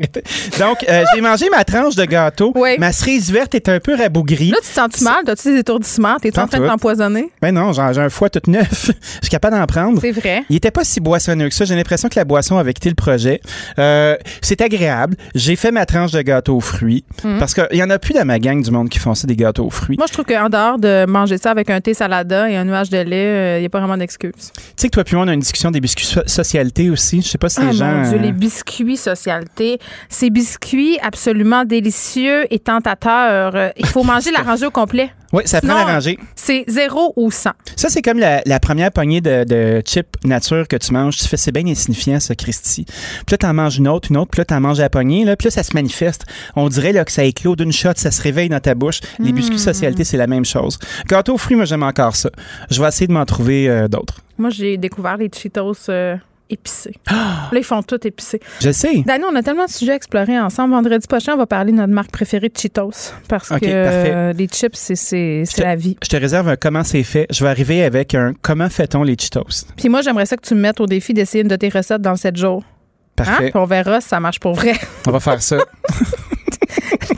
[0.60, 2.52] Donc, euh, j'ai mangé ma tranche de gâteau.
[2.54, 2.76] Oui.
[2.78, 4.50] Ma cerise verte est un peu rabougrie.
[4.50, 5.24] Là, tu te sens-tu mal?
[5.26, 6.16] T'as-tu des étourdissements?
[6.20, 7.32] T'es-tu en train de t'empoisonner?
[7.42, 8.86] Ben non, j'ai j'ai un foie tout neuf.
[9.16, 10.00] Je suis capable d'en prendre.
[10.00, 10.44] C'est vrai.
[10.48, 11.64] Il était pas si boissonneux que ça.
[11.64, 13.40] J'ai l'impression que la boisson quitté le projet?
[13.78, 15.16] Euh, c'est agréable.
[15.34, 17.04] J'ai fait ma tranche de gâteau aux fruits.
[17.24, 17.38] Mhm.
[17.38, 19.36] Parce qu'il y en a plus dans ma gang du monde qui font ça, des
[19.36, 19.96] gâteaux aux fruits.
[19.96, 22.90] Moi, je trouve qu'en dehors de manger ça avec un thé salada et un nuage
[22.90, 24.32] de lait, il n'y a pas vraiment d'excuse.
[24.36, 27.22] Tu sais que toi puis moi, on a une discussion des biscuits so- socialité aussi.
[27.22, 27.86] Je sais pas si Ah les gens...
[27.92, 29.78] mon Dieu, euh, les biscuits socialité.
[30.08, 33.54] Ces biscuits absolument délicieux et tentateurs.
[33.56, 35.10] euh, Il faut manger la rangée au complet.
[35.32, 36.18] Oui, ça prend Sinon, la rangée.
[36.36, 37.50] C'est zéro ou 100.
[37.74, 41.16] Ça, c'est comme la, la première poignée de, de chips nature que tu manges.
[41.16, 42.84] Tu fais, c'est bien insignifiant, ça, Christy.
[42.84, 45.24] Puis là, t'en manges une autre, une autre, puis là, t'en manges à la poignée,
[45.24, 46.24] là, puis là, ça se manifeste.
[46.54, 49.00] On dirait là, que ça éclot d'une shot, ça se réveille dans ta bouche.
[49.18, 50.78] Les biscuits socialité, c'est la même chose.
[51.08, 52.30] Gâteau aux fruits, moi, j'aime encore ça.
[52.70, 54.20] Je vais essayer de m'en trouver euh, d'autres.
[54.38, 56.16] Moi, j'ai découvert les Cheetos euh,
[56.50, 56.94] épicés.
[57.10, 58.40] Là, ils font tout épicés.
[58.60, 59.02] Je sais.
[59.06, 60.74] Dani, on a tellement de sujets à explorer ensemble.
[60.74, 63.12] Vendredi prochain, on va parler de notre marque préférée de Cheetos.
[63.28, 65.96] Parce que euh, les chips, c'est- la vie.
[66.02, 67.26] Je te réserve un comment c'est fait.
[67.30, 69.66] Je vais arriver avec un comment fait-on les Cheetos?
[69.76, 72.02] Puis moi, j'aimerais ça que tu me mettes au défi d'essayer une de tes recettes
[72.02, 72.62] dans 7 jours.
[72.64, 72.72] Hein?
[73.16, 73.50] Parfait.
[73.50, 74.74] Puis on verra si ça marche pour vrai.
[75.06, 75.56] On va faire ça.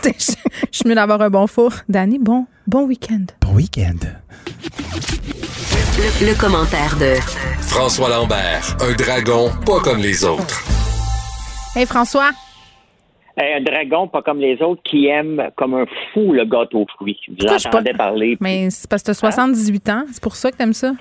[0.03, 0.11] je
[0.73, 1.73] je suis mieux d'avoir un bon four.
[1.89, 3.25] Dani, bon, bon week-end.
[3.41, 3.97] Bon week-end.
[5.99, 7.15] Le, le commentaire de
[7.61, 10.63] François Lambert, un dragon pas comme les autres.
[11.77, 12.31] Hey, François.
[13.37, 17.19] un dragon, pas comme les autres, qui aime comme un fou le gâteau aux fruits.
[17.29, 18.37] Vous Pourquoi je suis pas- entendez parler.
[18.41, 20.05] Mais c'est parce que tu as 78 ans.
[20.13, 20.93] C'est pour ça que t'aimes ça?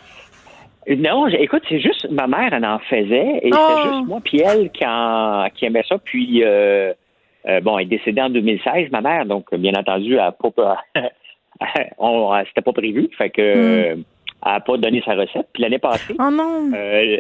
[0.90, 3.58] Non, écoute, c'est juste ma mère, elle en faisait, et Oh.
[3.76, 5.98] c'est juste moi puis elle qui, en- qui aimait ça.
[6.04, 6.94] Puis, euh,
[7.48, 10.78] euh, bon, elle est décédée en 2016, ma mère, donc bien entendu, elle a pas,
[12.48, 13.96] c'était pas prévu, fait que euh,
[14.46, 15.48] elle a pas donné sa recette.
[15.54, 16.72] Puis l'année passée, Oh non!
[16.74, 17.18] euh,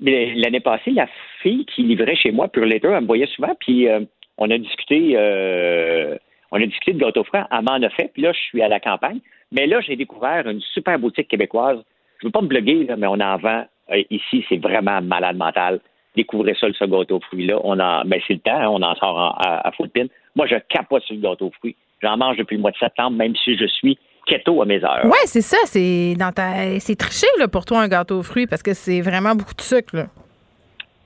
[0.00, 1.06] l'année passée, la
[1.42, 4.00] fille qui livrait chez moi Pure Later, elle me voyait souvent, puis euh,
[4.38, 6.16] on a discuté, euh,
[6.50, 7.44] on a discuté de gâteau franc.
[7.50, 9.20] Elle m'en a fait, puis là, je suis à la campagne.
[9.52, 11.78] Mais là, j'ai découvert une super boutique québécoise.
[12.20, 13.64] Je veux pas me bloguer, là, mais on en vend
[14.10, 14.44] ici.
[14.48, 15.80] C'est vraiment malade mental.
[16.16, 17.58] Découvrez ça, ce gâteau aux fruits-là.
[17.64, 20.06] On en, ben, c'est le temps, hein, on en sort en- à, à full pin.
[20.36, 21.76] Moi, je capote sur le gâteau aux fruits.
[22.02, 25.04] J'en mange depuis le mois de septembre, même si je suis keto à mes heures.
[25.04, 25.58] Ouais, c'est ça.
[25.64, 29.00] C'est dans ta, c'est triché là, pour toi un gâteau aux fruits parce que c'est
[29.00, 29.96] vraiment beaucoup de sucre.
[29.96, 30.06] Là.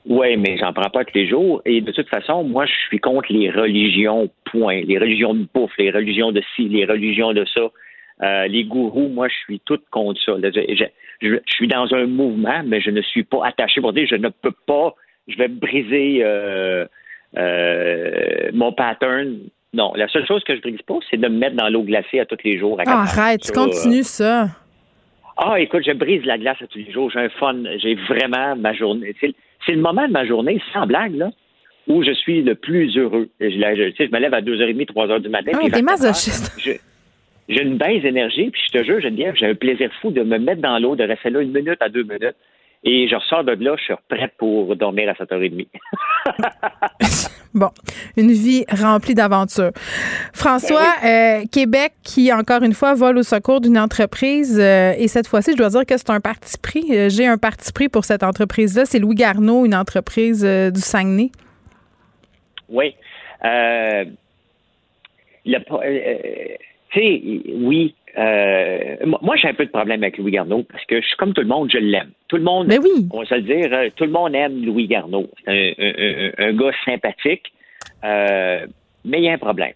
[0.09, 1.61] Oui, mais j'en prends pas tous les jours.
[1.67, 4.81] Et de toute façon, moi, je suis contre les religions, point.
[4.87, 7.69] Les religions de bouffe, les religions de ci, les religions de ça.
[8.23, 10.33] Euh, les gourous, moi, je suis toute contre ça.
[11.21, 14.31] Je suis dans un mouvement, mais je ne suis pas attaché pour dire je ne
[14.31, 14.95] peux pas,
[15.29, 16.87] je vais briser euh,
[17.37, 19.39] euh, mon pattern.
[19.75, 22.21] Non, la seule chose que je brise pas, c'est de me mettre dans l'eau glacée
[22.21, 22.81] à tous les jours.
[22.81, 24.49] à Ah, arrête, tu Ça, euh, continues ça.
[25.37, 27.11] ah, écoute, je brise la glace à tous les jours.
[27.11, 27.55] J'ai un fun.
[27.79, 29.15] J'ai vraiment ma journée.
[29.21, 29.35] C'est,
[29.73, 31.31] le moment de ma journée, sans blague, là,
[31.87, 33.29] où je suis le plus heureux.
[33.41, 35.53] Je, je- me lève à 2h30, 3h du matin.
[35.55, 36.59] Ah, t'es masochiste.
[37.51, 40.39] J'ai une baisse d'énergie, puis je te jure, Geneviève, j'ai un plaisir fou de me
[40.39, 42.37] mettre dans l'eau, de rester là une minute à deux minutes.
[42.85, 45.67] Et je ressors de là, je suis prête pour dormir à 7h30.
[47.55, 47.71] Bon,
[48.17, 49.73] une vie remplie d'aventures.
[50.35, 54.61] François, Ben euh, Québec qui, encore une fois, vole au secours d'une entreprise.
[54.61, 56.85] euh, et cette fois-ci, je dois dire que c'est un parti pris.
[56.91, 58.85] Euh, J'ai un parti pris pour cette entreprise-là.
[58.85, 61.31] C'est Louis Garneau, une entreprise euh, du Saguenay.
[62.69, 62.95] Oui.
[63.45, 64.05] Euh,
[65.47, 65.59] le
[66.91, 67.23] tu sais,
[67.55, 67.95] oui.
[68.17, 71.33] euh, moi- j'ai un peu de problème avec Louis Garneau parce que je suis comme
[71.35, 72.11] tout le monde, je l'aime.
[72.29, 73.07] Tout le monde, Ben oui.
[73.13, 75.29] on va se le dire, euh, tout le monde aime Louis Garneau.
[75.45, 77.53] C'est un, un- un- un gars sympathique,
[78.05, 78.67] euh,
[79.05, 79.73] mais il y a un problème.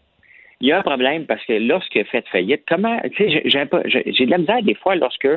[0.60, 4.26] Il y a un problème parce que lorsqu'il a fait faillite, comment, tu sais, j'ai-
[4.26, 5.28] de la misère des fois lorsque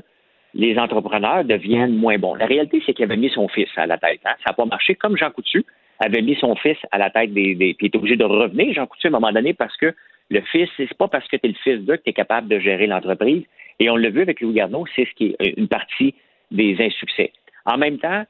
[0.53, 2.35] les entrepreneurs deviennent moins bons.
[2.35, 4.21] La réalité, c'est qu'il avait mis son fils à la tête.
[4.25, 4.35] Hein.
[4.43, 5.65] Ça n'a pas marché, comme Jean Coutu
[5.99, 7.55] avait mis son fils à la tête des.
[7.55, 9.93] des puis il est obligé de revenir, Jean Coutu, à un moment donné, parce que
[10.29, 12.47] le fils, c'est pas parce que tu es le fils d'eux que tu es capable
[12.47, 13.43] de gérer l'entreprise.
[13.79, 16.15] Et on l'a vu avec Louis Garneau, c'est ce qui est une partie
[16.51, 17.31] des insuccès.
[17.65, 18.23] En même temps,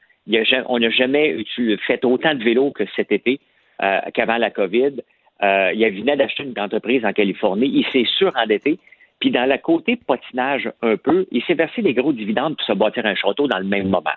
[0.68, 1.38] on n'a jamais
[1.86, 3.40] fait autant de vélos que cet été
[3.82, 5.02] euh, qu'avant la COVID.
[5.44, 7.68] Euh, il venait d'acheter une entreprise en Californie.
[7.68, 8.80] Il s'est surendetté.
[9.20, 12.74] Puis dans le côté patinage un peu, il s'est versé des gros dividendes pour se
[12.74, 14.16] bâtir un château dans le même moment.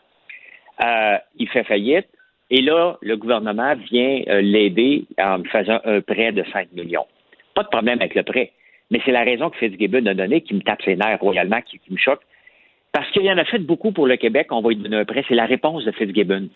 [0.84, 2.06] Euh, il fait faillite.
[2.50, 7.06] Et là, le gouvernement vient euh, l'aider en faisant un prêt de 5 millions.
[7.59, 8.52] Pas de problème avec le prêt.
[8.93, 11.80] Mais c'est la raison que Fitzgibbon a donnée qui me tape ses nerfs royalement, qui,
[11.90, 12.20] me choque.
[12.93, 15.05] Parce qu'il y en a fait beaucoup pour le Québec, on va lui donner un
[15.05, 15.24] prêt.
[15.26, 16.51] C'est la réponse de Fitzgibbon.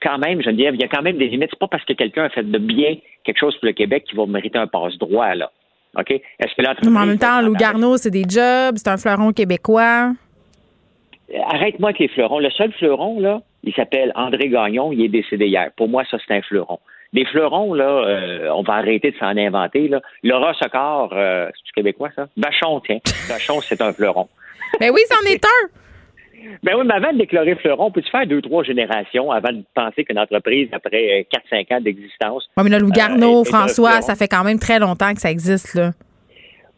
[0.00, 1.50] Quand même, je dire, il y a quand même des limites.
[1.50, 4.16] C'est pas parce que quelqu'un a fait de bien quelque chose pour le Québec qu'il
[4.16, 5.52] va mériter un passe-droit, là.
[5.98, 6.10] OK?
[6.10, 6.90] Est-ce que l'entreprise.
[6.90, 10.14] Mais en même temps, Lou Garneau, c'est des jobs, c'est un fleuron québécois.
[11.48, 12.38] Arrête-moi avec les fleurons.
[12.38, 15.70] Le seul fleuron, là, il s'appelle André Gagnon, il est décédé hier.
[15.76, 16.78] Pour moi, ça, c'est un fleuron.
[17.12, 19.88] Des fleurons, là, euh, on va arrêter de s'en inventer.
[19.88, 20.00] Là.
[20.22, 22.28] Laura Socor, euh, c'est québécois, ça?
[22.36, 22.98] Vachon, tiens.
[23.28, 24.28] Vachon, c'est un fleuron.
[24.80, 25.68] Ben oui, c'en est un!
[26.62, 30.04] Ben oui, mais avant de déclarer fleuron, peux-tu faire deux, trois générations avant de penser
[30.04, 32.48] qu'une entreprise, après 4-5 ans d'existence.
[32.56, 35.30] Oui, mais là, Lou Garneau, euh, François, ça fait quand même très longtemps que ça
[35.30, 35.90] existe, là.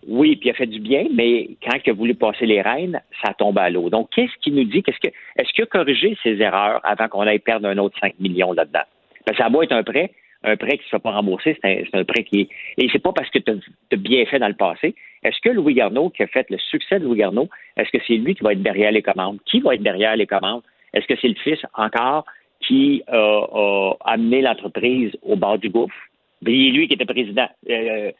[0.06, 3.02] Oui, puis il a fait du bien, mais quand il a voulu passer les rênes,
[3.22, 3.90] ça tombe à l'eau.
[3.90, 4.82] Donc, qu'est-ce qu'il nous dit?
[4.82, 8.14] Qu'est-ce que, est-ce qu'il a corrigé ses erreurs avant qu'on aille perdre un autre 5
[8.18, 8.84] millions là-dedans?
[9.28, 10.10] Ben, ça va être un prêt,
[10.42, 12.48] un prêt qui ne se fait pas rembourser, c'est un, prêt qui est.
[12.78, 14.94] Et c'est pas parce que tu as, bien fait dans le passé.
[15.22, 18.14] Est-ce que Louis Garneau, qui a fait le succès de Louis Garneau, est-ce que c'est
[18.14, 19.38] lui qui va être derrière les commandes?
[19.44, 20.62] Qui va être derrière les commandes?
[20.94, 22.24] Est-ce que c'est le fils encore
[22.60, 25.94] qui a amené l'entreprise au bord du gouffre?
[26.40, 27.48] Il est lui qui était président.
[27.68, 28.10] Euh,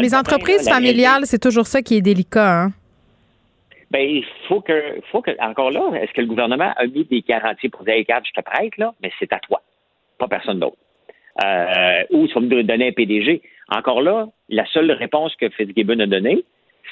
[0.00, 2.62] les entreprises familiales, c'est toujours ça qui est délicat.
[2.62, 2.72] Hein?
[3.90, 7.22] Ben, il faut que, faut que, encore là, est-ce que le gouvernement a mis des
[7.22, 9.62] garanties pour dire, regarde, je te prête, là, mais c'est à toi,
[10.18, 10.76] pas personne d'autre.
[11.44, 13.42] Euh, ou tu vas me donner un PDG.
[13.68, 16.44] Encore là, la seule réponse que Fitzgibbon a donnée,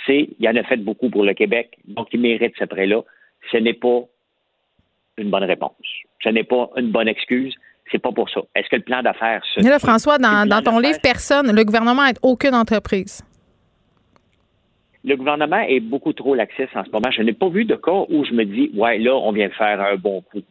[0.07, 3.03] c'est il en a fait beaucoup pour le Québec, donc il mérite ce prêt-là.
[3.51, 4.03] Ce n'est pas
[5.19, 5.73] une bonne réponse.
[6.23, 7.55] Ce n'est pas une bonne excuse.
[7.90, 8.40] C'est pas pour ça.
[8.55, 9.61] Est-ce que le plan d'affaires se.
[9.61, 13.23] Mais là, François, dans, ton livre, personne, le gouvernement n'aide aucune entreprise.
[15.05, 17.11] Le gouvernement est beaucoup trop laxiste en ce moment.
[17.11, 19.81] Je n'ai pas vu de cas où je me dis, ouais, là, on vient faire
[19.81, 20.43] un bon coup.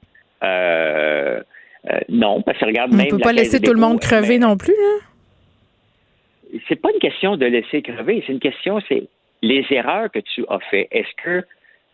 [0.44, 1.42] Euh,
[1.90, 3.08] euh, non, parce que regarde, on même.
[3.12, 6.60] On ne peut pas laisser tout le monde crever non plus, là?
[6.68, 9.04] C'est pas une question de laisser crever, c'est une question, c'est
[9.42, 11.46] les erreurs que tu as faites, est-ce que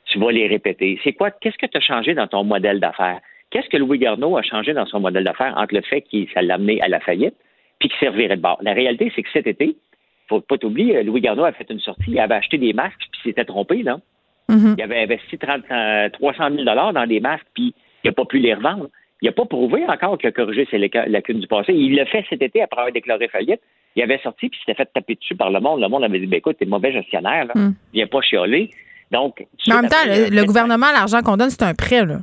[0.05, 0.99] tu vas les répéter?
[1.03, 1.31] C'est quoi?
[1.31, 3.19] Qu'est-ce que tu as changé dans ton modèle d'affaires?
[3.49, 6.41] Qu'est-ce que Louis Garneau a changé dans son modèle d'affaires entre le fait qu'il ça
[6.41, 7.35] l'a amené à la faillite
[7.79, 8.57] puis qu'il servirait de bord?
[8.61, 9.77] La réalité, c'est que cet été,
[10.27, 13.21] faut pas t'oublier, Louis Garneau a fait une sortie, il avait acheté des masques puis
[13.23, 13.99] s'était trompé, là.
[14.49, 14.75] Mm-hmm.
[14.77, 15.63] Il avait investi 30,
[16.13, 17.73] 300 000 dans des masques puis
[18.03, 18.87] il n'a pas pu les revendre.
[19.21, 21.73] Il n'a pas prouvé encore qu'il a corrigé ses lacunes du passé.
[21.73, 23.61] Il l'a fait cet été après avoir déclaré faillite.
[23.95, 25.81] Il avait sorti puis s'était fait taper dessus par le monde.
[25.81, 27.53] Le monde avait dit ben, écoute, t'es mauvais gestionnaire, là.
[27.55, 27.73] Mm.
[27.93, 28.69] Viens pas chialer.
[29.11, 32.19] Donc, Mais en même temps, le, gouvernement, l'argent qu'on donne, c'est un prêt, là.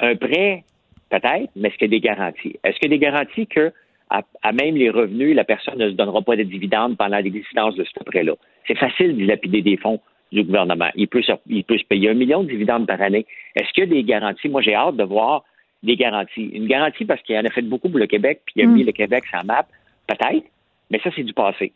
[0.00, 0.64] Un prêt,
[1.08, 2.56] peut-être, mais est-ce qu'il y a des garanties?
[2.64, 3.72] Est-ce qu'il y a des garanties que,
[4.10, 7.84] à, même les revenus, la personne ne se donnera pas de dividendes pendant l'existence de
[7.84, 8.32] ce prêt-là?
[8.66, 10.00] C'est facile de dilapider des fonds
[10.32, 10.90] du gouvernement.
[10.94, 13.26] Il peut, se, il peut se payer un million de dividendes par année.
[13.56, 14.48] Est-ce qu'il y a des garanties?
[14.48, 15.44] Moi, j'ai hâte de voir
[15.82, 16.50] des garanties.
[16.52, 18.72] Une garantie parce qu'il en a fait beaucoup pour le Québec, puis il a mm.
[18.72, 19.66] mis le Québec sans map,
[20.06, 20.46] peut-être,
[20.90, 21.72] mais ça, c'est du passé.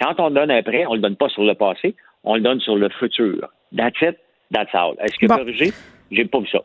[0.00, 1.94] Quand on donne un prêt, on ne le donne pas sur le passé,
[2.24, 3.48] on le donne sur le futur.
[3.76, 4.16] That's it,
[4.52, 4.94] that's all.
[5.00, 5.36] Est-ce que bon.
[6.10, 6.62] J'ai pas vu ça.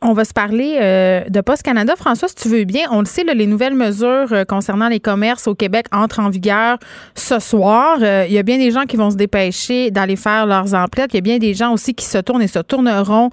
[0.00, 1.94] On va se parler euh, de Post Canada.
[1.96, 5.48] François, si tu veux bien, on le sait, les nouvelles mesures euh, concernant les commerces
[5.48, 6.78] au Québec entrent en vigueur
[7.16, 7.98] ce soir.
[8.00, 11.14] Euh, il y a bien des gens qui vont se dépêcher d'aller faire leurs emplettes.
[11.14, 13.30] Il y a bien des gens aussi qui se tournent et se tourneront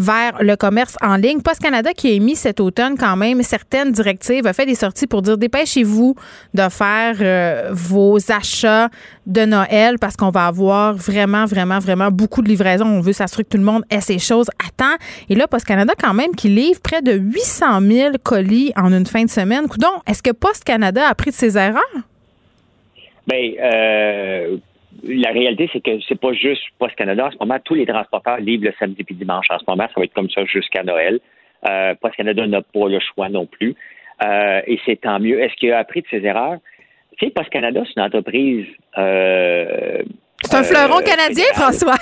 [0.00, 1.40] vers le commerce en ligne.
[1.40, 5.06] Post Canada qui a émis cet automne quand même certaines directives, a fait des sorties
[5.06, 6.16] pour dire dépêchez-vous
[6.52, 8.88] de faire vos achats
[9.26, 12.86] de Noël parce qu'on va avoir vraiment, vraiment, vraiment beaucoup de livraisons.
[12.86, 14.96] On veut s'assurer que tout le monde ait ses choses à temps.
[15.28, 19.06] Et là, Post Canada quand même qui livre près de 800 000 colis en une
[19.06, 19.68] fin de semaine.
[19.68, 21.82] Coudon, est-ce que Post Canada a pris de ses erreurs?
[23.26, 24.56] Bien, euh,
[25.04, 27.26] la réalité, c'est que c'est pas juste Post Canada.
[27.26, 29.46] En ce moment, tous les transporteurs livrent le samedi puis dimanche.
[29.50, 31.20] En ce moment, ça va être comme ça jusqu'à Noël.
[31.68, 33.74] Euh, Post Canada n'a pas le choix non plus.
[34.24, 35.40] Euh, et c'est tant mieux.
[35.40, 36.58] Est-ce qu'il a appris de ses erreurs?
[37.18, 38.66] Tu sais, Post Canada, c'est une entreprise.
[38.94, 41.96] c'est un fleuron canadien, François.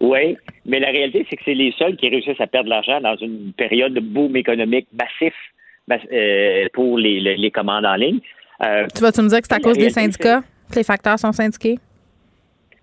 [0.00, 3.00] Oui, mais la réalité, c'est que c'est les seuls qui réussissent à perdre de l'argent
[3.00, 5.34] dans une période de boom économique massif
[5.90, 8.20] euh, pour les, commandes en ligne.
[8.64, 10.40] Euh, tu vas-tu me dire que c'est à cause des syndicats
[10.70, 11.76] que les facteurs sont syndiqués?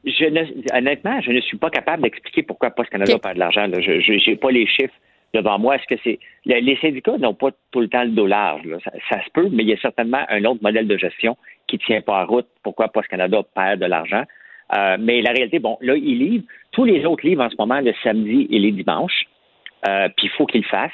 [0.05, 3.67] je ne, honnêtement, je ne suis pas capable d'expliquer pourquoi Post Canada perd de l'argent.
[3.79, 4.93] Je n'ai pas les chiffres
[5.33, 5.75] devant moi.
[5.75, 8.63] Est-ce que c'est les syndicats n'ont pas tout le temps le dos large.
[9.09, 11.81] Ça, se peut, mais il y a certainement un autre modèle de gestion qui ne
[11.81, 12.47] tient pas en route.
[12.63, 14.23] Pourquoi Post Canada perd de l'argent
[14.73, 17.79] euh, Mais la réalité, bon, là, ils livrent tous les autres livres en ce moment
[17.79, 19.25] le samedi et les dimanches.
[19.87, 20.91] Euh, puis il faut qu'ils le fassent.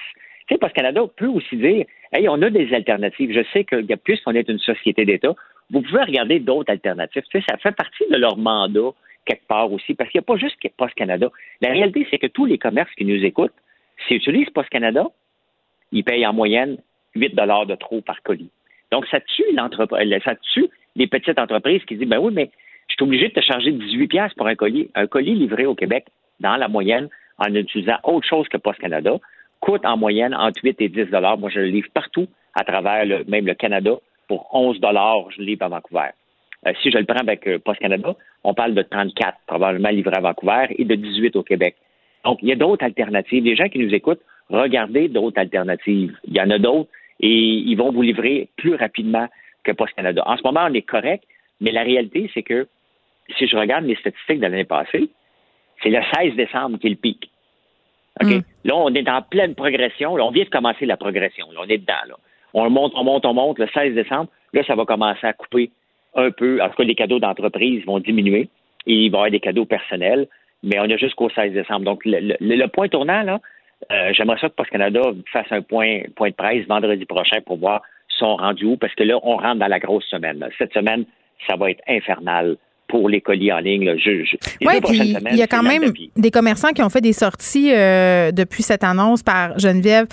[0.47, 3.33] Tu sais, Post Canada peut aussi dire, hey, on a des alternatives.
[3.33, 5.35] Je sais que puisqu'on est une société d'État,
[5.69, 7.23] vous pouvez regarder d'autres alternatives.
[7.29, 8.93] Tu sais, ça fait partie de leur mandat
[9.25, 11.29] quelque part aussi, parce qu'il n'y a pas juste Post Canada.
[11.61, 13.53] La réalité, c'est que tous les commerces qui nous écoutent,
[14.07, 15.05] s'ils utilisent Post Canada,
[15.91, 16.77] ils payent en moyenne
[17.15, 18.49] 8 dollars de trop par colis.
[18.91, 19.43] Donc, ça tue
[20.23, 22.49] ça tue les petites entreprises qui disent, ben oui, mais
[22.97, 24.89] suis obligé de te charger 18 pièces pour un colis.
[24.95, 26.05] Un colis livré au Québec,
[26.39, 29.17] dans la moyenne, en utilisant autre chose que Post Canada,
[29.59, 31.37] coûte en moyenne entre 8 et 10 dollars.
[31.37, 33.91] Moi, je le livre partout à travers le, même le Canada
[34.27, 36.09] pour 11 dollars, je le livre à Vancouver.
[36.65, 40.15] Euh, si je le prends avec euh, Post Canada, on parle de 34 probablement livré
[40.15, 41.75] à Vancouver et de 18 au Québec.
[42.25, 43.43] Donc, il y a d'autres alternatives.
[43.43, 46.17] Les gens qui nous écoutent, regardez d'autres alternatives.
[46.25, 49.27] Il y en a d'autres et ils vont vous livrer plus rapidement
[49.63, 50.23] que Post Canada.
[50.25, 51.23] En ce moment, on est correct,
[51.61, 52.67] mais la réalité, c'est que
[53.37, 55.09] si je regarde les statistiques de l'année passée,
[55.83, 57.29] c'est le 16 décembre qui est le pic.
[58.21, 58.29] OK?
[58.29, 58.41] Mm.
[58.65, 60.13] Là, on est en pleine progression.
[60.13, 61.51] on vient de commencer la progression.
[61.51, 61.93] Là, on est dedans.
[62.07, 62.15] Là.
[62.53, 63.59] On monte, on monte, on monte.
[63.59, 65.71] Le 16 décembre, là, ça va commencer à couper
[66.15, 66.61] un peu.
[66.61, 68.49] En tout cas, les cadeaux d'entreprise vont diminuer
[68.85, 70.27] et il va y avoir des cadeaux personnels,
[70.63, 71.85] mais on a jusqu'au 16 décembre.
[71.85, 73.39] Donc, le, point tournant, là,
[73.91, 75.01] euh, j'aimerais ça que Post Canada
[75.31, 79.03] fasse un point, point de presse vendredi prochain pour voir son rendu où, parce que
[79.03, 80.43] là, on rentre dans la grosse semaine.
[80.57, 81.05] Cette semaine,
[81.47, 82.57] ça va être infernal
[82.87, 83.89] pour les colis en ligne.
[84.61, 88.31] Oui, puis il y a quand même des commerçants qui ont fait des sorties euh,
[88.31, 90.07] depuis cette annonce par Geneviève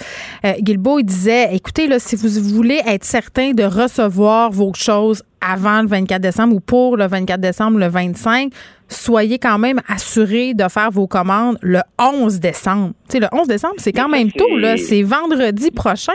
[0.44, 0.98] euh, Guilbeault.
[0.98, 5.88] Il disait, écoutez, là, si vous voulez être certain de recevoir vos choses avant le
[5.88, 8.52] 24 décembre ou pour le 24 décembre, le 25,
[8.88, 12.92] soyez quand même assurés de faire vos commandes le 11 décembre.
[13.08, 14.76] Tu sais, le 11 décembre, c'est quand même tôt, là.
[14.76, 16.12] C'est vendredi prochain.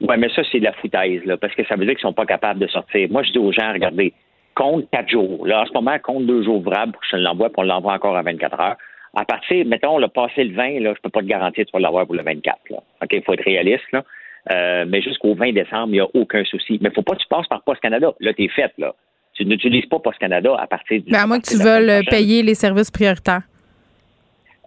[0.00, 2.14] Oui, mais ça, c'est de la foutaise, là, parce que ça veut dire qu'ils sont
[2.14, 3.08] pas capables de sortir.
[3.10, 4.14] Moi, je dis aux gens, regardez,
[4.60, 5.46] compte quatre jours.
[5.46, 7.94] Là, en ce moment, compte deux jours ouvrables pour que je l'envoie, puis on l'envoie
[7.94, 8.76] encore à 24 heures.
[9.14, 11.72] À partir, mettons, le passé le 20, là, je peux pas te garantir que tu
[11.72, 12.58] vas l'avoir pour le 24.
[12.70, 12.78] Là.
[13.02, 14.04] OK, il faut être réaliste, là.
[14.52, 16.78] Euh, mais jusqu'au 20 décembre, il n'y a aucun souci.
[16.80, 18.12] Mais il ne faut pas que tu passes par Post Canada.
[18.20, 18.94] Là, tu es fait, là.
[19.34, 21.10] Tu n'utilises pas Post Canada à partir du.
[21.10, 23.42] Mais à moins que tu veuilles payer les services prioritaires.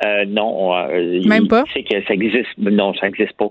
[0.04, 0.76] Euh, non.
[0.76, 1.64] Euh, Même pas?
[1.74, 2.50] C'est que ça existe.
[2.58, 3.50] Non, ça n'existe pas.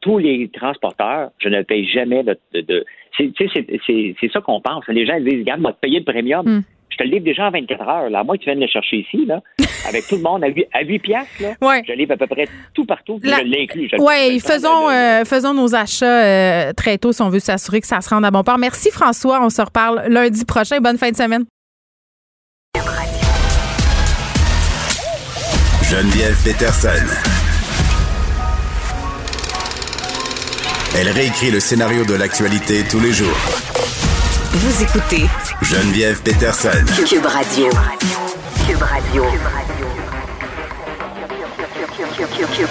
[0.00, 2.84] tous les transporteurs, je ne paye jamais de, de,
[3.16, 4.84] c'est ça qu'on pense.
[4.88, 6.44] Les gens disent, regarde, moi, te payer le premium.
[6.44, 6.62] Hmm.
[6.88, 8.10] Je te le livre déjà en 24 heures.
[8.10, 8.24] Là.
[8.24, 9.42] Moi, tu viens de le chercher ici, là,
[9.88, 11.42] avec tout le monde à 8, à 8 piastres.
[11.42, 11.82] Là.
[11.86, 13.20] Je le livre à peu près tout partout.
[13.22, 13.90] Je l'inclus.
[13.98, 18.00] Oui, faisons, euh, faisons nos achats euh, très tôt si on veut s'assurer que ça
[18.00, 18.58] se rende à bon port.
[18.58, 19.44] Merci, François.
[19.44, 20.80] On se reparle lundi prochain.
[20.80, 21.44] Bonne fin de semaine.
[25.88, 27.35] Geneviève Peterson.
[30.98, 33.36] Elle réécrit le scénario de l'actualité tous les jours.
[34.50, 35.26] Vous écoutez
[35.60, 36.70] Geneviève Peterson.
[37.06, 37.68] Cube Radio.
[38.66, 39.24] Cube Radio.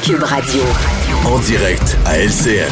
[0.02, 0.61] Cube Radio.
[1.27, 2.72] En direct à LCN.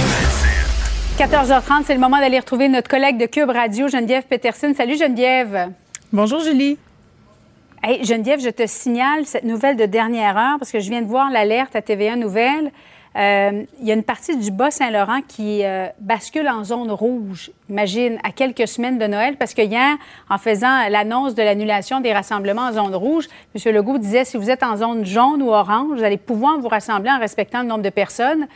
[1.20, 4.74] 14h30, c'est le moment d'aller retrouver notre collègue de Cube Radio, Geneviève Peterson.
[4.76, 5.70] Salut Geneviève.
[6.12, 6.80] Bonjour Julie.
[7.84, 11.08] Hey, Geneviève, je te signale cette nouvelle de dernière heure parce que je viens de
[11.08, 12.72] voir l'alerte à TVA Nouvelle.
[13.16, 18.18] Euh, il y a une partie du Bas-Saint-Laurent qui euh, bascule en zone rouge, imagine,
[18.24, 19.96] à quelques semaines de Noël, parce que hier,
[20.30, 23.74] en faisant l'annonce de l'annulation des rassemblements en zone rouge, M.
[23.74, 27.12] Legault disait, si vous êtes en zone jaune ou orange, vous allez pouvoir vous rassembler
[27.12, 28.48] en respectant le nombre de personnes.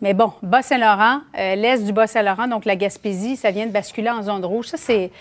[0.00, 4.22] Mais bon, Bas-Saint-Laurent, euh, l'est du Bas-Saint-Laurent, donc la Gaspésie, ça vient de basculer en
[4.22, 4.66] zone rouge.
[4.66, 5.12] Ça, c'est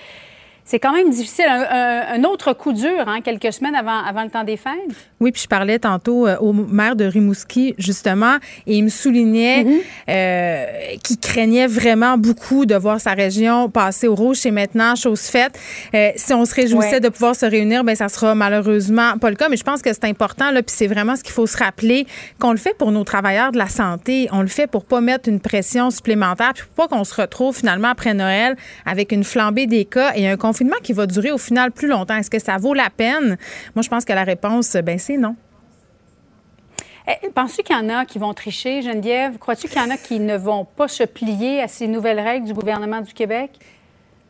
[0.64, 1.48] c'est quand même difficile.
[1.48, 5.11] Un, autre coup dur, hein, quelques semaines avant, avant le temps des fêtes?
[5.22, 9.64] Oui, puis je parlais tantôt euh, au maire de Rimouski, justement, et il me soulignait
[9.64, 9.80] mm-hmm.
[10.10, 10.66] euh,
[11.04, 14.38] qu'il craignait vraiment beaucoup de voir sa région passer au rouge.
[14.38, 15.60] C'est maintenant chose faite.
[15.94, 19.36] Euh, si on se réjouissait de pouvoir se réunir, ben ça sera malheureusement pas le
[19.36, 19.48] cas.
[19.48, 22.08] Mais je pense que c'est important, là, puis c'est vraiment ce qu'il faut se rappeler,
[22.40, 24.28] qu'on le fait pour nos travailleurs de la santé.
[24.32, 27.56] On le fait pour pas mettre une pression supplémentaire, puis pour pas qu'on se retrouve
[27.56, 28.56] finalement après Noël
[28.88, 32.16] avec une flambée des cas et un confinement qui va durer au final plus longtemps.
[32.16, 33.38] Est-ce que ça vaut la peine?
[33.76, 35.36] Moi, je pense que la réponse, ben, c'est non?
[37.08, 39.38] Eh, penses-tu qu'il y en a qui vont tricher, Geneviève?
[39.38, 42.46] Crois-tu qu'il y en a qui ne vont pas se plier à ces nouvelles règles
[42.46, 43.52] du gouvernement du Québec?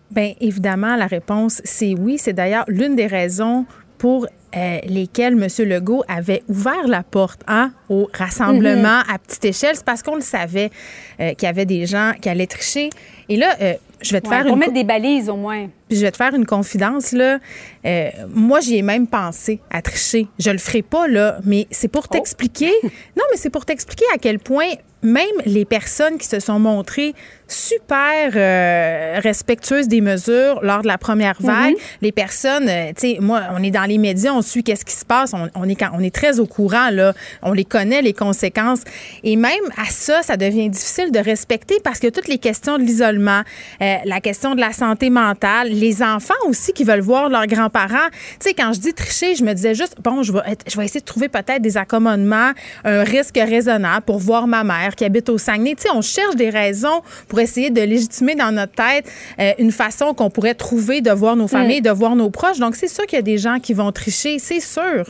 [0.09, 2.17] Bien, évidemment, la réponse, c'est oui.
[2.17, 3.65] C'est d'ailleurs l'une des raisons
[3.97, 4.25] pour
[4.55, 5.47] euh, lesquelles M.
[5.69, 9.13] Legault avait ouvert la porte hein, au rassemblement mm-hmm.
[9.13, 9.75] à petite échelle.
[9.75, 10.71] C'est parce qu'on le savait
[11.19, 12.89] euh, qu'il y avait des gens qui allaient tricher.
[13.29, 15.67] Et là, euh, je vais te faire pour mettre des balises au moins.
[15.91, 17.39] Puis je vais te faire une confidence, là.
[17.85, 20.27] Euh, moi, j'y ai même pensé à tricher.
[20.39, 22.13] Je le ferai pas, là, mais c'est pour Oh.
[22.13, 22.72] t'expliquer.
[23.18, 24.69] non, mais c'est pour t'expliquer à quel point
[25.03, 27.13] même les personnes qui se sont montrées
[27.47, 31.73] super euh, respectueuses des mesures lors de la première vague,
[32.03, 34.93] les personnes, euh, tu sais, moi, on est dans les médias, on suit qu'est-ce qui
[34.93, 38.03] se passe, on, on est quand- on est très au courant là, on les connaît
[38.03, 38.81] les conséquences,
[39.23, 42.84] et même à ça, ça devient difficile de respecter parce que toutes les questions de
[42.84, 43.41] l'isolement,
[43.81, 48.09] euh, la question de la santé mentale, les enfants aussi qui veulent voir leurs grands-parents,
[48.39, 50.77] tu sais, quand je dis tricher, je me disais juste bon, je vais, être- je
[50.77, 52.51] vais essayer de trouver peut-être des accommodements,
[52.85, 55.75] un risque raisonnable pour voir ma mère qui habite au Saguenay.
[55.75, 59.71] Tu sais, on cherche des raisons pour essayer de légitimer dans notre tête euh, une
[59.71, 62.59] façon qu'on pourrait trouver de voir nos familles, de voir nos proches.
[62.59, 65.05] Donc, c'est sûr qu'il y a des gens qui vont tricher, c'est sûr.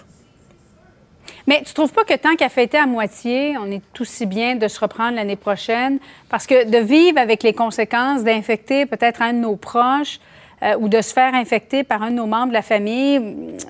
[1.48, 4.68] Mais tu trouves pas que tant qu'à fêter à moitié, on est aussi bien de
[4.68, 5.98] se reprendre l'année prochaine?
[6.30, 10.19] Parce que de vivre avec les conséquences d'infecter peut-être un de nos proches
[10.64, 13.20] euh, ou de se faire infecter par un de nos membres de la famille,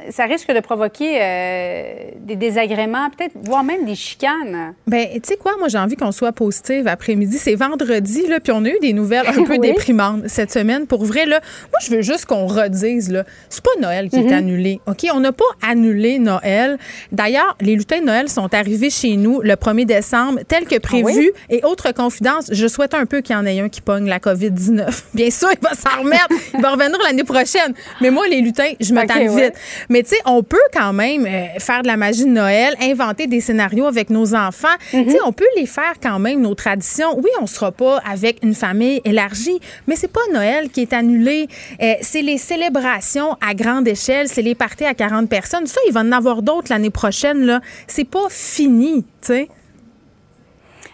[0.09, 1.83] ça risque de provoquer euh,
[2.19, 4.73] des désagréments, peut-être, voire même des chicanes.
[4.87, 7.37] Ben, tu sais quoi, moi, j'ai envie qu'on soit positive après-midi.
[7.37, 9.59] C'est vendredi, là, puis on a eu des nouvelles un peu Oui.
[9.59, 10.85] déprimantes cette semaine.
[10.87, 11.39] Pour vrai, là,
[11.71, 14.27] moi, je veux juste qu'on redise, là, c'est pas Noël qui Mhm.
[14.27, 15.05] est annulé, OK?
[15.13, 16.77] On n'a pas annulé Noël.
[17.11, 21.05] D'ailleurs, les lutins de Noël sont arrivés chez nous le 1er décembre, tel que prévu.
[21.09, 21.31] Ah oui?
[21.49, 24.19] Et autre confidence, je souhaite un peu qu'il y en ait un qui pogne la
[24.19, 25.03] COVID-19.
[25.13, 26.27] Bien sûr, il va s'en remettre.
[26.53, 27.73] il va revenir l'année prochaine.
[27.99, 29.27] Mais moi, les lutins, je ouais.
[29.27, 29.53] vite.
[29.89, 33.27] Mais tu sais, on peut quand même euh, faire de la magie de Noël, inventer
[33.27, 34.67] des scénarios avec nos enfants.
[34.93, 35.05] Mhm.
[35.05, 37.17] Tu sais, on peut les faire quand même, nos traditions.
[37.17, 41.47] Oui, on sera pas avec une famille élargie, mais c'est pas Noël qui est annulé.
[41.81, 45.67] Euh, c'est les célébrations à grande échelle, c'est les parties à 40 personnes.
[45.67, 47.61] Ça, il va en avoir d'autres l'année prochaine, là.
[47.87, 49.47] C'est pas fini, tu sais.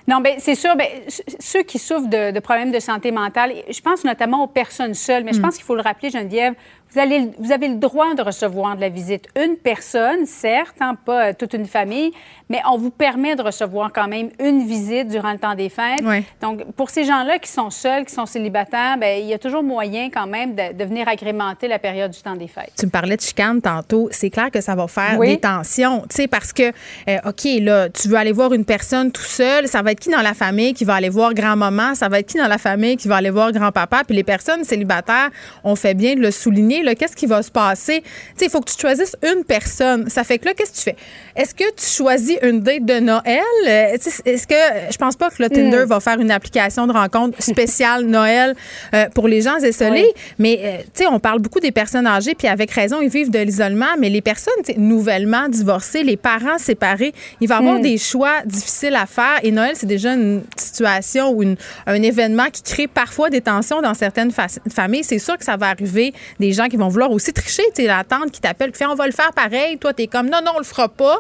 [0.08, 3.52] Non, bien, c'est sûr, ben, c- ceux qui souffrent de, de problèmes de santé mentale,
[3.70, 6.54] je pense notamment aux personnes seules, mais je pense qu'il faut le rappeler, Geneviève,
[6.94, 9.26] vous, allez, vous avez le droit de recevoir de la visite.
[9.36, 12.12] Une personne, certes, hein, pas euh, toute une famille,
[12.50, 16.02] mais on vous permet de recevoir quand même une visite durant le temps des fêtes.
[16.42, 19.64] Donc, pour ces gens-là qui sont seuls, qui sont célibataires, ben, il y a toujours
[19.64, 22.72] moyen quand même de, de venir agrémenter la période du temps des fêtes.
[22.78, 24.08] Tu me parlais de chicane tantôt.
[24.12, 25.28] C'est clair que ça va faire Oui.
[25.30, 26.02] des tensions.
[26.10, 26.72] Tu sais, parce que,
[27.10, 29.68] euh, OK, là, tu veux aller voir une personne tout seul.
[29.68, 31.96] Ça va être qui dans la famille qui va aller voir grand-maman?
[31.96, 34.04] Ça va être qui dans la famille qui va aller voir grand-papa?
[34.06, 35.30] Puis les personnes célibataires,
[35.64, 36.77] on fait bien de le souligner.
[36.96, 38.04] Qu'est-ce qui va se passer?
[38.38, 40.10] Tu il faut que tu choisisses une personne.
[40.10, 40.96] Ça fait que là, qu'est-ce que tu fais?
[41.36, 43.42] Est-ce que tu choisis une date de Noël?
[43.68, 44.56] Euh, Est-ce que,
[44.92, 48.56] je pense pas que le Tinder va faire une application de rencontre spéciale Noël
[48.94, 50.02] euh, pour les gens isolés.
[50.08, 50.22] Oui.
[50.40, 53.30] Mais, euh, tu sais, on parle beaucoup des personnes âgées, puis avec raison, ils vivent
[53.32, 53.96] de l'isolement.
[54.00, 58.96] Mais les personnes nouvellement divorcées, les parents séparés, il va y avoir des choix difficiles
[58.96, 59.40] à faire.
[59.44, 61.56] Et Noël, c'est déjà une situation ou une-
[61.86, 65.04] un événement qui crée parfois des tensions dans certaines fa- familles.
[65.04, 67.64] C'est sûr que ça va arriver des gens qui vont vouloir aussi tricher.
[67.76, 69.78] Tu sais, la tante qui t'appelle, qui fait on va le faire pareil.
[69.78, 71.20] Toi, tu es comme non, non, on le fera pas.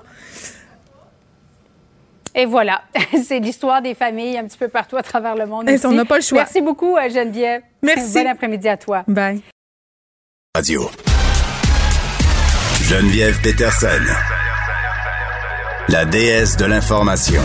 [2.35, 2.83] Et voilà,
[3.25, 5.67] c'est l'histoire des familles un petit peu partout à travers le monde.
[5.67, 6.39] Et on n'a pas le choix.
[6.39, 7.61] Merci beaucoup, euh, Geneviève.
[7.81, 8.13] Merci.
[8.13, 9.03] Bon après-midi à toi.
[9.07, 9.41] Bye.
[10.55, 10.89] Radio.
[12.83, 13.87] Geneviève Peterson.
[15.89, 17.41] La déesse de l'information.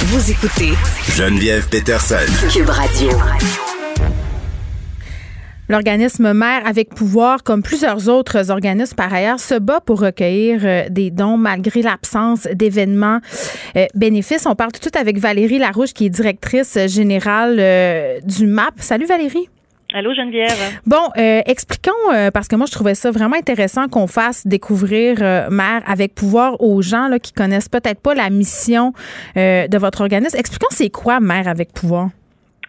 [0.00, 0.72] Vous écoutez
[1.14, 2.16] Geneviève Peterson.
[2.52, 3.10] Cube Radio.
[5.68, 10.84] L'organisme Mère avec pouvoir, comme plusieurs autres organismes par ailleurs, se bat pour recueillir euh,
[10.88, 13.18] des dons malgré l'absence d'événements
[13.76, 14.46] euh, bénéfices.
[14.46, 18.74] On parle tout de suite avec Valérie Larouche, qui est directrice générale euh, du MAP.
[18.78, 19.48] Salut Valérie.
[19.94, 20.80] Allô Geneviève.
[20.84, 25.18] Bon, euh, expliquons, euh, parce que moi, je trouvais ça vraiment intéressant qu'on fasse découvrir
[25.20, 28.92] euh, Mère avec pouvoir aux gens là, qui connaissent peut-être pas la mission
[29.36, 30.36] euh, de votre organisme.
[30.36, 32.10] Expliquons c'est quoi Mère avec pouvoir?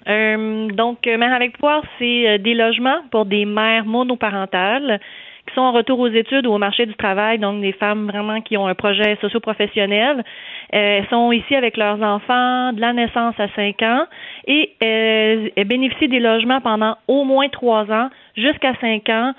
[0.08, 5.00] Euh, donc, euh, Mère avec pouvoir, c'est euh, des logements pour des mères monoparentales
[5.48, 8.42] qui sont en retour aux études ou au marché du travail, donc des femmes vraiment
[8.42, 10.26] qui ont un projet socio-professionnel.
[10.72, 14.06] Elles sont ici avec leurs enfants de la naissance à 5 ans
[14.46, 19.34] et elles bénéficient des logements pendant au moins trois ans jusqu'à 5 ans.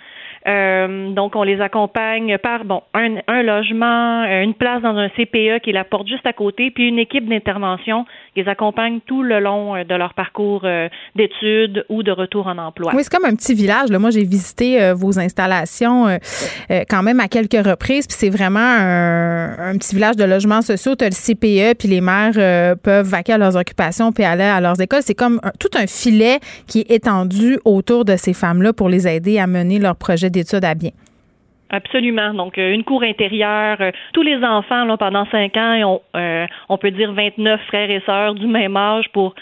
[1.12, 5.70] Donc, on les accompagne par bon un, un logement, une place dans un CPE qui
[5.70, 9.40] est la porte juste à côté, puis une équipe d'intervention qui les accompagne tout le
[9.40, 12.92] long euh, de leur parcours euh, d'études ou de retour en emploi.
[12.94, 13.90] Oui, c'est comme un petit village.
[13.90, 16.06] Moi, j'ai visité euh, vos installations
[16.88, 18.06] quand même à quelques reprises.
[18.06, 20.94] Puis c'est vraiment un, petit village de logements sociaux.
[20.96, 24.60] Tu as le CPE, puis les euh, peuvent vaquer à leurs occupations puis aller à
[24.60, 25.02] leurs écoles.
[25.02, 29.38] C'est comme tout un filet qui est étendu autour de ces femmes-là pour les aider
[29.38, 30.90] à mener leur projet d'études à bien.
[31.70, 32.35] Absolument.
[32.35, 33.77] Donc, euh, une cour intérieure.
[33.81, 37.61] euh, tous les enfants, là, pendant cinq ans, ils ont, euh, on peut dire 29
[37.66, 39.35] frères et sœurs du même âge pour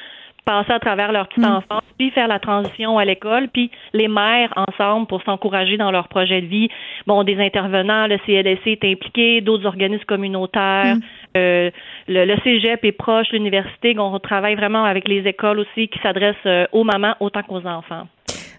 [0.46, 4.52] passer à travers leur petite enfance aussi faire la transition à l'école, puis les mères
[4.56, 6.68] ensemble pour s'encourager dans leur projet de vie.
[7.06, 11.00] Bon, des intervenants, le CLSC est impliqué, d'autres organismes communautaires, mm.
[11.36, 11.70] euh,
[12.06, 16.36] le, le, Cégep est proche, l'université, on travaille vraiment avec les écoles aussi qui s'adressent
[16.46, 18.06] euh, aux mamans autant qu'aux enfants.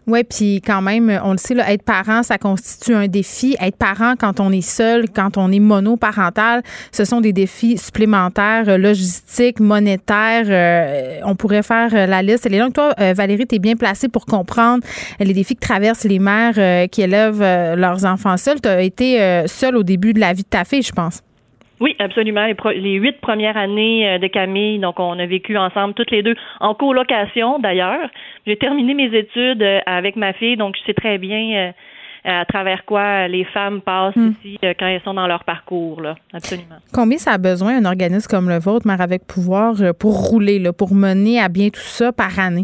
[0.08, 3.58] Oui, puis quand même, on le sait, là, être parent, ça constitue un défi.
[3.60, 6.64] Être parent quand on est seul, quand on est monoparental,
[6.94, 10.46] ce sont des défis supplémentaires, euh, logistiques, monétaires.
[10.48, 12.46] Euh, on pourrait faire euh, la liste.
[12.46, 14.82] Et donc, toi, Valérie, tu es bien placée pour comprendre
[15.20, 17.42] les défis que traversent les mères qui élèvent
[17.76, 18.62] leurs enfants seuls.
[18.62, 21.22] Tu as été seule au début de la vie de ta fille, je pense.
[21.80, 22.48] Oui, absolument.
[22.76, 26.74] Les, huit premières années de Camille, donc on a vécu ensemble toutes les deux en
[26.74, 28.10] colocation d'ailleurs.
[28.46, 31.72] J'ai terminé mes études euh, avec ma fille, donc je sais très bien euh,
[32.24, 34.34] à travers quoi les femmes passent hmm.
[34.44, 36.16] ici euh, quand elles sont dans leur parcours, là.
[36.34, 36.78] Absolument.
[36.94, 40.74] Combien ça a besoin un organisme comme le vôtre, Mère avec pouvoir, pour rouler, là,
[40.74, 42.64] pour mener à bien tout ça par année?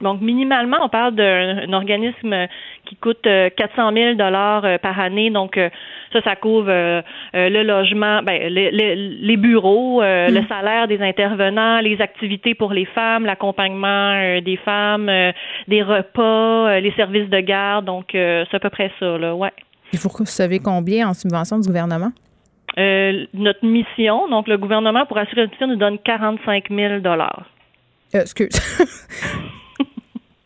[0.00, 2.46] Donc, minimalement, on parle d'un organisme
[2.84, 5.30] qui coûte 400 000 dollars par année.
[5.30, 5.58] Donc,
[6.12, 7.02] ça, ça couvre euh,
[7.34, 12.86] euh, le logement, ben, les, bureaux, euh, le salaire des intervenants, les activités pour les
[12.86, 15.10] femmes, l'accompagnement des femmes,
[15.68, 17.84] des repas, les services de garde.
[17.84, 19.52] Donc, c'est à peu près ça, là, ouais.
[19.92, 22.12] Que vous savez combien en subvention du gouvernement?
[22.76, 27.00] notre mission, donc le gouvernement, pour assurer mission, nous donne 45 000
[28.14, 28.50] Excuse.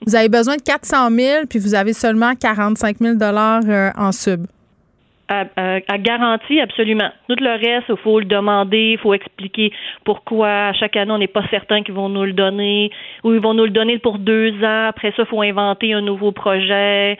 [0.06, 3.16] vous avez besoin de 400 000 puis vous avez seulement 45 000
[3.96, 4.46] en sub
[5.28, 7.10] à, garantie, absolument.
[7.28, 9.72] Tout le reste, il faut le demander, il faut expliquer
[10.04, 12.90] pourquoi chaque année on n'est pas certain qu'ils vont nous le donner
[13.24, 14.88] ou ils vont nous le donner pour deux ans.
[14.88, 17.18] Après ça, il faut inventer un nouveau projet.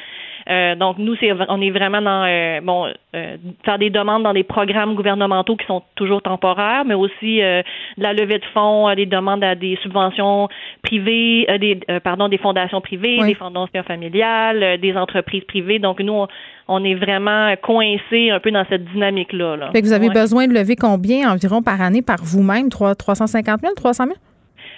[0.48, 4.32] Euh, donc nous, c'est on est vraiment dans euh, bon euh, faire des demandes dans
[4.32, 7.62] des programmes gouvernementaux qui sont toujours temporaires, mais aussi de
[7.98, 10.48] la levée de fonds, des demandes à des subventions
[10.82, 15.78] privées, des pardon des fondations privées, des fondations familiales, des entreprises privées.
[15.78, 16.26] Donc nous,
[16.68, 19.56] on, est vraiment coincé un peu dans cette dynamique là.
[19.56, 19.70] là.
[19.72, 24.16] vous avez besoin de lever combien environ par année par vous-même, 350 000, 300 000?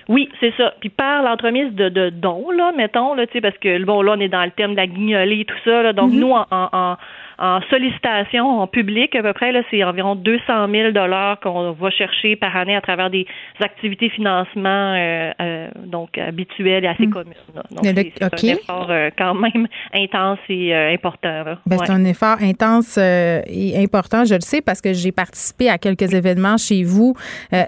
[0.09, 0.74] Oui, c'est ça.
[0.81, 4.14] Puis par l'entremise de, de dons, là, mettons, là, tu sais, parce que bon, là,
[4.16, 5.82] on est dans le thème de la guignolée et tout ça.
[5.82, 6.18] Là, donc, mm-hmm.
[6.18, 6.97] nous, en, en,
[7.39, 11.90] en sollicitation en public, à peu près, là, c'est environ 200 000 dollars qu'on va
[11.90, 13.27] chercher par année à travers des
[13.61, 17.12] activités financement euh, euh, donc habituelles et assez hmm.
[17.12, 17.35] communes.
[17.70, 21.44] Donc, c'est un effort euh, quand même intense et important.
[21.66, 25.78] Ben, C'est un effort intense et important, je le sais, parce que j'ai participé à
[25.78, 27.15] quelques événements chez vous.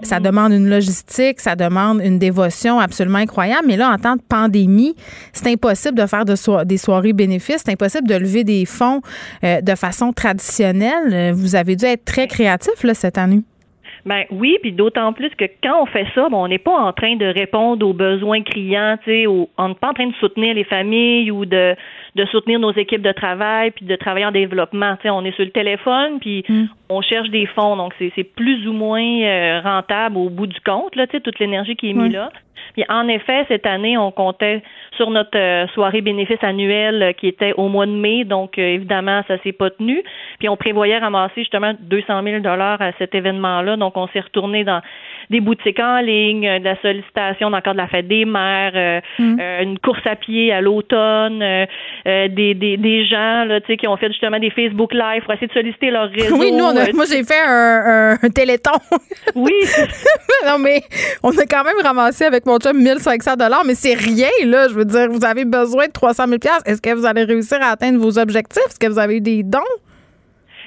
[0.03, 0.23] Ça hmm.
[0.23, 3.65] demande une logistique, ça demande une dévotion absolument incroyable.
[3.67, 4.95] Mais là, en temps de pandémie,
[5.33, 9.01] c'est impossible de faire de des soirées bénéfices, c'est impossible de lever des fonds
[9.61, 11.33] de façon traditionnelle.
[11.33, 13.41] Vous avez dû être très créatif là, cette année.
[14.07, 17.17] Ben oui, puis d'autant plus que quand on fait ça, on n'est pas en train
[17.17, 21.45] de répondre aux besoins criants, on n'est pas en train de soutenir les familles ou
[21.45, 21.75] de,
[22.15, 24.95] de soutenir nos équipes de travail puis de travailler en développement.
[25.03, 26.65] On est sur le téléphone puis mm.
[26.87, 30.95] on cherche des fonds, donc c'est plus ou moins euh, rentable au bout du compte
[30.95, 32.31] là, toute l'énergie qui est mise là.
[32.73, 34.61] Puis en effet, cette année, on comptait
[34.97, 38.61] sur notre euh, soirée bénéfice annuelle euh, qui était au mois de mai, donc euh,
[38.61, 40.03] évidemment, ça s'est pas tenu.
[40.39, 44.63] Puis on prévoyait ramasser justement 200 000 dollars à cet événement-là, donc on s'est retourné
[44.63, 44.81] dans
[45.29, 49.01] des boutiques en ligne, de la sollicitation dans le cadre de la fête des mères,
[49.19, 49.39] mm.
[49.61, 51.39] une course à pied à l'automne,
[52.05, 55.53] des, des, des gens là, qui ont fait justement des Facebook Live pour essayer de
[55.53, 56.37] solliciter leur réseau.
[56.37, 58.71] Oui, nous, on a, moi j'ai fait un, un, téléthon.
[59.35, 59.53] Oui.
[60.47, 60.81] non, mais
[61.21, 64.67] on a quand même ramassé avec mon chum 1500 dollars, mais c'est rien, là.
[64.67, 67.71] Je veux dire, vous avez besoin de 300 000 Est-ce que vous allez réussir à
[67.71, 68.63] atteindre vos objectifs?
[68.67, 69.59] Est-ce que vous avez eu des dons?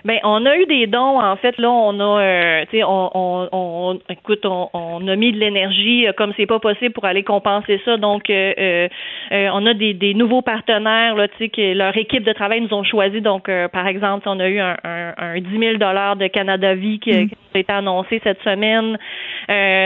[0.05, 1.21] Ben, on a eu des dons.
[1.21, 5.17] En fait, là, on a, euh, tu sais, on, on, on, écoute, on, on a
[5.17, 7.97] mis de l'énergie euh, comme c'est pas possible pour aller compenser ça.
[7.97, 8.89] Donc, euh, euh,
[9.33, 12.61] euh on a des, des nouveaux partenaires, là, tu sais, que leur équipe de travail
[12.61, 13.21] nous ont choisi.
[13.21, 16.99] Donc, par exemple, on a eu un, un, un 10 000 dollars de Canada Vie
[16.99, 17.29] qui, mm.
[17.50, 18.99] qui, a été annoncé cette semaine.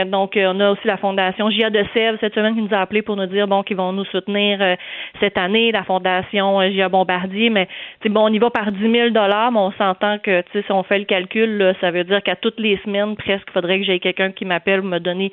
[0.09, 3.01] donc, on a aussi la fondation Gia de Sèvres cette semaine qui nous a appelé
[3.01, 4.77] pour nous dire bon qu'ils vont nous soutenir
[5.19, 5.71] cette année.
[5.71, 7.67] La fondation Gia Bombardier, mais
[8.05, 10.71] bon, on y va par 10 000 dollars, mais on s'entend que, tu sais, si
[10.71, 13.85] on fait le calcul, ça veut dire qu'à toutes les semaines, presque, il faudrait que
[13.85, 15.31] j'aie quelqu'un qui m'appelle me donner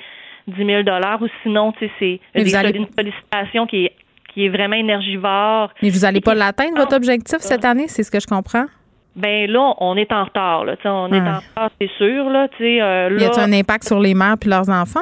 [0.49, 0.83] 10 000
[1.21, 2.41] ou sinon, tu sais, c'est
[2.75, 3.93] une sollicitation qui est,
[4.33, 5.71] qui est vraiment énergivore.
[5.83, 7.89] Mais vous n'allez pas l'atteindre, votre objectif, cette année?
[7.89, 8.67] C'est ce que je comprends?
[9.15, 10.65] Ben là, on est en retard.
[10.65, 12.31] Là, on est en retard, c'est sûr.
[12.31, 15.01] Là, euh, là, y a un impact sur les mères puis leurs enfants?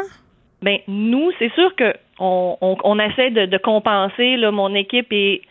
[0.62, 4.36] Ben nous, c'est sûr que on, on, essaie de, de compenser.
[4.36, 5.42] Là, mon équipe est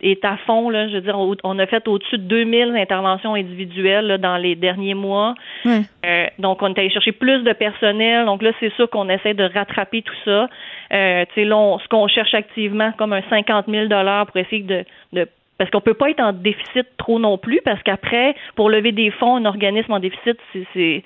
[0.00, 0.70] est à fond.
[0.70, 4.94] Là, je veux dire, on a fait au-dessus de 2000 interventions individuelles dans les derniers
[4.94, 5.34] mois.
[5.66, 8.26] Euh, donc, on est allé chercher plus de personnel.
[8.26, 10.48] Donc là, c'est sûr qu'on essaie de rattraper tout ça.
[10.92, 15.28] Euh, tu sais, ce qu'on cherche activement, comme un 50 000 pour essayer de, de
[15.58, 19.10] parce qu'on peut pas être en déficit trop non plus, parce qu'après, pour lever des
[19.10, 20.38] fonds, un organisme en déficit,
[20.74, 21.02] c'est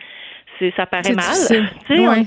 [0.76, 1.24] ça paraît mal.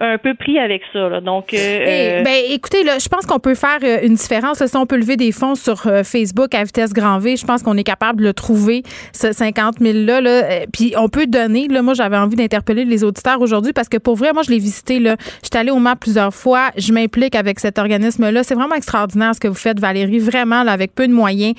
[0.00, 1.08] un peu pris avec ça.
[1.08, 1.20] Là.
[1.20, 4.64] Donc, euh, euh, ben, écoutez, là, je pense qu'on peut faire euh, une différence.
[4.64, 7.76] si on peut lever des fonds sur Facebook à vitesse grand V, je pense qu'on
[7.76, 8.82] est capable de le trouver,
[9.12, 10.20] ce 50 000-là.
[10.20, 10.42] Là,
[10.72, 11.68] puis on peut donner.
[11.68, 14.58] Là, moi, j'avais envie d'interpeller les auditeurs aujourd'hui parce que pour vrai, moi, je l'ai
[14.58, 14.98] visité.
[14.98, 15.16] Là.
[15.42, 16.70] Je suis allée au MAP plusieurs fois.
[16.76, 18.42] Je m'implique avec cet organisme-là.
[18.42, 20.18] C'est vraiment extraordinaire ce que vous faites, Valérie.
[20.18, 21.54] Vraiment, là, avec peu de moyens.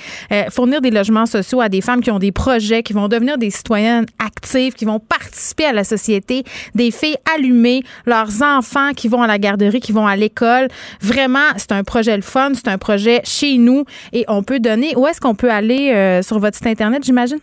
[0.50, 3.50] fournir des logements sociaux à des femmes qui ont des projets, qui vont devenir des
[3.50, 6.44] citoyennes actives, qui vont participer à la société
[6.76, 7.84] des filles allumées,
[8.28, 10.68] leurs enfants qui vont à la garderie, qui vont à l'école.
[11.02, 13.84] Vraiment, c'est un projet le fun, c'est un projet chez nous
[14.14, 14.96] et on peut donner.
[14.96, 17.40] Où est-ce qu'on peut aller euh, sur votre site Internet, j'imagine?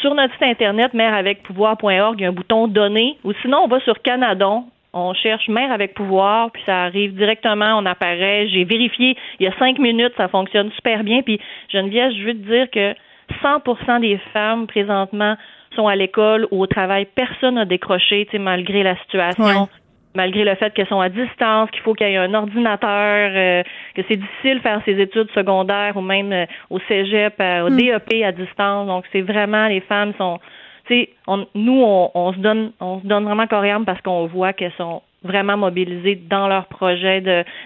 [0.00, 3.18] Sur notre site Internet, mèreavecpouvoir.org, il y a un bouton Donner.
[3.24, 7.78] Ou sinon, on va sur Canadon, on cherche mère avec pouvoir, puis ça arrive directement,
[7.78, 8.48] on apparaît.
[8.48, 11.22] J'ai vérifié il y a cinq minutes, ça fonctionne super bien.
[11.22, 11.40] Puis
[11.72, 12.94] Geneviève, je veux te dire que
[13.42, 15.36] 100% des femmes présentement
[15.76, 19.68] sont à l'école ou au travail, personne n'a décroché, malgré la situation.
[20.18, 23.62] Malgré le fait qu'elles sont à distance, qu'il faut qu'il y ait un ordinateur, euh,
[23.94, 27.70] que c'est difficile de faire ses études secondaires ou même euh, au cégep, euh, au
[27.70, 27.76] hmm.
[27.76, 28.88] DEP à distance.
[28.88, 30.40] Donc, c'est vraiment, les femmes sont,
[30.86, 31.10] tu sais,
[31.54, 31.84] nous,
[32.14, 36.16] on, se donne, on se donne vraiment coriace parce qu'on voit qu'elles sont vraiment mobilisées
[36.16, 37.20] dans leur projet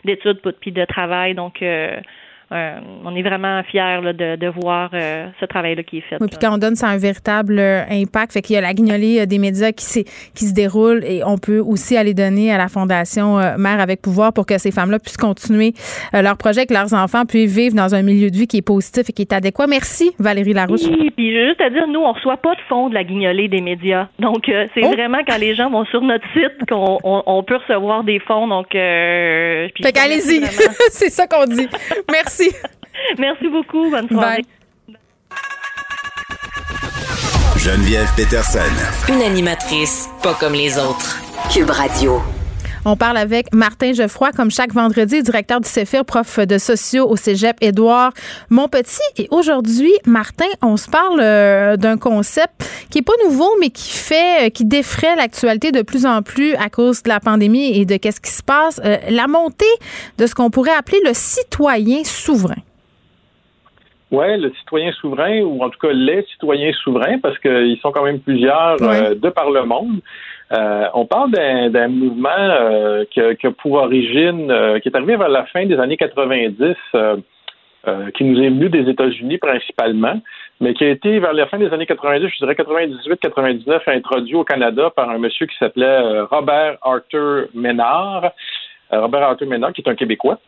[0.04, 1.34] d'études puis de travail.
[1.34, 1.64] Donc,
[2.52, 6.16] euh, on est vraiment fiers de, voir euh, ce travail-là qui est fait.
[6.20, 8.32] Oui, puis quand on donne, ça un véritable euh, impact.
[8.32, 10.04] Fait qu'il y a la guignolée des médias qui,
[10.34, 14.32] qui se déroule et on peut aussi aller donner à la Fondation Mère avec pouvoir
[14.32, 15.72] pour que ces femmes-là puissent continuer
[16.12, 19.08] leur projet, que leurs enfants puissent vivre dans un milieu de vie qui est positif
[19.08, 19.66] et qui est adéquat.
[19.66, 20.82] Merci, Valérie Larouche.
[20.84, 23.60] Oui, puis juste à dire, nous, on reçoit pas de fonds de la guignolée des
[23.60, 24.08] médias.
[24.18, 24.90] Donc, c'est oh!
[24.90, 28.46] vraiment quand les gens vont sur notre site qu'on on, peut recevoir des fonds.
[28.48, 30.42] Donc, fait qu'allez-y.
[30.90, 31.68] c'est ça qu'on dit.
[32.10, 32.41] Merci.
[33.18, 33.48] Merci.
[33.48, 33.90] beaucoup.
[33.90, 34.44] Bonne soirée.
[37.56, 38.58] Geneviève Peterson.
[39.08, 41.20] Une animatrice pas comme les autres.
[41.52, 42.20] Cube Radio.
[42.84, 47.14] On parle avec Martin Geoffroy, comme chaque vendredi, directeur du CEFIR, prof de sociaux au
[47.14, 48.12] cégep Édouard
[48.50, 48.98] Montpetit.
[49.18, 53.96] Et aujourd'hui, Martin, on se parle euh, d'un concept qui est pas nouveau, mais qui
[53.96, 57.84] fait, euh, qui défraie l'actualité de plus en plus à cause de la pandémie et
[57.84, 58.80] de qu'est-ce qui se passe.
[58.84, 59.64] Euh, la montée
[60.18, 62.62] de ce qu'on pourrait appeler le citoyen souverain.
[64.10, 68.02] Oui, le citoyen souverain, ou en tout cas les citoyens souverains, parce qu'ils sont quand
[68.04, 70.00] même plusieurs de par le monde.
[70.52, 75.28] Euh, on parle d'un mouvement euh, qui, a, pour origine, euh, qui est arrivé vers
[75.28, 76.74] la fin des années 90,
[78.14, 80.20] qui nous est venu des États-Unis principalement,
[80.60, 84.44] mais qui a été vers la fin des années 90, je dirais 98-99, introduit au
[84.44, 88.30] Canada par un monsieur qui s'appelait Robert Arthur Ménard.
[88.92, 90.38] Robert Arthur Ménard, qui est un Québécois,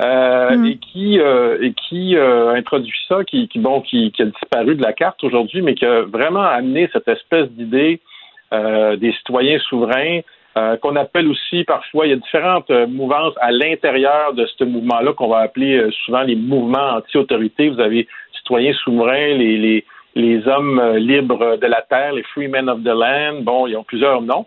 [0.00, 0.64] mm.
[0.64, 4.82] et qui et qui a introduit ça, qui, qui bon, qui, qui, a disparu de
[4.82, 8.09] la carte aujourd'hui, mais qui a vraiment amené cette espèce d'idée euh,
[8.52, 10.20] des citoyens souverains,
[10.56, 14.64] euh, qu'on appelle aussi parfois, il y a différentes euh, mouvances à l'intérieur de ce
[14.64, 17.68] mouvement-là qu'on va appeler souvent les mouvements anti-autorité.
[17.68, 19.84] Vous avez citoyens souverains, les, les,
[20.16, 23.42] les hommes libres de la terre, les free men of the land.
[23.42, 24.46] Bon, ils ont plusieurs noms.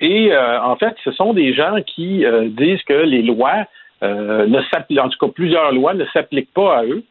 [0.00, 3.66] et en fait, ce sont des gens qui disent que les lois
[4.00, 7.04] ne s'appliquent, en tout cas plusieurs lois ne s'appliquent pas à eux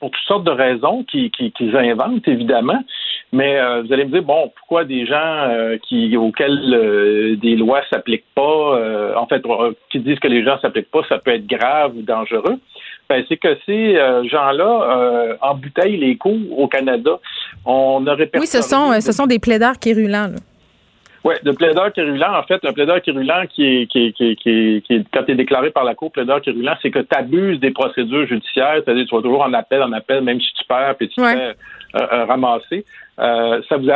[0.00, 2.82] pour toutes sortes de raisons qu'ils inventent, évidemment.
[3.32, 7.54] Mais euh, vous allez me dire, bon, pourquoi des gens euh, qui auxquels euh, des
[7.54, 9.42] lois s'appliquent pas, en fait,
[9.90, 12.58] qui disent que les gens s'appliquent pas, ça peut être grave ou dangereux?
[13.08, 13.94] Ben, c'est que ces
[14.28, 17.18] gens-là embouteillent les coups au Canada.
[17.64, 20.28] On aurait Oui, ce sont, ce sont des plaideurs quérulents.
[20.28, 20.38] Là.
[21.22, 25.04] Oui, de plaideur quérulant, en fait, un plaideur quérulant qui est, qui qui qui qui
[25.12, 28.26] quand tu es déclaré par la Cour plaideur quérulant, c'est que tu abuses des procédures
[28.26, 31.16] judiciaires, c'est-à-dire tu vas toujours en appel, en appel, même si tu perds, puis tu
[31.16, 31.54] te fais
[31.92, 32.84] ramasser.
[33.20, 33.86] Euh, ça, vous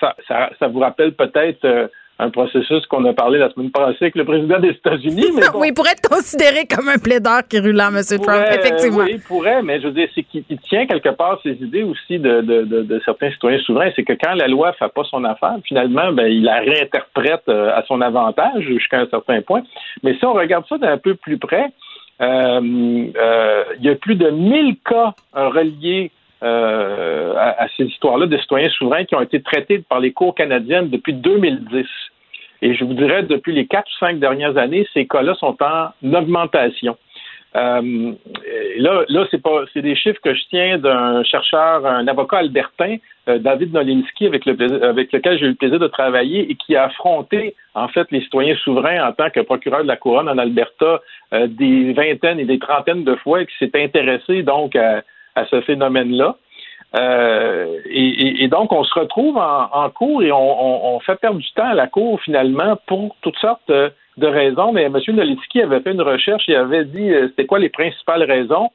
[0.00, 1.88] ça, ça, ça, vous rappelle peut-être euh,
[2.20, 5.26] un processus qu'on a parlé la semaine passée avec le président des États-Unis.
[5.54, 8.02] oui, il pourrait être considéré comme un plaideur quérulant, M.
[8.20, 9.04] Trump, effectivement.
[9.04, 12.18] Oui, il pourrait, mais je veux dire, c'est qu'il tient quelque part ses idées aussi
[12.18, 13.90] de, de, de, certains citoyens souverains.
[13.94, 17.48] C'est que quand la loi ne fait pas son affaire, finalement, ben, il la réinterprète
[17.48, 19.62] euh, à son avantage jusqu'à un certain point.
[20.02, 21.70] Mais si on regarde ça d'un peu plus près,
[22.20, 26.10] euh, il y a plus de 1000 cas reliés
[26.44, 30.88] euh, à, ces histoires-là de citoyens souverains qui ont été traités par les cours canadiennes
[30.88, 31.84] depuis 2010.
[32.62, 35.90] Et je vous dirais, depuis les quatre ou cinq dernières années, ces cas-là sont en
[36.14, 36.96] augmentation.
[37.56, 38.12] Euh,
[38.76, 42.98] là, là c'est pas, c'est des chiffres que je tiens d'un chercheur, un avocat albertain,
[43.28, 46.76] euh, David Nolinski, avec, le, avec lequel j'ai eu le plaisir de travailler et qui
[46.76, 50.38] a affronté en fait les citoyens souverains en tant que procureur de la couronne en
[50.38, 51.00] Alberta
[51.32, 55.02] des vingtaines et des trentaines de fois et qui s'est intéressé donc à,
[55.46, 56.36] ce phénomène-là.
[57.90, 61.86] et, donc, on se retrouve en, cours et on, fait perdre du temps à la
[61.86, 63.70] cour finalement pour toutes sortes
[64.18, 64.98] de raisons, mais M.
[65.08, 68.70] Nolitsky avait fait une recherche et avait dit euh, c'était quoi les principales raisons?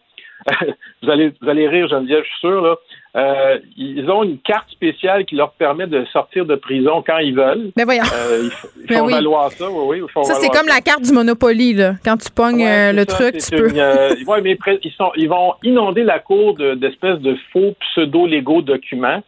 [1.01, 2.61] vous, allez, vous allez rire, Geneviève, je suis sûr.
[2.61, 2.75] Là.
[3.15, 7.35] Euh, ils ont une carte spéciale qui leur permet de sortir de prison quand ils
[7.35, 7.71] veulent.
[7.77, 8.03] Mais voyons.
[8.11, 8.49] Euh,
[8.81, 10.23] il faut, valoir ça, oui, oui.
[10.23, 11.93] ça, c'est comme la carte du Monopoly, là.
[12.03, 13.67] Quand tu pognes le truc, tu peux.
[14.27, 19.21] oui, mais ils, sont, ils vont inonder la cour d'espèces de, faux pseudo-légaux documents.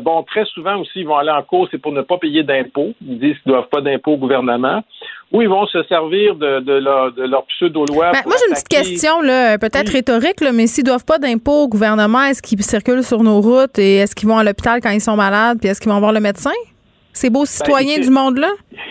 [0.00, 2.94] Bon, très souvent aussi, ils vont aller en cours, c'est pour ne pas payer d'impôts.
[3.06, 4.82] Ils disent qu'ils ne doivent pas d'impôts au gouvernement
[5.32, 8.12] où ils vont se servir de, de leur, de leur pseudo-loi.
[8.12, 11.18] Ben, moi, j'ai une petite question, là, peut-être rhétorique, là, mais s'ils ne doivent pas
[11.18, 14.80] d'impôts au gouvernement, est-ce qu'ils circulent sur nos routes et est-ce qu'ils vont à l'hôpital
[14.80, 16.52] quand ils sont malades, puis est-ce qu'ils vont voir le médecin?
[17.12, 18.50] Ces beaux ben, citoyens du monde-là?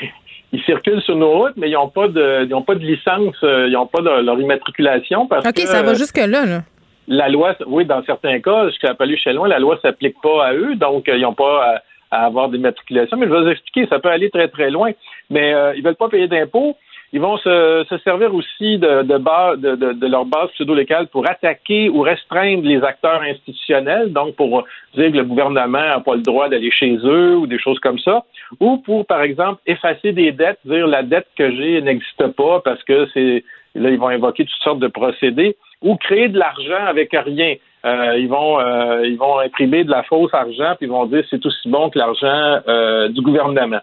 [0.52, 3.68] Ils circulent sur nos routes, mais ils n'ont pas de, ils pas de licence, euh,
[3.68, 6.62] ils n'ont pas de, leur immatriculation parce OK, ça va jusque-là, là.
[7.08, 10.48] La loi, oui, dans certains cas, je pas lu chez loin, la loi s'applique pas
[10.48, 13.18] à eux, donc euh, ils n'ont pas à, avoir des matriculations.
[13.18, 14.92] Mais je vais vous expliquer, ça peut aller très, très loin
[15.30, 16.78] mais euh, ils veulent pas payer d'impôts.
[17.16, 22.84] Ils vont se, servir aussi de, de, leur base pseudo-locale pour attaquer ou restreindre les
[22.84, 24.66] acteurs institutionnels, donc pour
[24.96, 28.00] dire que le gouvernement n'a pas le droit d'aller chez eux ou des choses comme
[28.00, 28.26] ça,
[28.60, 32.84] ou pour, par exemple, effacer des dettes, dire la dette que j'ai n'existe pas parce
[32.84, 37.12] que c'est là, ils vont invoquer toutes sortes de procédés, ou créer de l'argent avec
[37.14, 37.56] rien.
[37.86, 41.24] Euh, ils vont euh, ils vont imprimer de la fausse argent puis ils vont dire
[41.30, 43.80] c'est aussi bon que l'argent euh, du gouvernement.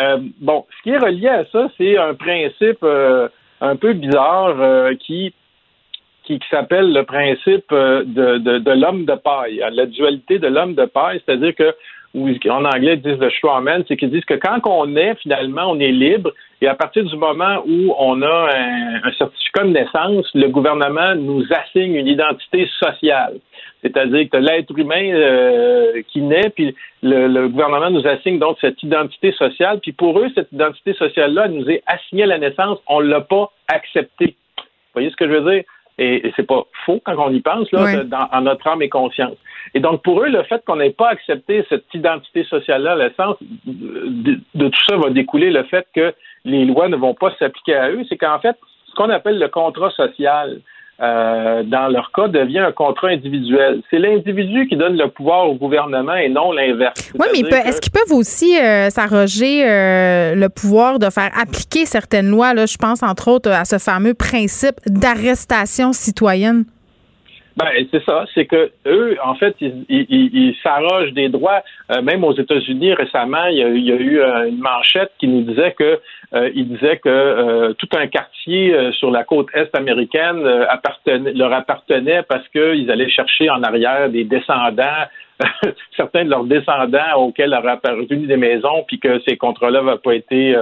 [0.00, 3.28] Euh, bon, ce qui est relié à ça, c'est un principe euh,
[3.60, 5.34] un peu bizarre euh, qui,
[6.24, 10.84] qui, s'appelle le principe de, de, de l'homme de paille, la dualité de l'homme de
[10.84, 11.74] paille, c'est-à-dire que
[12.14, 15.70] ou en anglais ils disent le strawman, c'est qu'ils disent que quand on est, finalement,
[15.70, 19.70] on est libre, et à partir du moment où on a un, un certificat de
[19.70, 23.38] naissance, le gouvernement nous assigne une identité sociale.
[23.82, 29.32] C'est-à-dire que l'être humain euh, qui naît, puis le, gouvernement nous assigne donc cette identité
[29.32, 33.08] sociale, puis pour eux, cette identité sociale-là nous est assignée à la naissance, on ne
[33.08, 34.36] l'a pas acceptée.
[34.56, 35.64] Vous voyez ce que je veux dire?
[35.98, 39.36] Et, c'est pas faux quand on y pense, là, dans, en notre âme et conscience.
[39.74, 43.36] Et donc, pour eux, le fait qu'on n'ait pas accepté cette identité sociale-là, l'essence
[43.66, 46.14] de, de, tout ça va découler le fait que
[46.44, 48.02] les lois ne vont pas s'appliquer à eux.
[48.08, 48.56] C'est qu'en fait,
[48.86, 50.60] ce qu'on appelle le contrat social,
[51.00, 53.82] euh, dans leur cas, devient un contrat individuel.
[53.90, 57.12] C'est l'individu qui donne le pouvoir au gouvernement et non l'inverse.
[57.18, 62.28] Oui, mais est-ce qu'ils peuvent aussi euh, s'arroger euh, le pouvoir de faire appliquer certaines
[62.28, 62.54] lois?
[62.54, 66.64] Là, je pense entre autres à ce fameux principe d'arrestation citoyenne?
[67.56, 71.62] Ben, c'est ça, c'est que eux, en fait, ils s'arrogent des droits.
[72.02, 75.42] même aux États-Unis récemment, il y, a, il y, a, eu une manchette qui nous
[75.42, 76.00] disait que
[76.34, 81.32] euh, il disait que euh, tout un quartier euh, sur la côte est américaine appartenait,
[81.32, 85.04] leur appartenait parce qu'ils allaient chercher en arrière des descendants,
[85.96, 90.14] certains de leurs descendants auxquels auraient apparu des maisons, puis que ces contrats-là n'avaient pas
[90.14, 90.56] été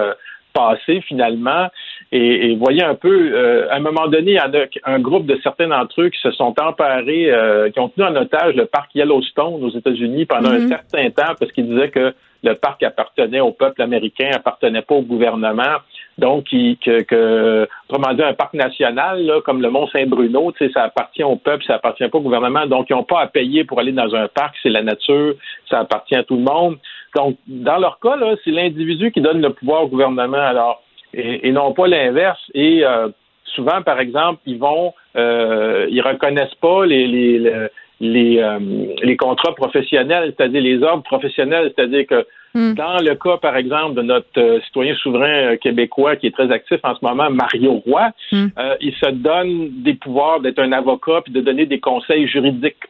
[0.52, 1.68] passés finalement.
[2.12, 5.38] Et, voyez un peu, à un moment donné, il y en a un groupe de
[5.42, 7.30] certains d'entre eux qui se sont emparés,
[7.72, 10.68] qui ont tenu en otage le parc Yellowstone aux États-Unis pendant un mm-hmm.
[10.68, 12.12] certain temps parce qu'ils disaient que
[12.42, 15.76] le parc appartenait au peuple américain, appartenait pas au gouvernement.
[16.18, 21.22] Donc, que, que, autrement dit, un parc national, là, comme le Mont Saint-Bruno, ça appartient
[21.22, 22.66] au peuple, ça appartient pas au gouvernement.
[22.66, 25.34] Donc, ils n'ont pas à payer pour aller dans un parc, c'est la nature,
[25.68, 26.78] ça appartient à tout le monde.
[27.14, 30.82] Donc, dans leur cas, c'est l'individu qui donne le pouvoir au gouvernement, alors,
[31.14, 32.40] et, non pas l'inverse.
[32.54, 33.08] Et euh,
[33.44, 37.68] souvent, par exemple, ils vont, euh, ils reconnaissent pas les, les
[38.00, 38.58] les, euh,
[39.02, 42.74] les contrats professionnels, c'est-à-dire les ordres professionnels, c'est-à-dire que hmm.
[42.74, 46.50] dans le cas, par exemple, de notre euh, citoyen souverain euh, québécois qui est très
[46.50, 48.48] actif en ce moment, Mario Roy, hmm.
[48.80, 52.84] il se donne des pouvoirs d'être un avocat puis de donner des conseils juridiques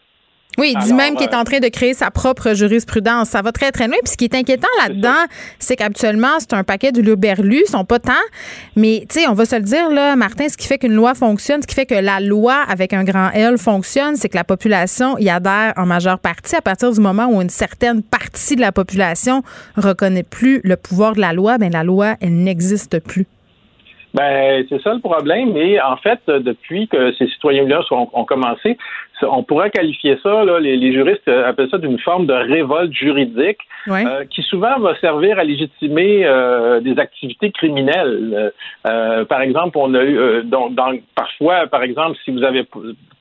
[0.58, 3.28] oui, il dit même qu'il est en train de créer sa propre jurisprudence.
[3.28, 3.96] Ça va très, très loin.
[4.02, 5.26] Puis ce qui est inquiétant là-dedans,
[5.58, 8.12] c'est qu'habituellement, c'est un paquet de luberlus, ils sont pas tant.
[8.76, 11.14] Mais, tu sais, on va se le dire, là, Martin, ce qui fait qu'une loi
[11.14, 14.44] fonctionne, ce qui fait que la loi avec un grand L fonctionne, c'est que la
[14.44, 18.60] population y adhère en majeure partie à partir du moment où une certaine partie de
[18.60, 19.42] la population
[19.76, 23.26] reconnaît plus le pouvoir de la loi, ben la loi, elle n'existe plus.
[24.14, 25.56] Ben, c'est ça le problème.
[25.56, 28.76] Et en fait, depuis que ces citoyens-là ont, commencé,
[29.22, 34.24] on pourrait qualifier ça, là, les, juristes appellent ça d'une forme de révolte juridique euh,
[34.30, 38.52] qui souvent va servir à légitimer euh, des activités criminelles.
[38.86, 42.64] Euh, par exemple, on a eu donc, parfois, par exemple, si vous avez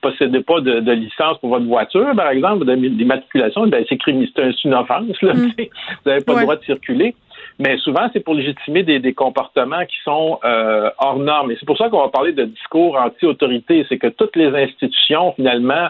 [0.00, 5.20] possédez pas de, licence pour votre voiture, par exemple, d'immatriculation, ben c'est une offense.
[5.22, 5.52] Là, mm.
[5.56, 7.14] Vous n'avez pas le droit de circuler.
[7.60, 11.50] Mais souvent, c'est pour légitimer des, comportements qui sont euh, hors normes.
[11.50, 13.84] Et c'est pour ça qu'on va parler de discours anti-autorité.
[13.90, 15.88] C'est que toutes les institutions, finalement,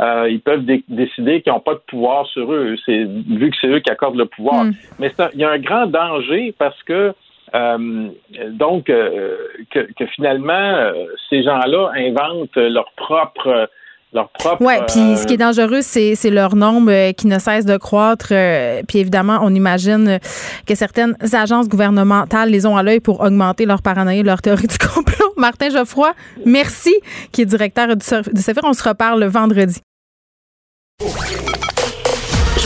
[0.00, 3.66] euh, ils peuvent décider qu'ils n'ont pas de pouvoir sur eux, c'est vu que c'est
[3.66, 4.64] eux qui accordent le pouvoir.
[4.64, 4.72] Mm.
[4.98, 7.12] Mais il y a un grand danger parce que
[7.54, 8.08] euh,
[8.52, 10.92] donc que, finalement
[11.28, 13.68] ces gens-là inventent leur propre
[14.12, 14.62] leur propre.
[14.64, 17.76] Oui, puis ce qui est euh, dangereux, c'est leur nombre euh, qui ne cesse de
[17.76, 18.28] croître.
[18.32, 20.18] Euh, puis évidemment, on imagine
[20.66, 24.78] que certaines agences gouvernementales les ont à l'œil pour augmenter leur paranoïa, leur théorie du
[24.78, 25.32] complot.
[25.36, 26.12] Martin Geoffroy,
[26.44, 26.94] merci,
[27.32, 29.80] qui est directeur du, du On se reparle vendredi.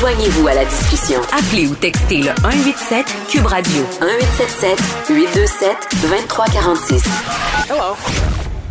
[0.00, 1.20] Joignez-vous à la discussion.
[1.32, 7.04] Appelez ou textez le 187 Cube Radio 1877 827 2346.
[7.70, 7.94] Hello.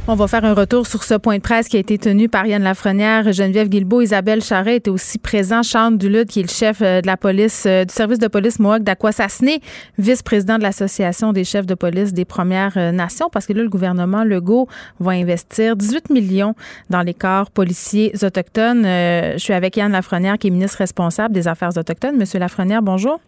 [0.05, 2.45] On va faire un retour sur ce point de presse qui a été tenu par
[2.45, 6.81] Yann Lafrenière, Geneviève Guilbeault, Isabelle Charret était aussi présent, Charles Duluth, qui est le chef
[6.81, 9.61] euh, de la police, euh, du service de police Mohawk d'Aquasasné,
[9.97, 13.69] vice-président de l'Association des chefs de police des Premières euh, Nations, parce que là, le
[13.69, 14.67] gouvernement Legault
[14.99, 16.53] va investir 18 millions
[16.89, 18.83] dans les corps policiers autochtones.
[18.83, 22.17] je suis avec Yann Lafrenière, qui est ministre responsable des Affaires autochtones.
[22.17, 23.21] Monsieur Lafrenière, bonjour.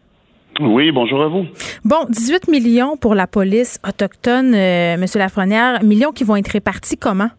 [0.61, 1.45] Oui, bonjour à vous.
[1.84, 6.98] Bon, 18 millions pour la police autochtone, euh, Monsieur Lafrenière, millions qui vont être répartis
[6.98, 7.30] comment?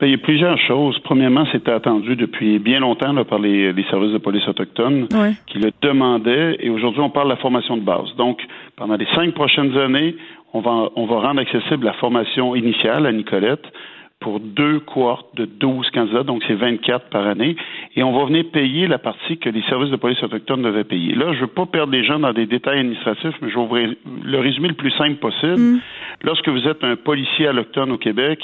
[0.00, 0.98] Bien, il y a plusieurs choses.
[1.00, 5.06] Premièrement, c'était attendu depuis bien longtemps par les, services de police autochtones
[5.46, 6.56] qui le demandaient.
[6.60, 8.16] Et aujourd'hui, on parle de la formation de base.
[8.16, 8.40] Donc,
[8.76, 10.16] pendant les cinq prochaines années,
[10.54, 13.64] on va, on va rendre accessible la formation initiale à Nicolette
[14.22, 17.56] pour deux cohortes de 12 candidats, donc c'est 24 par année,
[17.96, 21.14] et on va venir payer la partie que les services de police autochtones devaient payer.
[21.14, 23.66] Là, je ne veux pas perdre les gens dans des détails administratifs, mais je vais
[23.66, 23.94] vous
[24.24, 25.58] le résumer le plus simple possible.
[25.58, 25.80] Mm.
[26.22, 28.40] Lorsque vous êtes un policier alloctone au Québec,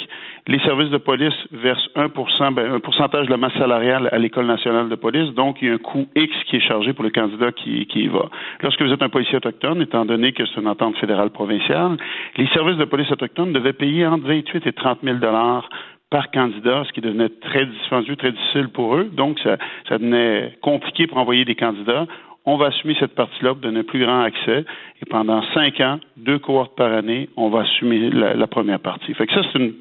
[0.48, 4.46] les services de police versent 1% ben, un pourcentage de la masse salariale à l'École
[4.46, 7.10] nationale de police, donc il y a un coût X qui est chargé pour le
[7.10, 8.30] candidat qui, qui y va.
[8.62, 11.98] Lorsque vous êtes un policier autochtone, étant donné que c'est une entente fédérale provinciale,
[12.38, 15.68] les services de police autochtones devaient payer entre 28 et 30 000 dollars
[16.10, 19.04] par candidat, ce qui devenait très dispendieux, très difficile pour eux.
[19.12, 22.06] Donc, ça, ça devenait compliqué pour envoyer des candidats.
[22.46, 24.64] On va assumer cette partie-là pour donner un plus grand accès.
[25.02, 29.12] Et pendant cinq ans, deux cohortes par année, on va assumer la, première partie.
[29.12, 29.74] Fait que ça, c'est une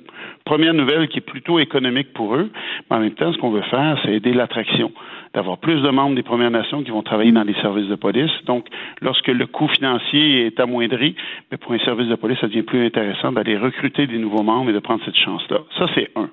[0.48, 2.50] première nouvelle qui est plutôt économique pour eux.
[2.90, 4.92] Mais en même temps, ce qu'on veut faire, c'est aider l'attraction,
[5.34, 8.32] d'avoir plus de membres des Premières Nations qui vont travailler dans les services de police.
[8.46, 8.66] Donc,
[9.02, 11.16] lorsque le coût financier est amoindri,
[11.52, 14.70] mais pour un service de police, ça devient plus intéressant d'aller recruter des nouveaux membres
[14.70, 15.60] et de prendre cette chance-là.
[15.78, 16.30] Ça, c'est un.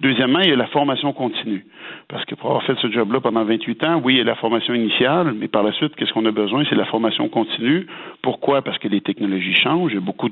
[0.00, 1.64] Deuxièmement, il y a la formation continue.
[2.08, 4.34] Parce que pour avoir fait ce job-là pendant 28 ans, oui, il y a la
[4.34, 6.64] formation initiale, mais par la suite, qu'est-ce qu'on a besoin?
[6.68, 7.86] C'est la formation continue.
[8.22, 8.62] Pourquoi?
[8.62, 10.28] Parce que les technologies changent, il y a beaucoup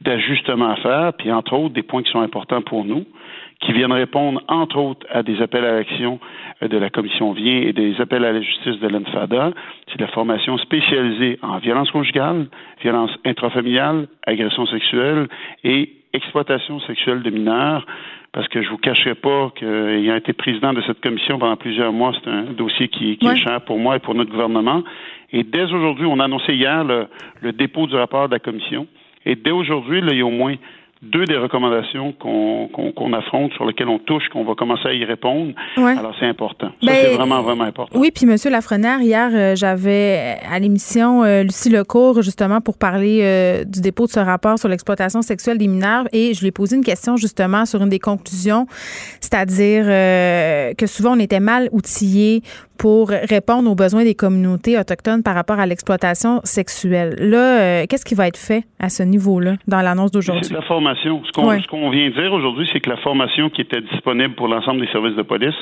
[0.00, 3.04] d'ajustements à faire, puis entre autres, des points qui sont importants pour nous,
[3.60, 6.20] qui viennent répondre, entre autres, à des appels à l'action
[6.62, 9.52] euh, de la Commission Vient et des appels à la justice de l'ENFADA.
[9.90, 12.46] C'est la formation spécialisée en violence conjugale,
[12.80, 15.28] violence intrafamiliale, agression sexuelle
[15.64, 17.84] et exploitation sexuelle de mineurs
[18.32, 22.12] parce que je vous cacherai pas qu'ayant été président de cette commission pendant plusieurs mois,
[22.22, 24.82] c'est un dossier qui, est cher pour moi et pour notre gouvernement.
[25.32, 27.06] Et dès aujourd'hui, on a annoncé hier le,
[27.40, 28.86] le dépôt du rapport de la commission.
[29.24, 30.54] Et dès aujourd'hui, il y a au moins
[31.02, 35.52] deux des recommandations qu'on affronte, sur lesquelles on touche, qu'on va commencer à y répondre.
[35.76, 36.68] Alors, c'est important.
[36.82, 37.98] Ça, c'est ben, vraiment, vraiment important.
[37.98, 38.36] Oui, puis M.
[38.50, 44.06] Lafrenière, hier, euh, j'avais à l'émission euh, Lucie Lecourt, justement, pour parler euh, du dépôt
[44.06, 47.16] de ce rapport sur l'exploitation sexuelle des mineurs, et je lui ai posé une question,
[47.16, 48.66] justement, sur une des conclusions,
[49.20, 49.84] c'est-à-dire
[50.76, 52.42] que souvent, on était mal outillés
[52.78, 57.16] pour répondre aux besoins des communautés autochtones par rapport à l'exploitation sexuelle.
[57.18, 60.44] Là, qu'est-ce qui va être fait à ce niveau-là dans l'annonce d'aujourd'hui?
[60.44, 64.80] Ce qu'on vient de dire aujourd'hui, c'est que la formation qui était disponible pour l'ensemble
[64.80, 65.54] des services de police,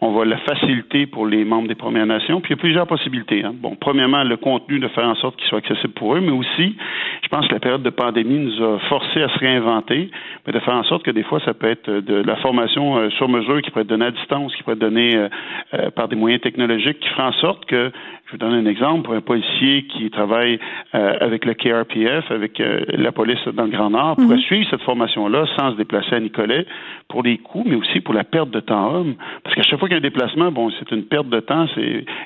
[0.00, 2.40] on va la faciliter pour les membres des Premières Nations.
[2.40, 3.42] Puis il y a plusieurs possibilités.
[3.44, 3.54] Hein.
[3.54, 6.76] Bon, premièrement, le contenu de faire en sorte qu'il soit accessible pour eux, mais aussi,
[7.22, 10.10] je pense que la période de pandémie nous a forcé à se réinventer,
[10.46, 13.10] mais de faire en sorte que des fois, ça peut être de la formation euh,
[13.10, 15.28] sur mesure qui peut être donnée à distance, qui peut être donnée euh,
[15.74, 17.90] euh, par des moyens technologiques, qui fera en sorte que
[18.26, 20.58] je vous donne un exemple pour un policier qui travaille
[20.92, 24.42] avec le KRPF, avec la police dans le Grand Nord, pourrait mhm.
[24.42, 26.66] suivre cette formation-là sans se déplacer à Nicolet
[27.08, 29.14] pour les coûts, mais aussi pour la perte de temps homme.
[29.42, 31.66] Parce qu'à chaque fois qu'il y a un déplacement, bon, c'est une perte de temps.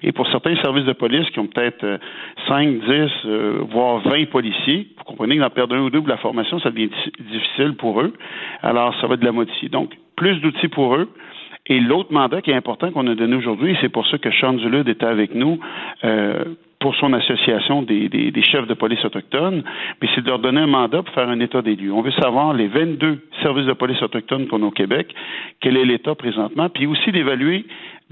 [0.03, 2.01] Et pour certains services de police qui ont peut-être
[2.49, 6.09] 5, euh, 10, voire 20 policiers, vous comprenez que d'en perdre un ou deux pour
[6.09, 6.91] la formation, ça devient
[7.21, 8.02] difficile pour eux.
[8.63, 9.69] Alors, ça va de la modifier.
[9.69, 11.09] Donc, plus d'outils pour eux
[11.67, 14.59] Et l'autre mandat qui est important qu'on a donné aujourd'hui, c'est pour ça que Sean
[14.59, 15.61] Zulud était avec nous,
[16.05, 16.45] euh,
[16.83, 19.63] pour son association des, des, chefs de police autochtones,
[20.01, 21.93] mais c'est de leur donner un mandat pour faire un état des lieux.
[21.93, 25.15] On veut savoir les 22 services de police autochtones qu'on a au Québec,
[25.61, 27.65] quel est l'état présentement, puis aussi d'évaluer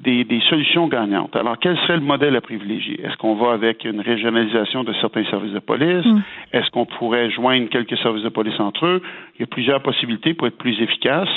[0.02, 1.34] des, des, solutions gagnantes.
[1.36, 3.00] Alors, quel serait le modèle à privilégier?
[3.04, 6.06] Est-ce qu'on va avec une régionalisation de certains services de police?
[6.06, 6.20] Mm.
[6.52, 9.02] Est-ce qu'on pourrait joindre quelques services de police entre eux?
[9.36, 11.28] Il y a plusieurs possibilités pour être plus efficace,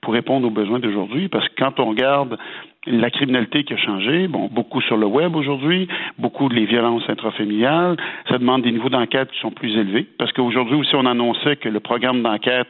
[0.00, 2.38] pour répondre aux besoins d'aujourd'hui, parce que quand on regarde
[2.86, 5.88] la criminalité qui a changé, bon, beaucoup sur le web aujourd'hui,
[6.18, 7.96] beaucoup de les violences intrafamiliales,
[8.28, 11.68] ça demande des niveaux d'enquête qui sont plus élevés, parce qu'aujourd'hui aussi on annonçait que
[11.68, 12.68] le programme d'enquête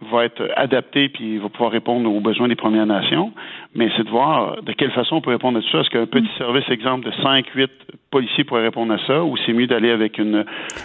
[0.00, 3.32] va être adapté puis va pouvoir répondre aux besoins des Premières Nations,
[3.74, 5.80] mais c'est de voir de quelle façon on peut répondre à tout ça.
[5.80, 6.38] Est-ce qu'un petit mm.
[6.38, 7.70] service, exemple, de 5, 8
[8.10, 10.44] policiers pourrait répondre à ça ou c'est mieux d'aller avec une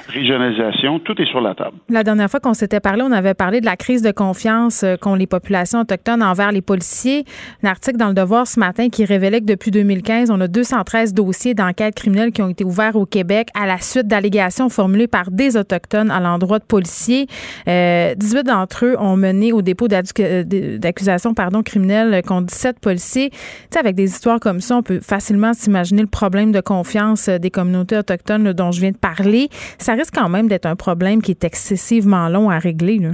[0.09, 0.99] régionalisation?
[0.99, 1.77] Tout est sur la table.
[1.89, 4.95] La dernière fois qu'on s'était parlé, on avait parlé de la crise de confiance euh,
[4.97, 7.23] qu'ont les populations autochtones envers les policiers.
[7.63, 11.13] Un article dans le Devoir ce matin qui révélait que depuis 2015, on a 213
[11.13, 15.29] dossiers d'enquête criminelle qui ont été ouverts au Québec à la suite d'allégations formulées par
[15.29, 17.27] des Autochtones à l'endroit de policiers.
[17.67, 20.43] Euh, 18 d'entre eux ont mené au dépôt euh,
[20.77, 23.29] d'accusation criminelle contre 17 policiers.
[23.29, 23.37] Tu
[23.71, 27.37] sais, avec des histoires comme ça, on peut facilement s'imaginer le problème de confiance euh,
[27.37, 29.47] des communautés autochtones dont je viens de parler.
[29.77, 32.99] Ça risque quand même d'être un problème qui est excessivement long à régler.
[32.99, 33.09] Là.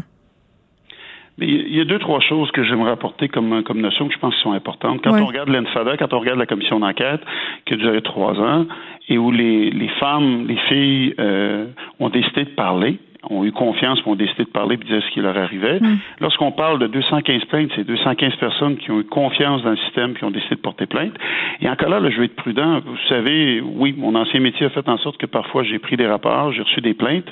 [1.39, 4.35] il y a deux, trois choses que j'aimerais apporter comme, comme notion que je pense
[4.35, 5.01] qui sont importantes.
[5.03, 7.21] Quand on regarde l'ENFADA, quand on regarde la commission d'enquête
[7.65, 8.65] qui a duré trois ans
[9.09, 11.65] et où les, les femmes, les filles euh,
[11.99, 12.99] ont décidé de parler,
[13.29, 15.79] ont eu confiance, ont décidé de parler et de dire ce qui leur arrivait.
[15.79, 15.97] Mm.
[16.21, 20.13] Lorsqu'on parle de 215 plaintes, c'est 215 personnes qui ont eu confiance dans le système
[20.15, 21.13] qui ont décidé de porter plainte.
[21.61, 22.79] Et encore là, là, je vais être prudent.
[22.79, 26.07] Vous savez, oui, mon ancien métier a fait en sorte que parfois j'ai pris des
[26.07, 27.29] rapports, j'ai reçu des plaintes,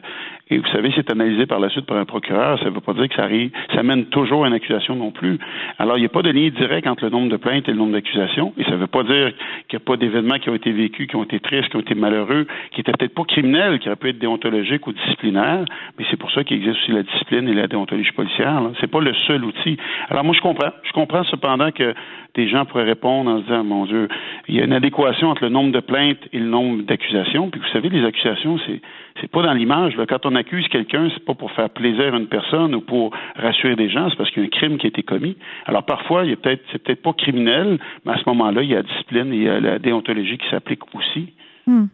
[0.49, 2.57] et vous savez, c'est analysé par la suite par un procureur.
[2.59, 5.11] Ça ne veut pas dire que ça arrive, ça mène toujours à une accusation non
[5.11, 5.37] plus.
[5.77, 7.77] Alors, il n'y a pas de lien direct entre le nombre de plaintes et le
[7.77, 8.53] nombre d'accusations.
[8.57, 9.33] Et ça ne veut pas dire
[9.67, 11.81] qu'il n'y a pas d'événements qui ont été vécus, qui ont été tristes, qui ont
[11.81, 15.65] été malheureux, qui étaient peut-être pas criminels, qui auraient pu être déontologiques ou disciplinaires.
[15.97, 18.61] Mais c'est pour ça qu'il existe aussi la discipline et la déontologie policière.
[18.79, 19.77] C'est pas le seul outil.
[20.09, 20.71] Alors, moi, je comprends.
[20.83, 21.93] Je comprends cependant que
[22.35, 24.07] des gens pourraient répondre en se disant, mon Dieu,
[24.47, 27.49] il y a une adéquation entre le nombre de plaintes et le nombre d'accusations.
[27.49, 28.79] Puis vous savez, les accusations, c'est
[29.21, 29.95] c'est pas dans l'image.
[30.07, 33.75] Quand on accuse quelqu'un, c'est pas pour faire plaisir à une personne ou pour rassurer
[33.75, 35.37] des gens, c'est parce qu'il y a un crime qui a été commis.
[35.65, 38.69] Alors parfois, il y a peut-être, c'est peut-être pas criminel, mais à ce moment-là, il
[38.69, 41.33] y a la discipline et il y a la déontologie qui s'applique aussi.
[41.65, 41.85] Hmm.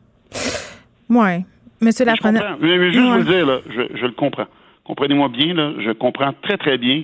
[1.10, 1.46] Ouais.
[1.82, 2.58] Monsieur Lafrenière.
[2.62, 4.48] Je, vais juste vous le dire, là, je, je le comprends
[4.84, 7.04] comprenez-moi bien, là, je comprends très, très bien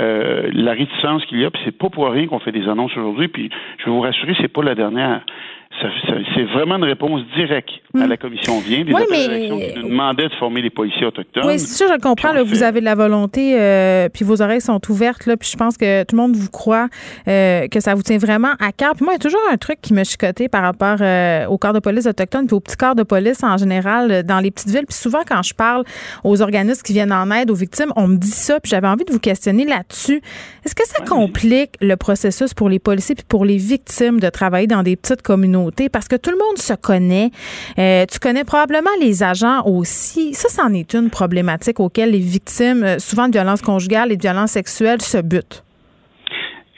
[0.00, 2.96] euh, la réticence qu'il y a, puis c'est pas pour rien qu'on fait des annonces
[2.96, 5.24] aujourd'hui, puis je vais vous rassurer, c'est pas la dernière
[6.34, 10.34] c'est vraiment une réponse directe à la commission vient des oui, qui nous demandaient de
[10.34, 11.46] former les policiers autochtones.
[11.46, 12.32] Oui, c'est sûr, je comprends.
[12.32, 15.56] Là, vous avez de la volonté, euh, puis vos oreilles sont ouvertes, là, puis je
[15.56, 16.88] pense que tout le monde vous croit
[17.28, 18.94] euh, que ça vous tient vraiment à cœur.
[18.94, 21.56] Puis moi, il y a toujours un truc qui me chicoté par rapport euh, au
[21.56, 24.70] corps de police autochtone, puis aux petits corps de police en général dans les petites
[24.70, 24.86] villes.
[24.86, 25.84] Puis souvent, quand je parle
[26.24, 29.04] aux organismes qui viennent en aide aux victimes, on me dit ça, puis j'avais envie
[29.04, 30.20] de vous questionner là-dessus.
[30.64, 34.66] Est-ce que ça complique le processus pour les policiers puis pour les victimes de travailler
[34.66, 35.59] dans des petites communautés?
[35.92, 37.30] Parce que tout le monde se connaît.
[37.78, 40.34] Euh, tu connais probablement les agents aussi.
[40.34, 44.22] Ça, c'en est une problématique auquel les victimes, euh, souvent de violences conjugales et de
[44.22, 45.64] violences sexuelles, se butent.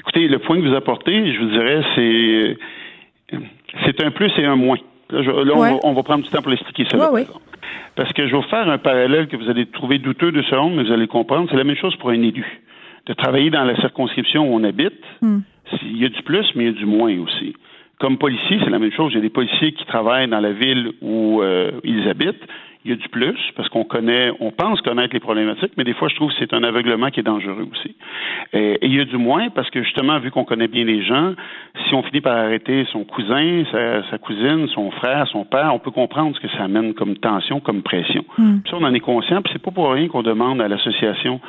[0.00, 2.56] Écoutez, le point que vous apportez, je vous dirais, c'est
[3.84, 4.78] c'est un plus et un moins.
[5.10, 5.20] Là,
[5.82, 6.98] on, va, prendre du temps pour l'expliquer ça.
[7.94, 10.74] Parce que je vais vous faire un parallèle que vous allez trouver douteux de secondes,
[10.74, 11.48] mais vous allez comprendre.
[11.50, 12.62] C'est la même chose pour un élu.
[13.06, 15.40] De travailler dans la circonscription où on habite, hmm.
[15.82, 17.54] il y a du plus, mais il y a du moins aussi.
[18.02, 19.12] Comme policier, c'est la même chose.
[19.12, 22.42] Il y a des policiers qui travaillent dans la ville où euh, ils habitent.
[22.84, 25.94] Il y a du plus parce qu'on connaît, on pense connaître les problématiques, mais des
[25.94, 27.94] fois, je trouve que c'est un aveuglement qui est dangereux aussi.
[28.54, 31.34] Et, il y a du moins parce que justement, vu qu'on connaît bien les gens,
[31.86, 35.92] si on finit par arrêter son cousin, sa, cousine, son frère, son père, on peut
[35.92, 38.24] comprendre ce que ça amène comme tension, comme pression.
[38.36, 38.62] Mm.
[38.62, 39.42] Puis ça, on en est conscient.
[39.42, 41.40] Puis c'est pas pour rien qu'on demande à l'association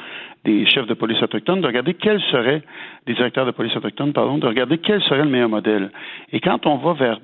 [0.46, 2.62] des chefs de police autochtones de regarder quel serait,
[3.06, 5.90] des directeurs de police autochtones, pardon, de regarder quel serait le meilleur modèle.
[6.32, 7.20] Et quand on va vers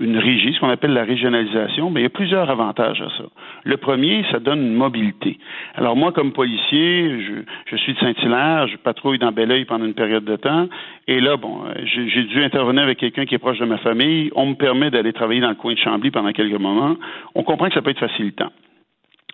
[0.00, 3.24] une régie, ce qu'on appelle la régionalisation, mais il y a plusieurs avantages à ça.
[3.64, 5.38] Le premier, ça donne une mobilité.
[5.74, 7.32] Alors moi, comme policier, je,
[7.66, 10.68] je suis de Saint-Hilaire, je patrouille dans Belleuil pendant une période de temps,
[11.06, 14.30] et là, bon, j'ai dû intervenir avec quelqu'un qui est proche de ma famille.
[14.34, 16.96] On me permet d'aller travailler dans le coin de Chambly pendant quelques moments.
[17.34, 18.50] On comprend que ça peut être facilitant.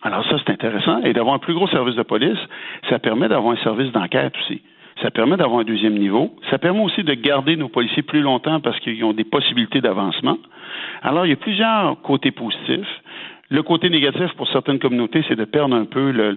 [0.02, 1.02] Alors ça, c'est intéressant.
[1.02, 2.38] Et d'avoir un plus gros service de police,
[2.88, 4.62] ça permet d'avoir un service d'enquête aussi.
[5.02, 6.34] Ça permet d'avoir un deuxième niveau.
[6.50, 10.38] Ça permet aussi de garder nos policiers plus longtemps parce qu'ils ont des possibilités d'avancement.
[11.02, 12.88] Alors, il y a plusieurs côtés positifs.
[13.52, 16.36] Le côté négatif pour certaines communautés, c'est de perdre un peu le,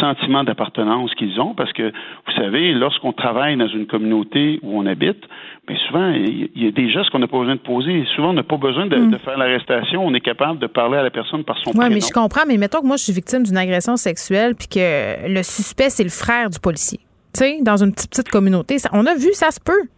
[0.00, 4.86] sentiment d'appartenance qu'ils ont, parce que, vous savez, lorsqu'on travaille dans une communauté où on
[4.86, 5.22] habite,
[5.68, 8.06] bien souvent, il y a des gestes qu'on n'a pas besoin de poser.
[8.16, 9.18] Souvent, on n'a pas besoin de, mm.
[9.18, 10.06] faire l'arrestation.
[10.06, 11.86] On est capable de parler à la personne par son prénom.
[11.86, 12.46] Oui, mais je comprends.
[12.48, 16.04] Mais mettons que moi, je suis victime d'une agression sexuelle, puis que le suspect, c'est
[16.04, 17.00] le frère du policier.
[17.34, 18.76] Tu sais, dans une petite, petite communauté.
[18.92, 19.88] on a vu, ça se peut.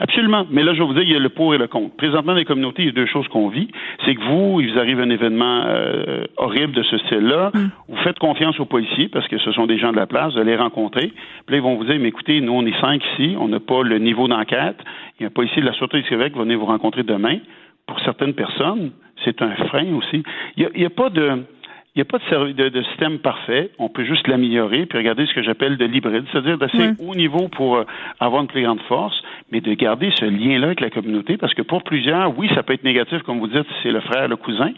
[0.00, 0.46] Absolument.
[0.50, 1.96] Mais là, je vais vous dire, il y a le pour et le contre.
[1.96, 3.68] Présentement, dans les communautés, il y a deux choses qu'on vit.
[4.04, 7.50] C'est que vous, il vous arrive un événement euh, horrible de ce style-là.
[7.54, 7.70] Mm.
[7.88, 10.40] Vous faites confiance aux policiers parce que ce sont des gens de la place, vous
[10.40, 11.08] allez les rencontrer.
[11.08, 13.60] Puis là, ils vont vous dire, mais écoutez, nous, on est cinq ici, on n'a
[13.60, 14.76] pas le niveau d'enquête.
[15.18, 17.02] Il y a un policier de la Sûreté du Québec qui va venir vous rencontrer
[17.02, 17.38] demain.
[17.86, 18.90] Pour certaines personnes,
[19.24, 20.22] c'est un frein aussi.
[20.56, 21.44] Il n'y a, a, pas de
[21.96, 23.70] il n'y a pas de, de, système parfait.
[23.78, 27.48] On peut juste l'améliorer puis regarder ce que j'appelle de l'hybride, c'est-à-dire d'assez haut niveau
[27.48, 27.84] pour euh,
[28.20, 29.14] avoir une plus grande force,
[29.50, 32.74] mais de garder ce lien-là avec la communauté parce que pour plusieurs, oui, ça peut
[32.74, 34.72] être négatif, comme vous dites, c'est le frère, le cousin,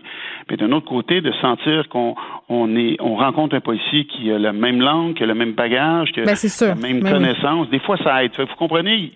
[0.48, 2.14] mais d'un autre côté, de sentir qu'on
[2.48, 5.54] on est, on rencontre un policier qui a la même langue, qui a le même
[5.54, 7.68] bagage, qui a ben, la même ben connaissance.
[7.70, 8.30] Des fois, ça aide.
[8.38, 9.10] Vous comprenez?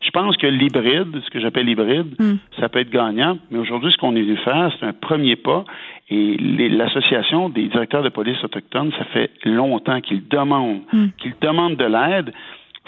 [0.00, 2.36] Je pense que l'hybride, ce que j'appelle l'hybride, hmm.
[2.60, 5.64] ça peut être gagnant, mais aujourd'hui, ce qu'on est venu faire, c'est un premier pas
[6.10, 6.36] et
[6.70, 11.08] l'Association des directeurs de police autochtones, ça fait longtemps qu'ils demandent, hmm.
[11.18, 12.32] qu'ils demandent de l'aide.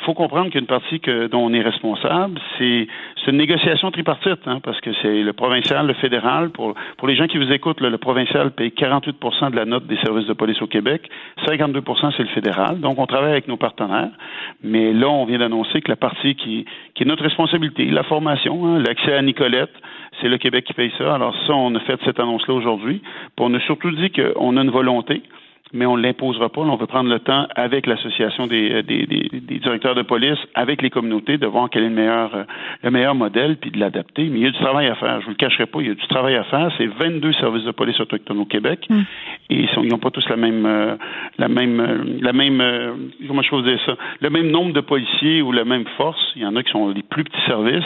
[0.06, 2.86] Faut comprendre qu'une partie que, dont on est responsable, c'est
[3.26, 6.50] une négociation tripartite, hein, parce que c'est le provincial, le fédéral.
[6.50, 9.98] Pour, pour les gens qui vous écoutent, le provincial paye 48% de la note des
[9.98, 11.08] services de police au Québec,
[11.46, 12.80] 52% c'est le fédéral.
[12.80, 14.10] Donc, on travaille avec nos partenaires.
[14.62, 16.64] Mais là, on vient d'annoncer que la partie qui,
[16.94, 19.72] qui est notre responsabilité, la formation, hein, l'accès à Nicolette,
[20.20, 21.14] c'est le Québec qui paye ça.
[21.14, 23.02] Alors ça, on a fait cette annonce-là aujourd'hui.
[23.38, 25.22] On a surtout dit qu'on a une volonté
[25.72, 26.60] mais on ne l'imposera pas.
[26.60, 30.90] On veut prendre le temps avec l'association des, des, des, directeurs de police, avec les
[30.90, 32.44] communautés, de voir quel est le meilleur, euh,
[32.82, 34.24] le meilleur modèle, puis de l'adapter.
[34.24, 35.20] Mais il y a du travail à faire.
[35.20, 36.70] Je vous le cacherai pas, il y a du travail à faire.
[36.78, 39.00] C'est 22 services de police autochtones au Québec, mm.
[39.50, 40.96] et ils n'ont pas tous la même, euh,
[41.38, 42.62] la même, euh, la même,
[43.26, 46.20] comment je peux dire ça, le même nombre de policiers ou la même force.
[46.36, 47.84] Il y en a qui sont les plus petits services,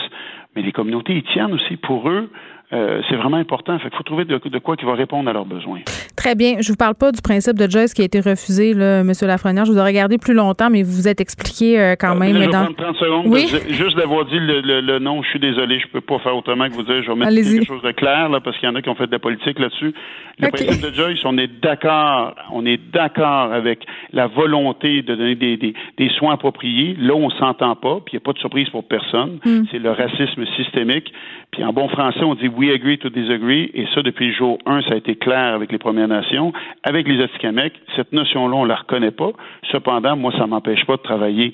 [0.55, 1.77] mais les communautés y tiennent aussi.
[1.77, 2.29] Pour eux,
[2.73, 3.77] euh, c'est vraiment important.
[3.77, 5.81] Fait qu'il faut trouver de, quoi qui va répondre à leurs besoins.
[6.15, 6.55] Très bien.
[6.61, 9.11] Je vous parle pas du principe de Joyce qui a été refusé, là, M.
[9.21, 9.65] Lafrenière.
[9.65, 12.33] Je vous ai regardé plus longtemps, mais vous vous êtes expliqué euh, quand même.
[12.33, 12.73] Je vais dans...
[12.73, 13.25] prendre 30 secondes.
[13.27, 13.47] Oui?
[13.69, 16.83] Juste d'avoir dit le, nom, je suis désolé, je peux pas faire autrement que vous
[16.83, 17.03] dire.
[17.03, 18.95] Je vais mettre quelque chose de clair, là, parce qu'il y en a qui ont
[18.95, 19.93] fait de la politique là-dessus.
[20.39, 25.35] Le principe de Joyce, on est d'accord, on est d'accord avec la volonté de donner
[25.35, 26.95] des, des, soins appropriés.
[26.99, 29.39] Là, on s'entend pas, puis il n'y a pas de surprise pour personne.
[29.45, 29.63] Hmm.
[29.71, 31.13] C'est le racisme systémique.
[31.51, 34.57] Puis en bon français, on dit we agree to disagree, et ça, depuis le jour
[34.65, 36.53] 1, ça a été clair avec les Premières Nations.
[36.83, 39.31] Avec les Atikamekw, cette notion-là, on la reconnaît pas.
[39.71, 41.53] Cependant, moi, ça m'empêche pas de travailler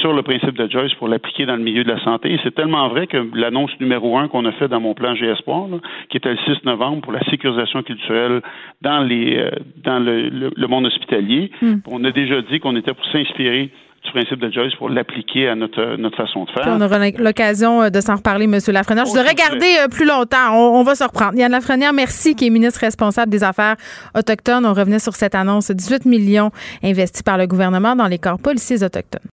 [0.00, 2.32] sur le principe de Joyce pour l'appliquer dans le milieu de la santé.
[2.32, 5.26] Et c'est tellement vrai que l'annonce numéro un qu'on a fait dans mon plan G
[5.26, 5.66] Espoir,
[6.08, 8.42] qui était le 6 novembre pour la sécurisation culturelle
[8.82, 9.50] dans les euh,
[9.84, 11.76] dans le, monde hospitalier, hmm.
[11.90, 13.70] on a déjà dit qu'on était pour s'inspirer
[14.08, 16.64] du principe de Joyce pour l'appliquer à notre, notre façon de faire.
[16.66, 18.58] on aura l'occasion euh, de s'en reparler, M.
[18.68, 19.06] Lafrenière.
[19.06, 20.54] Je ai regardé euh, plus longtemps.
[20.54, 21.36] On, va se reprendre.
[21.36, 23.76] Yann Lafrenière, merci, qui est ministre responsable des Affaires
[24.16, 24.66] autochtones.
[24.66, 25.70] On revenait sur cette annonce.
[25.70, 26.50] 18 millions
[26.82, 29.28] investis par le gouvernement dans les corps policiers autochtones.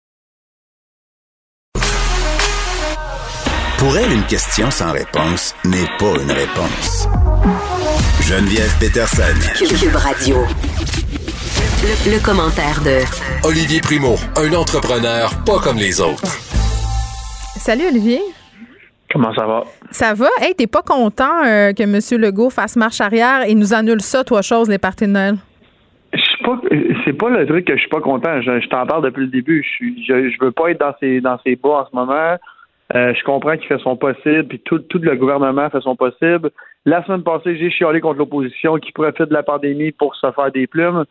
[3.77, 7.07] Pour elle, une question sans réponse n'est pas une réponse.
[8.21, 9.23] Geneviève Peterson.
[9.57, 10.37] Cube Radio.
[11.64, 12.99] Le, commentaire de
[13.48, 16.27] Olivier Primo, un entrepreneur pas comme les autres.
[17.56, 18.19] Salut Olivier.
[19.10, 19.64] Comment ça va?
[19.90, 20.27] Ça va?
[20.41, 21.99] Hey, t'es pas content euh, que M.
[22.22, 25.35] Legault fasse marche arrière et nous annule ça, toi, chose, les parties de Noël?
[27.06, 28.41] c'est pas le truc que je suis pas content.
[28.41, 29.65] Je, t'en parle depuis le début.
[29.80, 32.38] Je, je, veux pas être dans ces dans ces bois en ce moment.
[32.94, 36.52] Euh, je comprends qu'il fait son possible, puis tout, tout le gouvernement fait son possible.
[36.85, 40.52] La semaine passée, j'ai chialé contre l'opposition qui profite de la pandémie pour se faire
[40.52, 41.06] des plumes.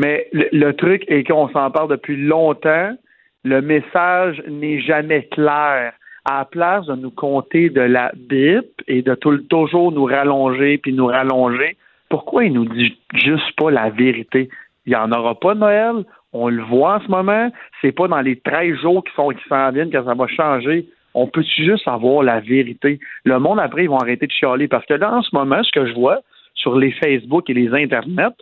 [0.00, 2.96] Mais le, truc est qu'on s'en parle depuis longtemps.
[3.44, 5.92] Le message n'est jamais clair.
[6.24, 10.94] À la place de nous compter de la BIP et de toujours nous rallonger puis
[10.94, 11.76] nous rallonger,
[12.08, 14.48] pourquoi il nous dit juste pas la vérité?
[14.86, 16.04] Il n'y en aura pas Noël.
[16.32, 17.50] On le voit en ce moment.
[17.82, 20.86] C'est pas dans les 13 jours qui sont qui s'en viennent que ça va changer.
[21.12, 23.00] On peut juste avoir la vérité?
[23.24, 25.72] Le monde après, ils vont arrêter de chialer parce que là, en ce moment, ce
[25.72, 26.20] que je vois,
[26.54, 28.34] sur les Facebook et les Internet,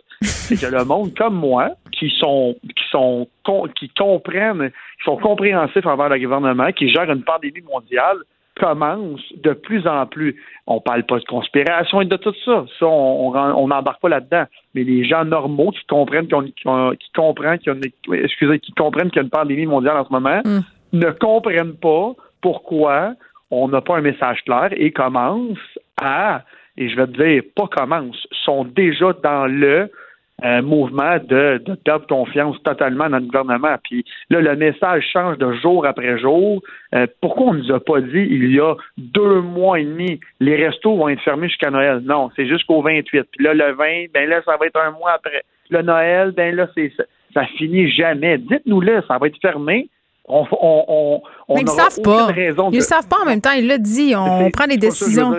[0.55, 3.27] c'est que le monde comme moi, qui sont qui sont
[3.75, 8.17] qui comprennent, qui sont compréhensifs envers le gouvernement, qui gèrent une pandémie mondiale,
[8.59, 10.35] commence de plus en plus.
[10.67, 12.65] On parle pas de conspiration et de tout ça.
[12.77, 14.45] Ça, on n'embarque pas là-dedans.
[14.75, 18.73] Mais les gens normaux qui comprennent qu'on, qui comprennent qu'il y a une, excusez, qui
[18.73, 20.59] comprennent qu'il y a une pandémie mondiale en ce moment, mm.
[20.93, 23.13] ne comprennent pas pourquoi
[23.51, 26.43] on n'a pas un message clair et commencent à
[26.79, 29.91] et je vais te dire, pas commencent, sont déjà dans le
[30.41, 33.75] un mouvement de, de perdre confiance totalement dans le gouvernement.
[33.83, 36.61] Puis là, le message change de jour après jour.
[36.95, 40.19] Euh, pourquoi on ne nous a pas dit il y a deux mois et demi,
[40.39, 42.01] les restos vont être fermés jusqu'à Noël?
[42.03, 43.23] Non, c'est jusqu'au 28.
[43.31, 45.43] Puis là, le 20, ben là, ça va être un mois après.
[45.69, 47.03] Le Noël, ben là, c'est ça,
[47.33, 48.37] ça finit jamais.
[48.37, 49.89] Dites-nous-le, ça va être fermé.
[50.31, 52.29] On, on, on, Mais ils ne savent pas.
[52.71, 53.53] Ils ne savent pas en même temps.
[53.57, 54.13] Il l'a dit.
[54.15, 55.33] On prend des décisions.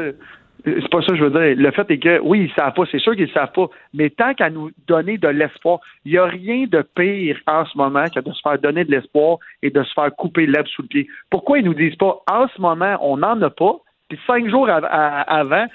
[0.65, 1.57] C'est pas ça que je veux dire.
[1.57, 2.83] Le fait est que, oui, ils savent pas.
[2.91, 3.67] C'est sûr qu'ils ne savent pas.
[3.95, 7.77] Mais tant qu'à nous donner de l'espoir, il n'y a rien de pire en ce
[7.77, 10.83] moment que de se faire donner de l'espoir et de se faire couper l'herbe sous
[10.83, 11.09] le pied.
[11.31, 13.77] Pourquoi ils nous disent pas, en ce moment, on n'en a pas,
[14.09, 15.67] puis cinq jours avant,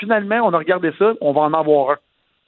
[0.00, 1.96] finalement, on a regardé ça, on va en avoir un.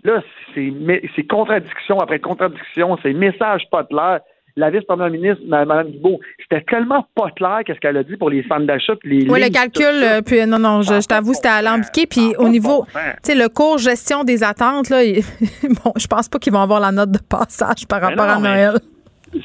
[0.05, 0.23] Là,
[0.55, 4.21] c'est contradiction après contradiction, c'est message pas clair
[4.57, 8.43] la vice-première ministre, Mme Guibault, c'était tellement pas clair qu'est-ce qu'elle a dit pour les
[8.45, 8.95] centres d'achat.
[9.03, 12.07] Les oui, le calcul, euh, puis non, non, je, t'avoue, c'était alambiqué.
[12.07, 15.03] Puis au niveau, tu sais, le cours gestion des attentes, là,
[15.85, 18.75] bon, je pense pas qu'ils vont avoir la note de passage par rapport à Noël.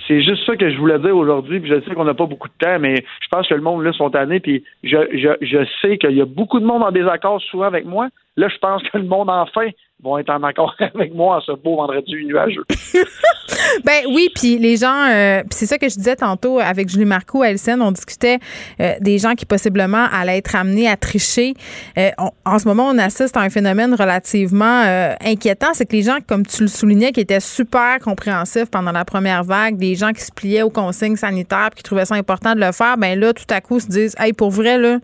[0.07, 2.48] C'est juste ça que je voulais dire aujourd'hui, puis je sais qu'on n'a pas beaucoup
[2.48, 5.65] de temps, mais je pense que le monde là sont tannés, puis je, je, je
[5.81, 8.10] sais qu'il y a beaucoup de monde en désaccord souvent avec moi.
[8.38, 9.69] Là, je pense que le monde enfin
[10.03, 12.63] vont être en accord avec moi en ce beau vendredi nuageux.
[13.84, 17.41] ben oui, puis les gens, euh, c'est ça que je disais tantôt avec Julie Marcoux
[17.41, 18.39] à LCN, on discutait
[18.80, 21.53] euh, des gens qui possiblement allaient être amenés à tricher.
[21.97, 22.09] Euh,
[22.45, 24.84] en ce moment, on assiste à un phénomène relativement
[25.23, 29.05] inquiétant, c'est que les gens, comme tu le soulignais, qui étaient super compréhensifs pendant la
[29.05, 32.59] première vague, des gens qui se pliaient aux consignes sanitaires, qui trouvaient ça important de
[32.59, 34.99] le faire, ben là, tout à coup, se disent, hey, pour vrai, là,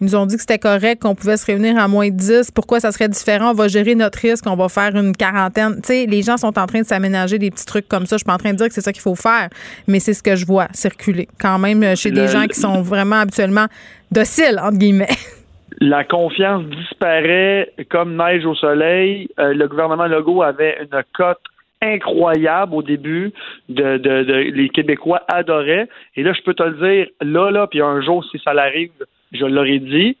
[0.00, 2.52] ils nous ont dit que c'était correct, qu'on pouvait se réunir à moins de 10.
[2.52, 3.50] Pourquoi ça serait différent?
[3.50, 5.76] On va gérer notre risque, on va faire une quarantaine.
[5.76, 8.16] Tu sais, les gens sont en train de s'aménager des petits trucs comme ça.
[8.16, 9.48] Je suis pas en train de dire que c'est ça qu'il faut faire,
[9.86, 12.80] mais c'est ce que je vois circuler quand même euh, chez des gens qui sont
[12.80, 13.66] vraiment habituellement
[14.10, 15.08] dociles, entre guillemets.
[15.80, 19.28] La confiance disparaît comme neige au soleil.
[19.38, 21.40] Euh, le gouvernement Legault avait une cote
[21.82, 23.32] incroyable au début,
[23.68, 25.88] de, de, les Québécois adoraient.
[26.16, 28.90] Et là, je peux te le dire, là, là, puis un jour, si ça l'arrive,
[29.32, 30.16] je l'aurais dit,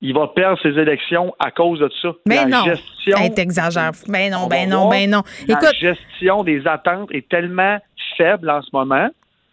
[0.00, 2.12] il va perdre ses élections à cause de ça.
[2.26, 3.92] Mais non, gestion, t'exagères.
[4.08, 5.22] Ben non, ben non, ben non.
[5.48, 7.78] Écoute, la gestion des attentes est tellement
[8.16, 9.08] faible en ce moment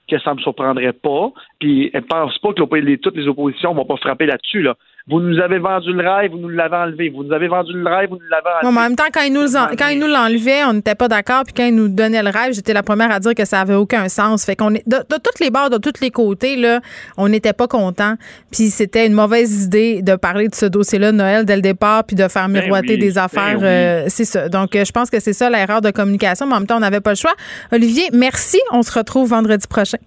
[0.10, 1.32] que ça ne me surprendrait pas.
[1.60, 4.64] Puis, ne pense pas que toutes les oppositions vont pas frapper là-dessus.
[4.64, 4.76] Là.
[5.10, 7.10] Vous nous avez vendu le rêve, vous nous l'avez enlevé.
[7.10, 8.68] Vous nous avez vendu le rêve, vous nous l'avez enlevé.
[8.68, 11.44] en même temps, quand ils nous, quand ils nous l'enlevaient, on n'était pas d'accord.
[11.46, 13.74] Puis quand ils nous donnaient le rêve, j'étais la première à dire que ça avait
[13.74, 14.46] aucun sens.
[14.46, 16.80] Fait qu'on est de, de toutes les bords, de tous les côtés, là,
[17.18, 18.16] on n'était pas contents.
[18.52, 22.16] Puis c'était une mauvaise idée de parler de ce dossier-là Noël dès le départ, puis
[22.16, 23.60] de faire ben miroiter des ben affaires.
[23.64, 24.48] Euh, c'est ça.
[24.48, 26.46] Donc, euh, je pense que c'est ça l'erreur de communication.
[26.46, 27.34] Mais en même temps, on n'avait pas le choix.
[27.72, 28.60] Olivier, merci.
[28.72, 29.98] On se retrouve vendredi prochain.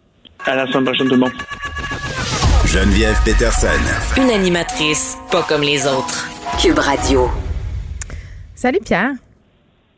[0.47, 1.33] À la semaine prochaine, tout le monde.
[2.67, 3.83] Geneviève Peterson.
[4.17, 6.31] Une animatrice pas comme les autres.
[6.63, 7.29] Cube Radio.
[8.55, 9.11] Salut Pierre.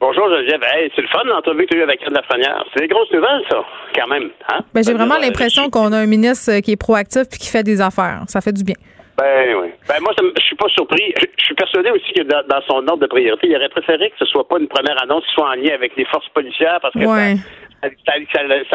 [0.01, 0.61] Bonjour Geneviève.
[0.97, 2.65] c'est le fun l'entrevue que tu as eu avec Anne Lafrenière.
[2.75, 3.63] C'est des grosses nouvelles, ça,
[3.95, 4.31] quand même.
[4.49, 4.61] Hein?
[4.73, 7.81] Ben, j'ai vraiment l'impression qu'on a un ministre qui est proactif et qui fait des
[7.81, 8.23] affaires.
[8.29, 8.77] Ça fait du bien.
[9.17, 9.69] Ben oui.
[9.87, 11.15] Ben moi, je suis pas surpris.
[11.17, 14.25] Je, suis persuadé aussi que dans, son ordre de priorité, il aurait préféré que ce
[14.25, 17.05] soit pas une première annonce qui soit en lien avec les forces policières parce que
[17.05, 17.35] ça,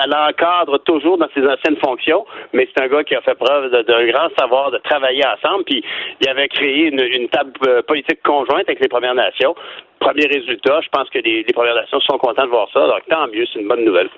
[0.08, 4.06] l'encadre toujours dans ses anciennes fonctions, mais c'est un gars qui a fait preuve d'un
[4.08, 5.84] grand savoir de travailler ensemble, puis
[6.22, 9.56] il avait créé une, table euh, politique conjointe avec les Premières Nations.
[10.00, 13.28] Premier résultat, je pense que les, Premières Nations sont contents de voir ça, donc tant
[13.28, 14.10] mieux, c'est une bonne nouvelle.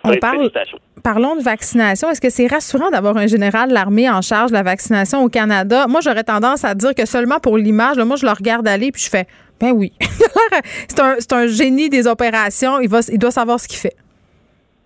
[1.03, 2.09] parlons de vaccination.
[2.09, 5.30] Est-ce que c'est rassurant d'avoir un général de l'armée en charge de la vaccination au
[5.30, 5.88] Canada?
[5.88, 9.01] Moi, j'aurais tendance à dire que seulement pour l'image, moi, je le regarde aller, puis
[9.01, 9.26] je fais,
[9.59, 9.91] ben oui.
[10.88, 13.95] c'est un, un, génie des opérations, il, va, il doit savoir ce qu'il fait.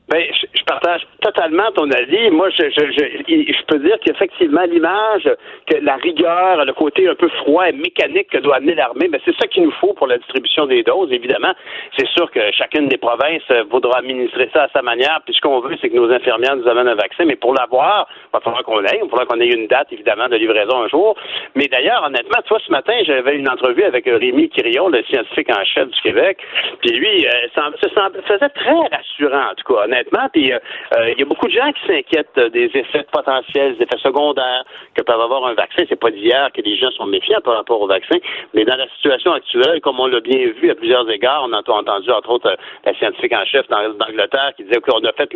[0.07, 2.29] Ben, je, partage totalement ton avis.
[2.29, 5.27] Moi, je, je, je, je peux dire qu'effectivement, l'image,
[5.65, 9.19] que la rigueur, le côté un peu froid et mécanique que doit amener l'armée, ben,
[9.25, 11.53] c'est ça qu'il nous faut pour la distribution des doses, évidemment.
[11.97, 13.41] C'est sûr que chacune des provinces
[13.71, 16.67] voudra administrer ça à sa manière, puis ce qu'on veut, c'est que nos infirmières nous
[16.67, 19.39] amènent un vaccin, mais pour l'avoir, il va falloir qu'on l'ait, il va falloir qu'on
[19.39, 21.15] ait une date, évidemment, de livraison un jour.
[21.55, 25.63] Mais d'ailleurs, honnêtement, toi, ce matin, j'avais une entrevue avec Rémi Quirion, le scientifique en
[25.65, 26.37] chef du Québec,
[26.81, 30.27] puis lui, euh, ça, ça faisait très rassurant, en tout cas, honnêtement.
[30.31, 30.59] Puis euh,
[30.97, 34.63] euh, il y a beaucoup de gens qui s'inquiètent des effets potentiels, des effets secondaires
[34.93, 35.83] que peuvent avoir un vaccin.
[35.87, 38.17] C'est pas d'hier que les gens sont méfiants par rapport au vaccin,
[38.53, 41.59] mais dans la situation actuelle, comme on l'a bien vu à plusieurs égards, on a
[41.59, 42.55] entendu entre autres
[42.85, 45.33] la scientifique en chef d'Angleterre qui disait qu'on a fait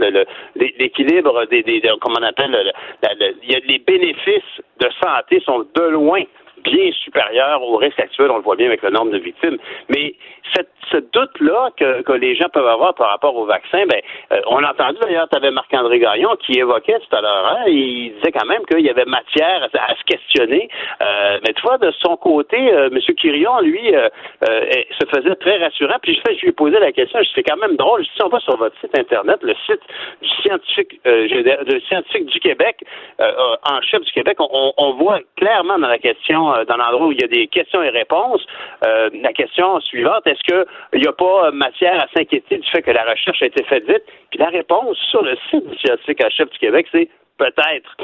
[0.55, 2.73] l'équilibre des, des, comment on appelle,
[3.43, 4.43] y a les bénéfices
[4.79, 6.23] de santé sont de loin
[6.63, 8.31] bien supérieur au risque actuel.
[8.31, 9.57] On le voit bien avec le nombre de victimes.
[9.89, 10.15] Mais
[10.55, 14.41] cette, ce doute-là que, que, les gens peuvent avoir par rapport au vaccin, ben, euh,
[14.47, 18.13] on a entendu d'ailleurs, tu avais Marc-André Gagnon qui évoquait tout à l'heure, hein, il
[18.15, 20.69] disait quand même qu'il y avait matière à, se questionner.
[21.01, 22.99] Euh, mais tu vois, de son côté, euh, M.
[23.15, 23.93] Quirion, lui,
[24.41, 25.97] se faisait très rassurant.
[26.01, 28.05] Puis je, je lui ai posé la question, c'est quand même drôle.
[28.05, 29.81] Si on va sur votre site Internet, le site
[30.21, 32.83] du scientifique, de scientifique du Québec,
[33.19, 37.23] en chef du Québec, on, voit clairement dans la question, dans l'endroit où il y
[37.23, 38.45] a des questions et réponses,
[38.81, 43.03] la question suivante, est-ce qu'il n'y a pas matière à s'inquiéter du fait que la
[43.03, 44.03] recherche a été faite vite?
[44.29, 47.09] Puis la réponse sur le site du en chef du Québec, c'est
[47.39, 47.95] peut-être.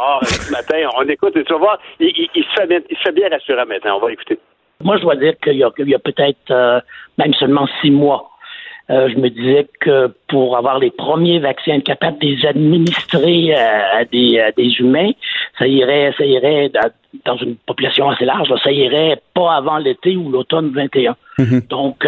[0.00, 3.96] Or, ce matin, on écoute et tu vas voir, il, se fait bien, il maintenant.
[3.96, 4.38] On va écouter.
[4.82, 6.80] Moi, je dois dire qu'il y a, peut-être euh,
[7.18, 8.30] même seulement six mois,
[8.90, 13.54] euh, je me disais que pour avoir les premiers vaccins, être capable de les administrer
[13.54, 15.10] euh, à, des, des, humains,
[15.58, 16.70] ça irait, ça irait
[17.24, 21.16] dans une population assez large, ça irait pas avant l'été ou l'automne 21.
[21.38, 21.68] Mm-hmm.
[21.68, 22.06] Donc,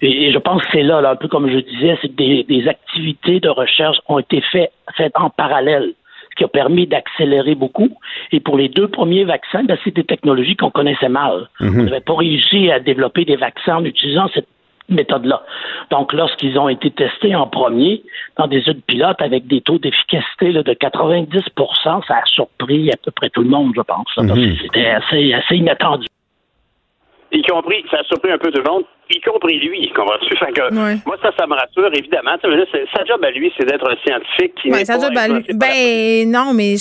[0.00, 2.68] et, je pense que c'est là, un peu comme je disais, c'est que des, des
[2.68, 5.94] activités de recherche ont été faites, faites en parallèle
[6.34, 7.90] ce qui a permis d'accélérer beaucoup.
[8.32, 11.48] Et pour les deux premiers vaccins, ben, c'est des technologies qu'on connaissait mal.
[11.60, 11.80] Mhm.
[11.80, 14.48] On n'avait pas réussi à développer des vaccins en utilisant cette
[14.88, 15.42] méthode-là.
[15.90, 18.02] Donc, lorsqu'ils ont été testés en premier
[18.36, 23.10] dans des études pilotes avec des taux d'efficacité de 90% ça a surpris à peu
[23.10, 24.16] près tout le monde, je pense.
[24.16, 24.56] Mhm.
[24.62, 26.06] C'était assez, assez inattendu.
[27.32, 30.34] Y compris, ça a surpris un peu tout le monde, y compris lui, comprends-tu?
[30.54, 32.36] Que, Moi, ça, ça me rassure, évidemment.
[32.42, 35.44] sa job à lui, c'est d'être un scientifique qui ouais, sa job à lui.
[35.54, 36.76] Ben, non, mais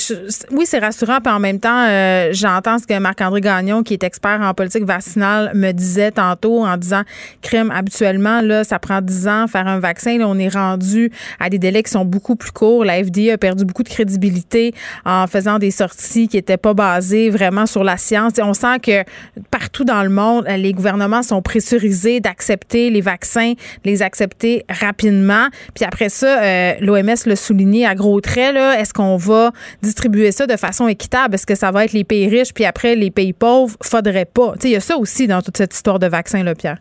[0.52, 4.04] oui, c'est rassurant, puis en même temps, euh, j'entends ce que Marc-André Gagnon, qui est
[4.04, 7.02] expert en politique vaccinale, me disait tantôt en disant
[7.42, 10.18] crime, habituellement, là, ça prend 10 ans faire un vaccin.
[10.18, 12.86] Là, on est rendu à des délais qui sont beaucoup plus courts.
[12.86, 14.74] La FDA a perdu beaucoup de crédibilité
[15.06, 18.38] en faisant des sorties qui n'étaient pas basées vraiment sur la science.
[18.38, 19.04] Et on sent que
[19.50, 23.54] partout dans le monde, les gouvernements sont pressurisés d'accepter les vaccins,
[23.86, 25.48] les accepter rapidement.
[25.76, 28.56] Puis après ça, euh, l'OMS l'a souligné à gros traits.
[28.56, 31.36] Est-ce qu'on va distribuer ça de façon équitable?
[31.36, 33.76] Est-ce que ça va être les pays riches, puis après les pays pauvres?
[33.84, 34.54] Faudrait pas.
[34.64, 36.78] Il y a ça aussi dans toute cette histoire de vaccins, là, Pierre.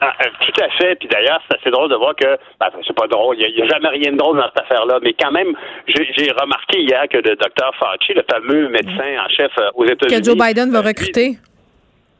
[0.00, 0.96] Ah, euh, tout à fait.
[0.96, 2.26] Puis d'ailleurs, c'est assez drôle de voir que,
[2.60, 5.14] ben, c'est pas drôle, il n'y a, jamais rien de drôle dans cette affaire-là, mais
[5.18, 5.54] quand même,
[5.86, 10.20] j'ai remarqué hier que le docteur Fauci, le fameux médecin en chef euh, aux États-Unis.
[10.20, 11.38] Que Joe Biden va recruter.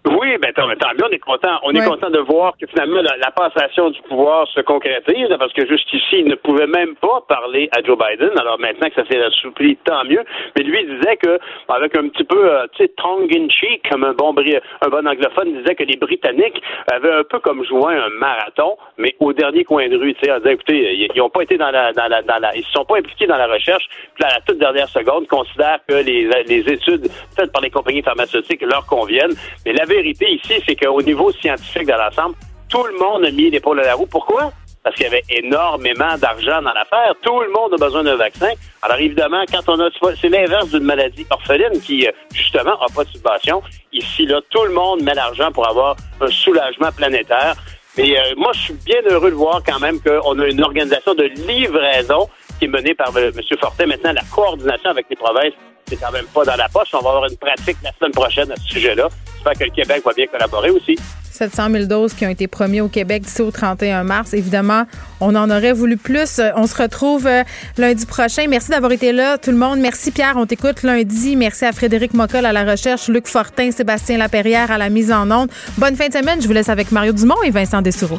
[0.06, 1.59] Oui, ben tant, tant mieux, on est content.
[1.62, 5.66] On est content de voir que finalement la, passation du pouvoir se concrétise, parce que
[5.66, 8.31] jusqu'ici, il ne pouvait même pas parler à Joe Biden.
[8.39, 10.22] Alors maintenant que ça s'est assoupli, tant mieux.
[10.56, 14.05] Mais lui disait que, avec un petit peu, euh, tu sais, tongue in cheek, comme
[14.05, 16.60] un bon un bon anglophone, disait que les Britanniques
[16.93, 20.12] avaient un peu comme joué un marathon, mais au dernier coin de rue.
[20.14, 22.55] Tu sais, on disait, écoutez, ils n'ont pas été dans la, dans la, dans la,
[22.55, 23.85] ils se sont pas impliqués dans la recherche.
[24.14, 28.02] Puis à la toute dernière seconde, considèrent que les, les études faites par les compagnies
[28.02, 29.35] pharmaceutiques leur conviennent.
[29.64, 32.35] Mais la vérité ici, c'est qu'au niveau scientifique de l'ensemble,
[32.69, 34.07] tout le monde a mis l'épaule à la roue.
[34.07, 34.53] Pourquoi?
[34.83, 37.15] Parce qu'il y avait énormément d'argent dans l'affaire.
[37.23, 38.51] Tout le monde a besoin d'un vaccin.
[38.83, 39.89] Alors évidemment, quand on a,
[40.21, 43.62] c'est l'inverse d'une maladie orpheline qui, euh, justement, n'a pas de subvention.
[43.93, 47.55] Ici, là, tout le monde met l'argent pour avoir un soulagement planétaire.
[47.97, 51.15] Mais euh, moi, je suis bien heureux de voir quand même qu'on a une organisation
[51.15, 53.33] de livraison qui est menée par M.
[53.61, 53.87] Fortin.
[53.87, 55.55] Maintenant, la coordination avec les provinces
[55.87, 56.89] c'est quand même pas dans la poche.
[56.95, 59.09] On va avoir une pratique la semaine prochaine à ce sujet-là.
[59.45, 60.99] J'espère que le Québec va bien collaborer aussi.
[61.31, 64.33] 700 000 doses qui ont été promis au Québec d'ici au 31 mars.
[64.33, 64.85] Évidemment,
[65.21, 66.41] on en aurait voulu plus.
[66.57, 67.43] On se retrouve euh,
[67.77, 68.47] lundi prochain.
[68.49, 69.81] Merci d'avoir été là, tout le monde.
[69.81, 71.37] Merci Pierre, on t'écoute lundi.
[71.37, 75.31] Merci à Frédéric Mocol à la recherche, Luc Fortin, Sébastien Laperrière à la mise en
[75.31, 75.51] onde.
[75.77, 76.41] Bonne fin de semaine.
[76.41, 78.19] Je vous laisse avec Mario Dumont et Vincent Dessureau.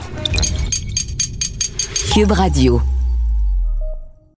[2.14, 2.81] Cube Radio.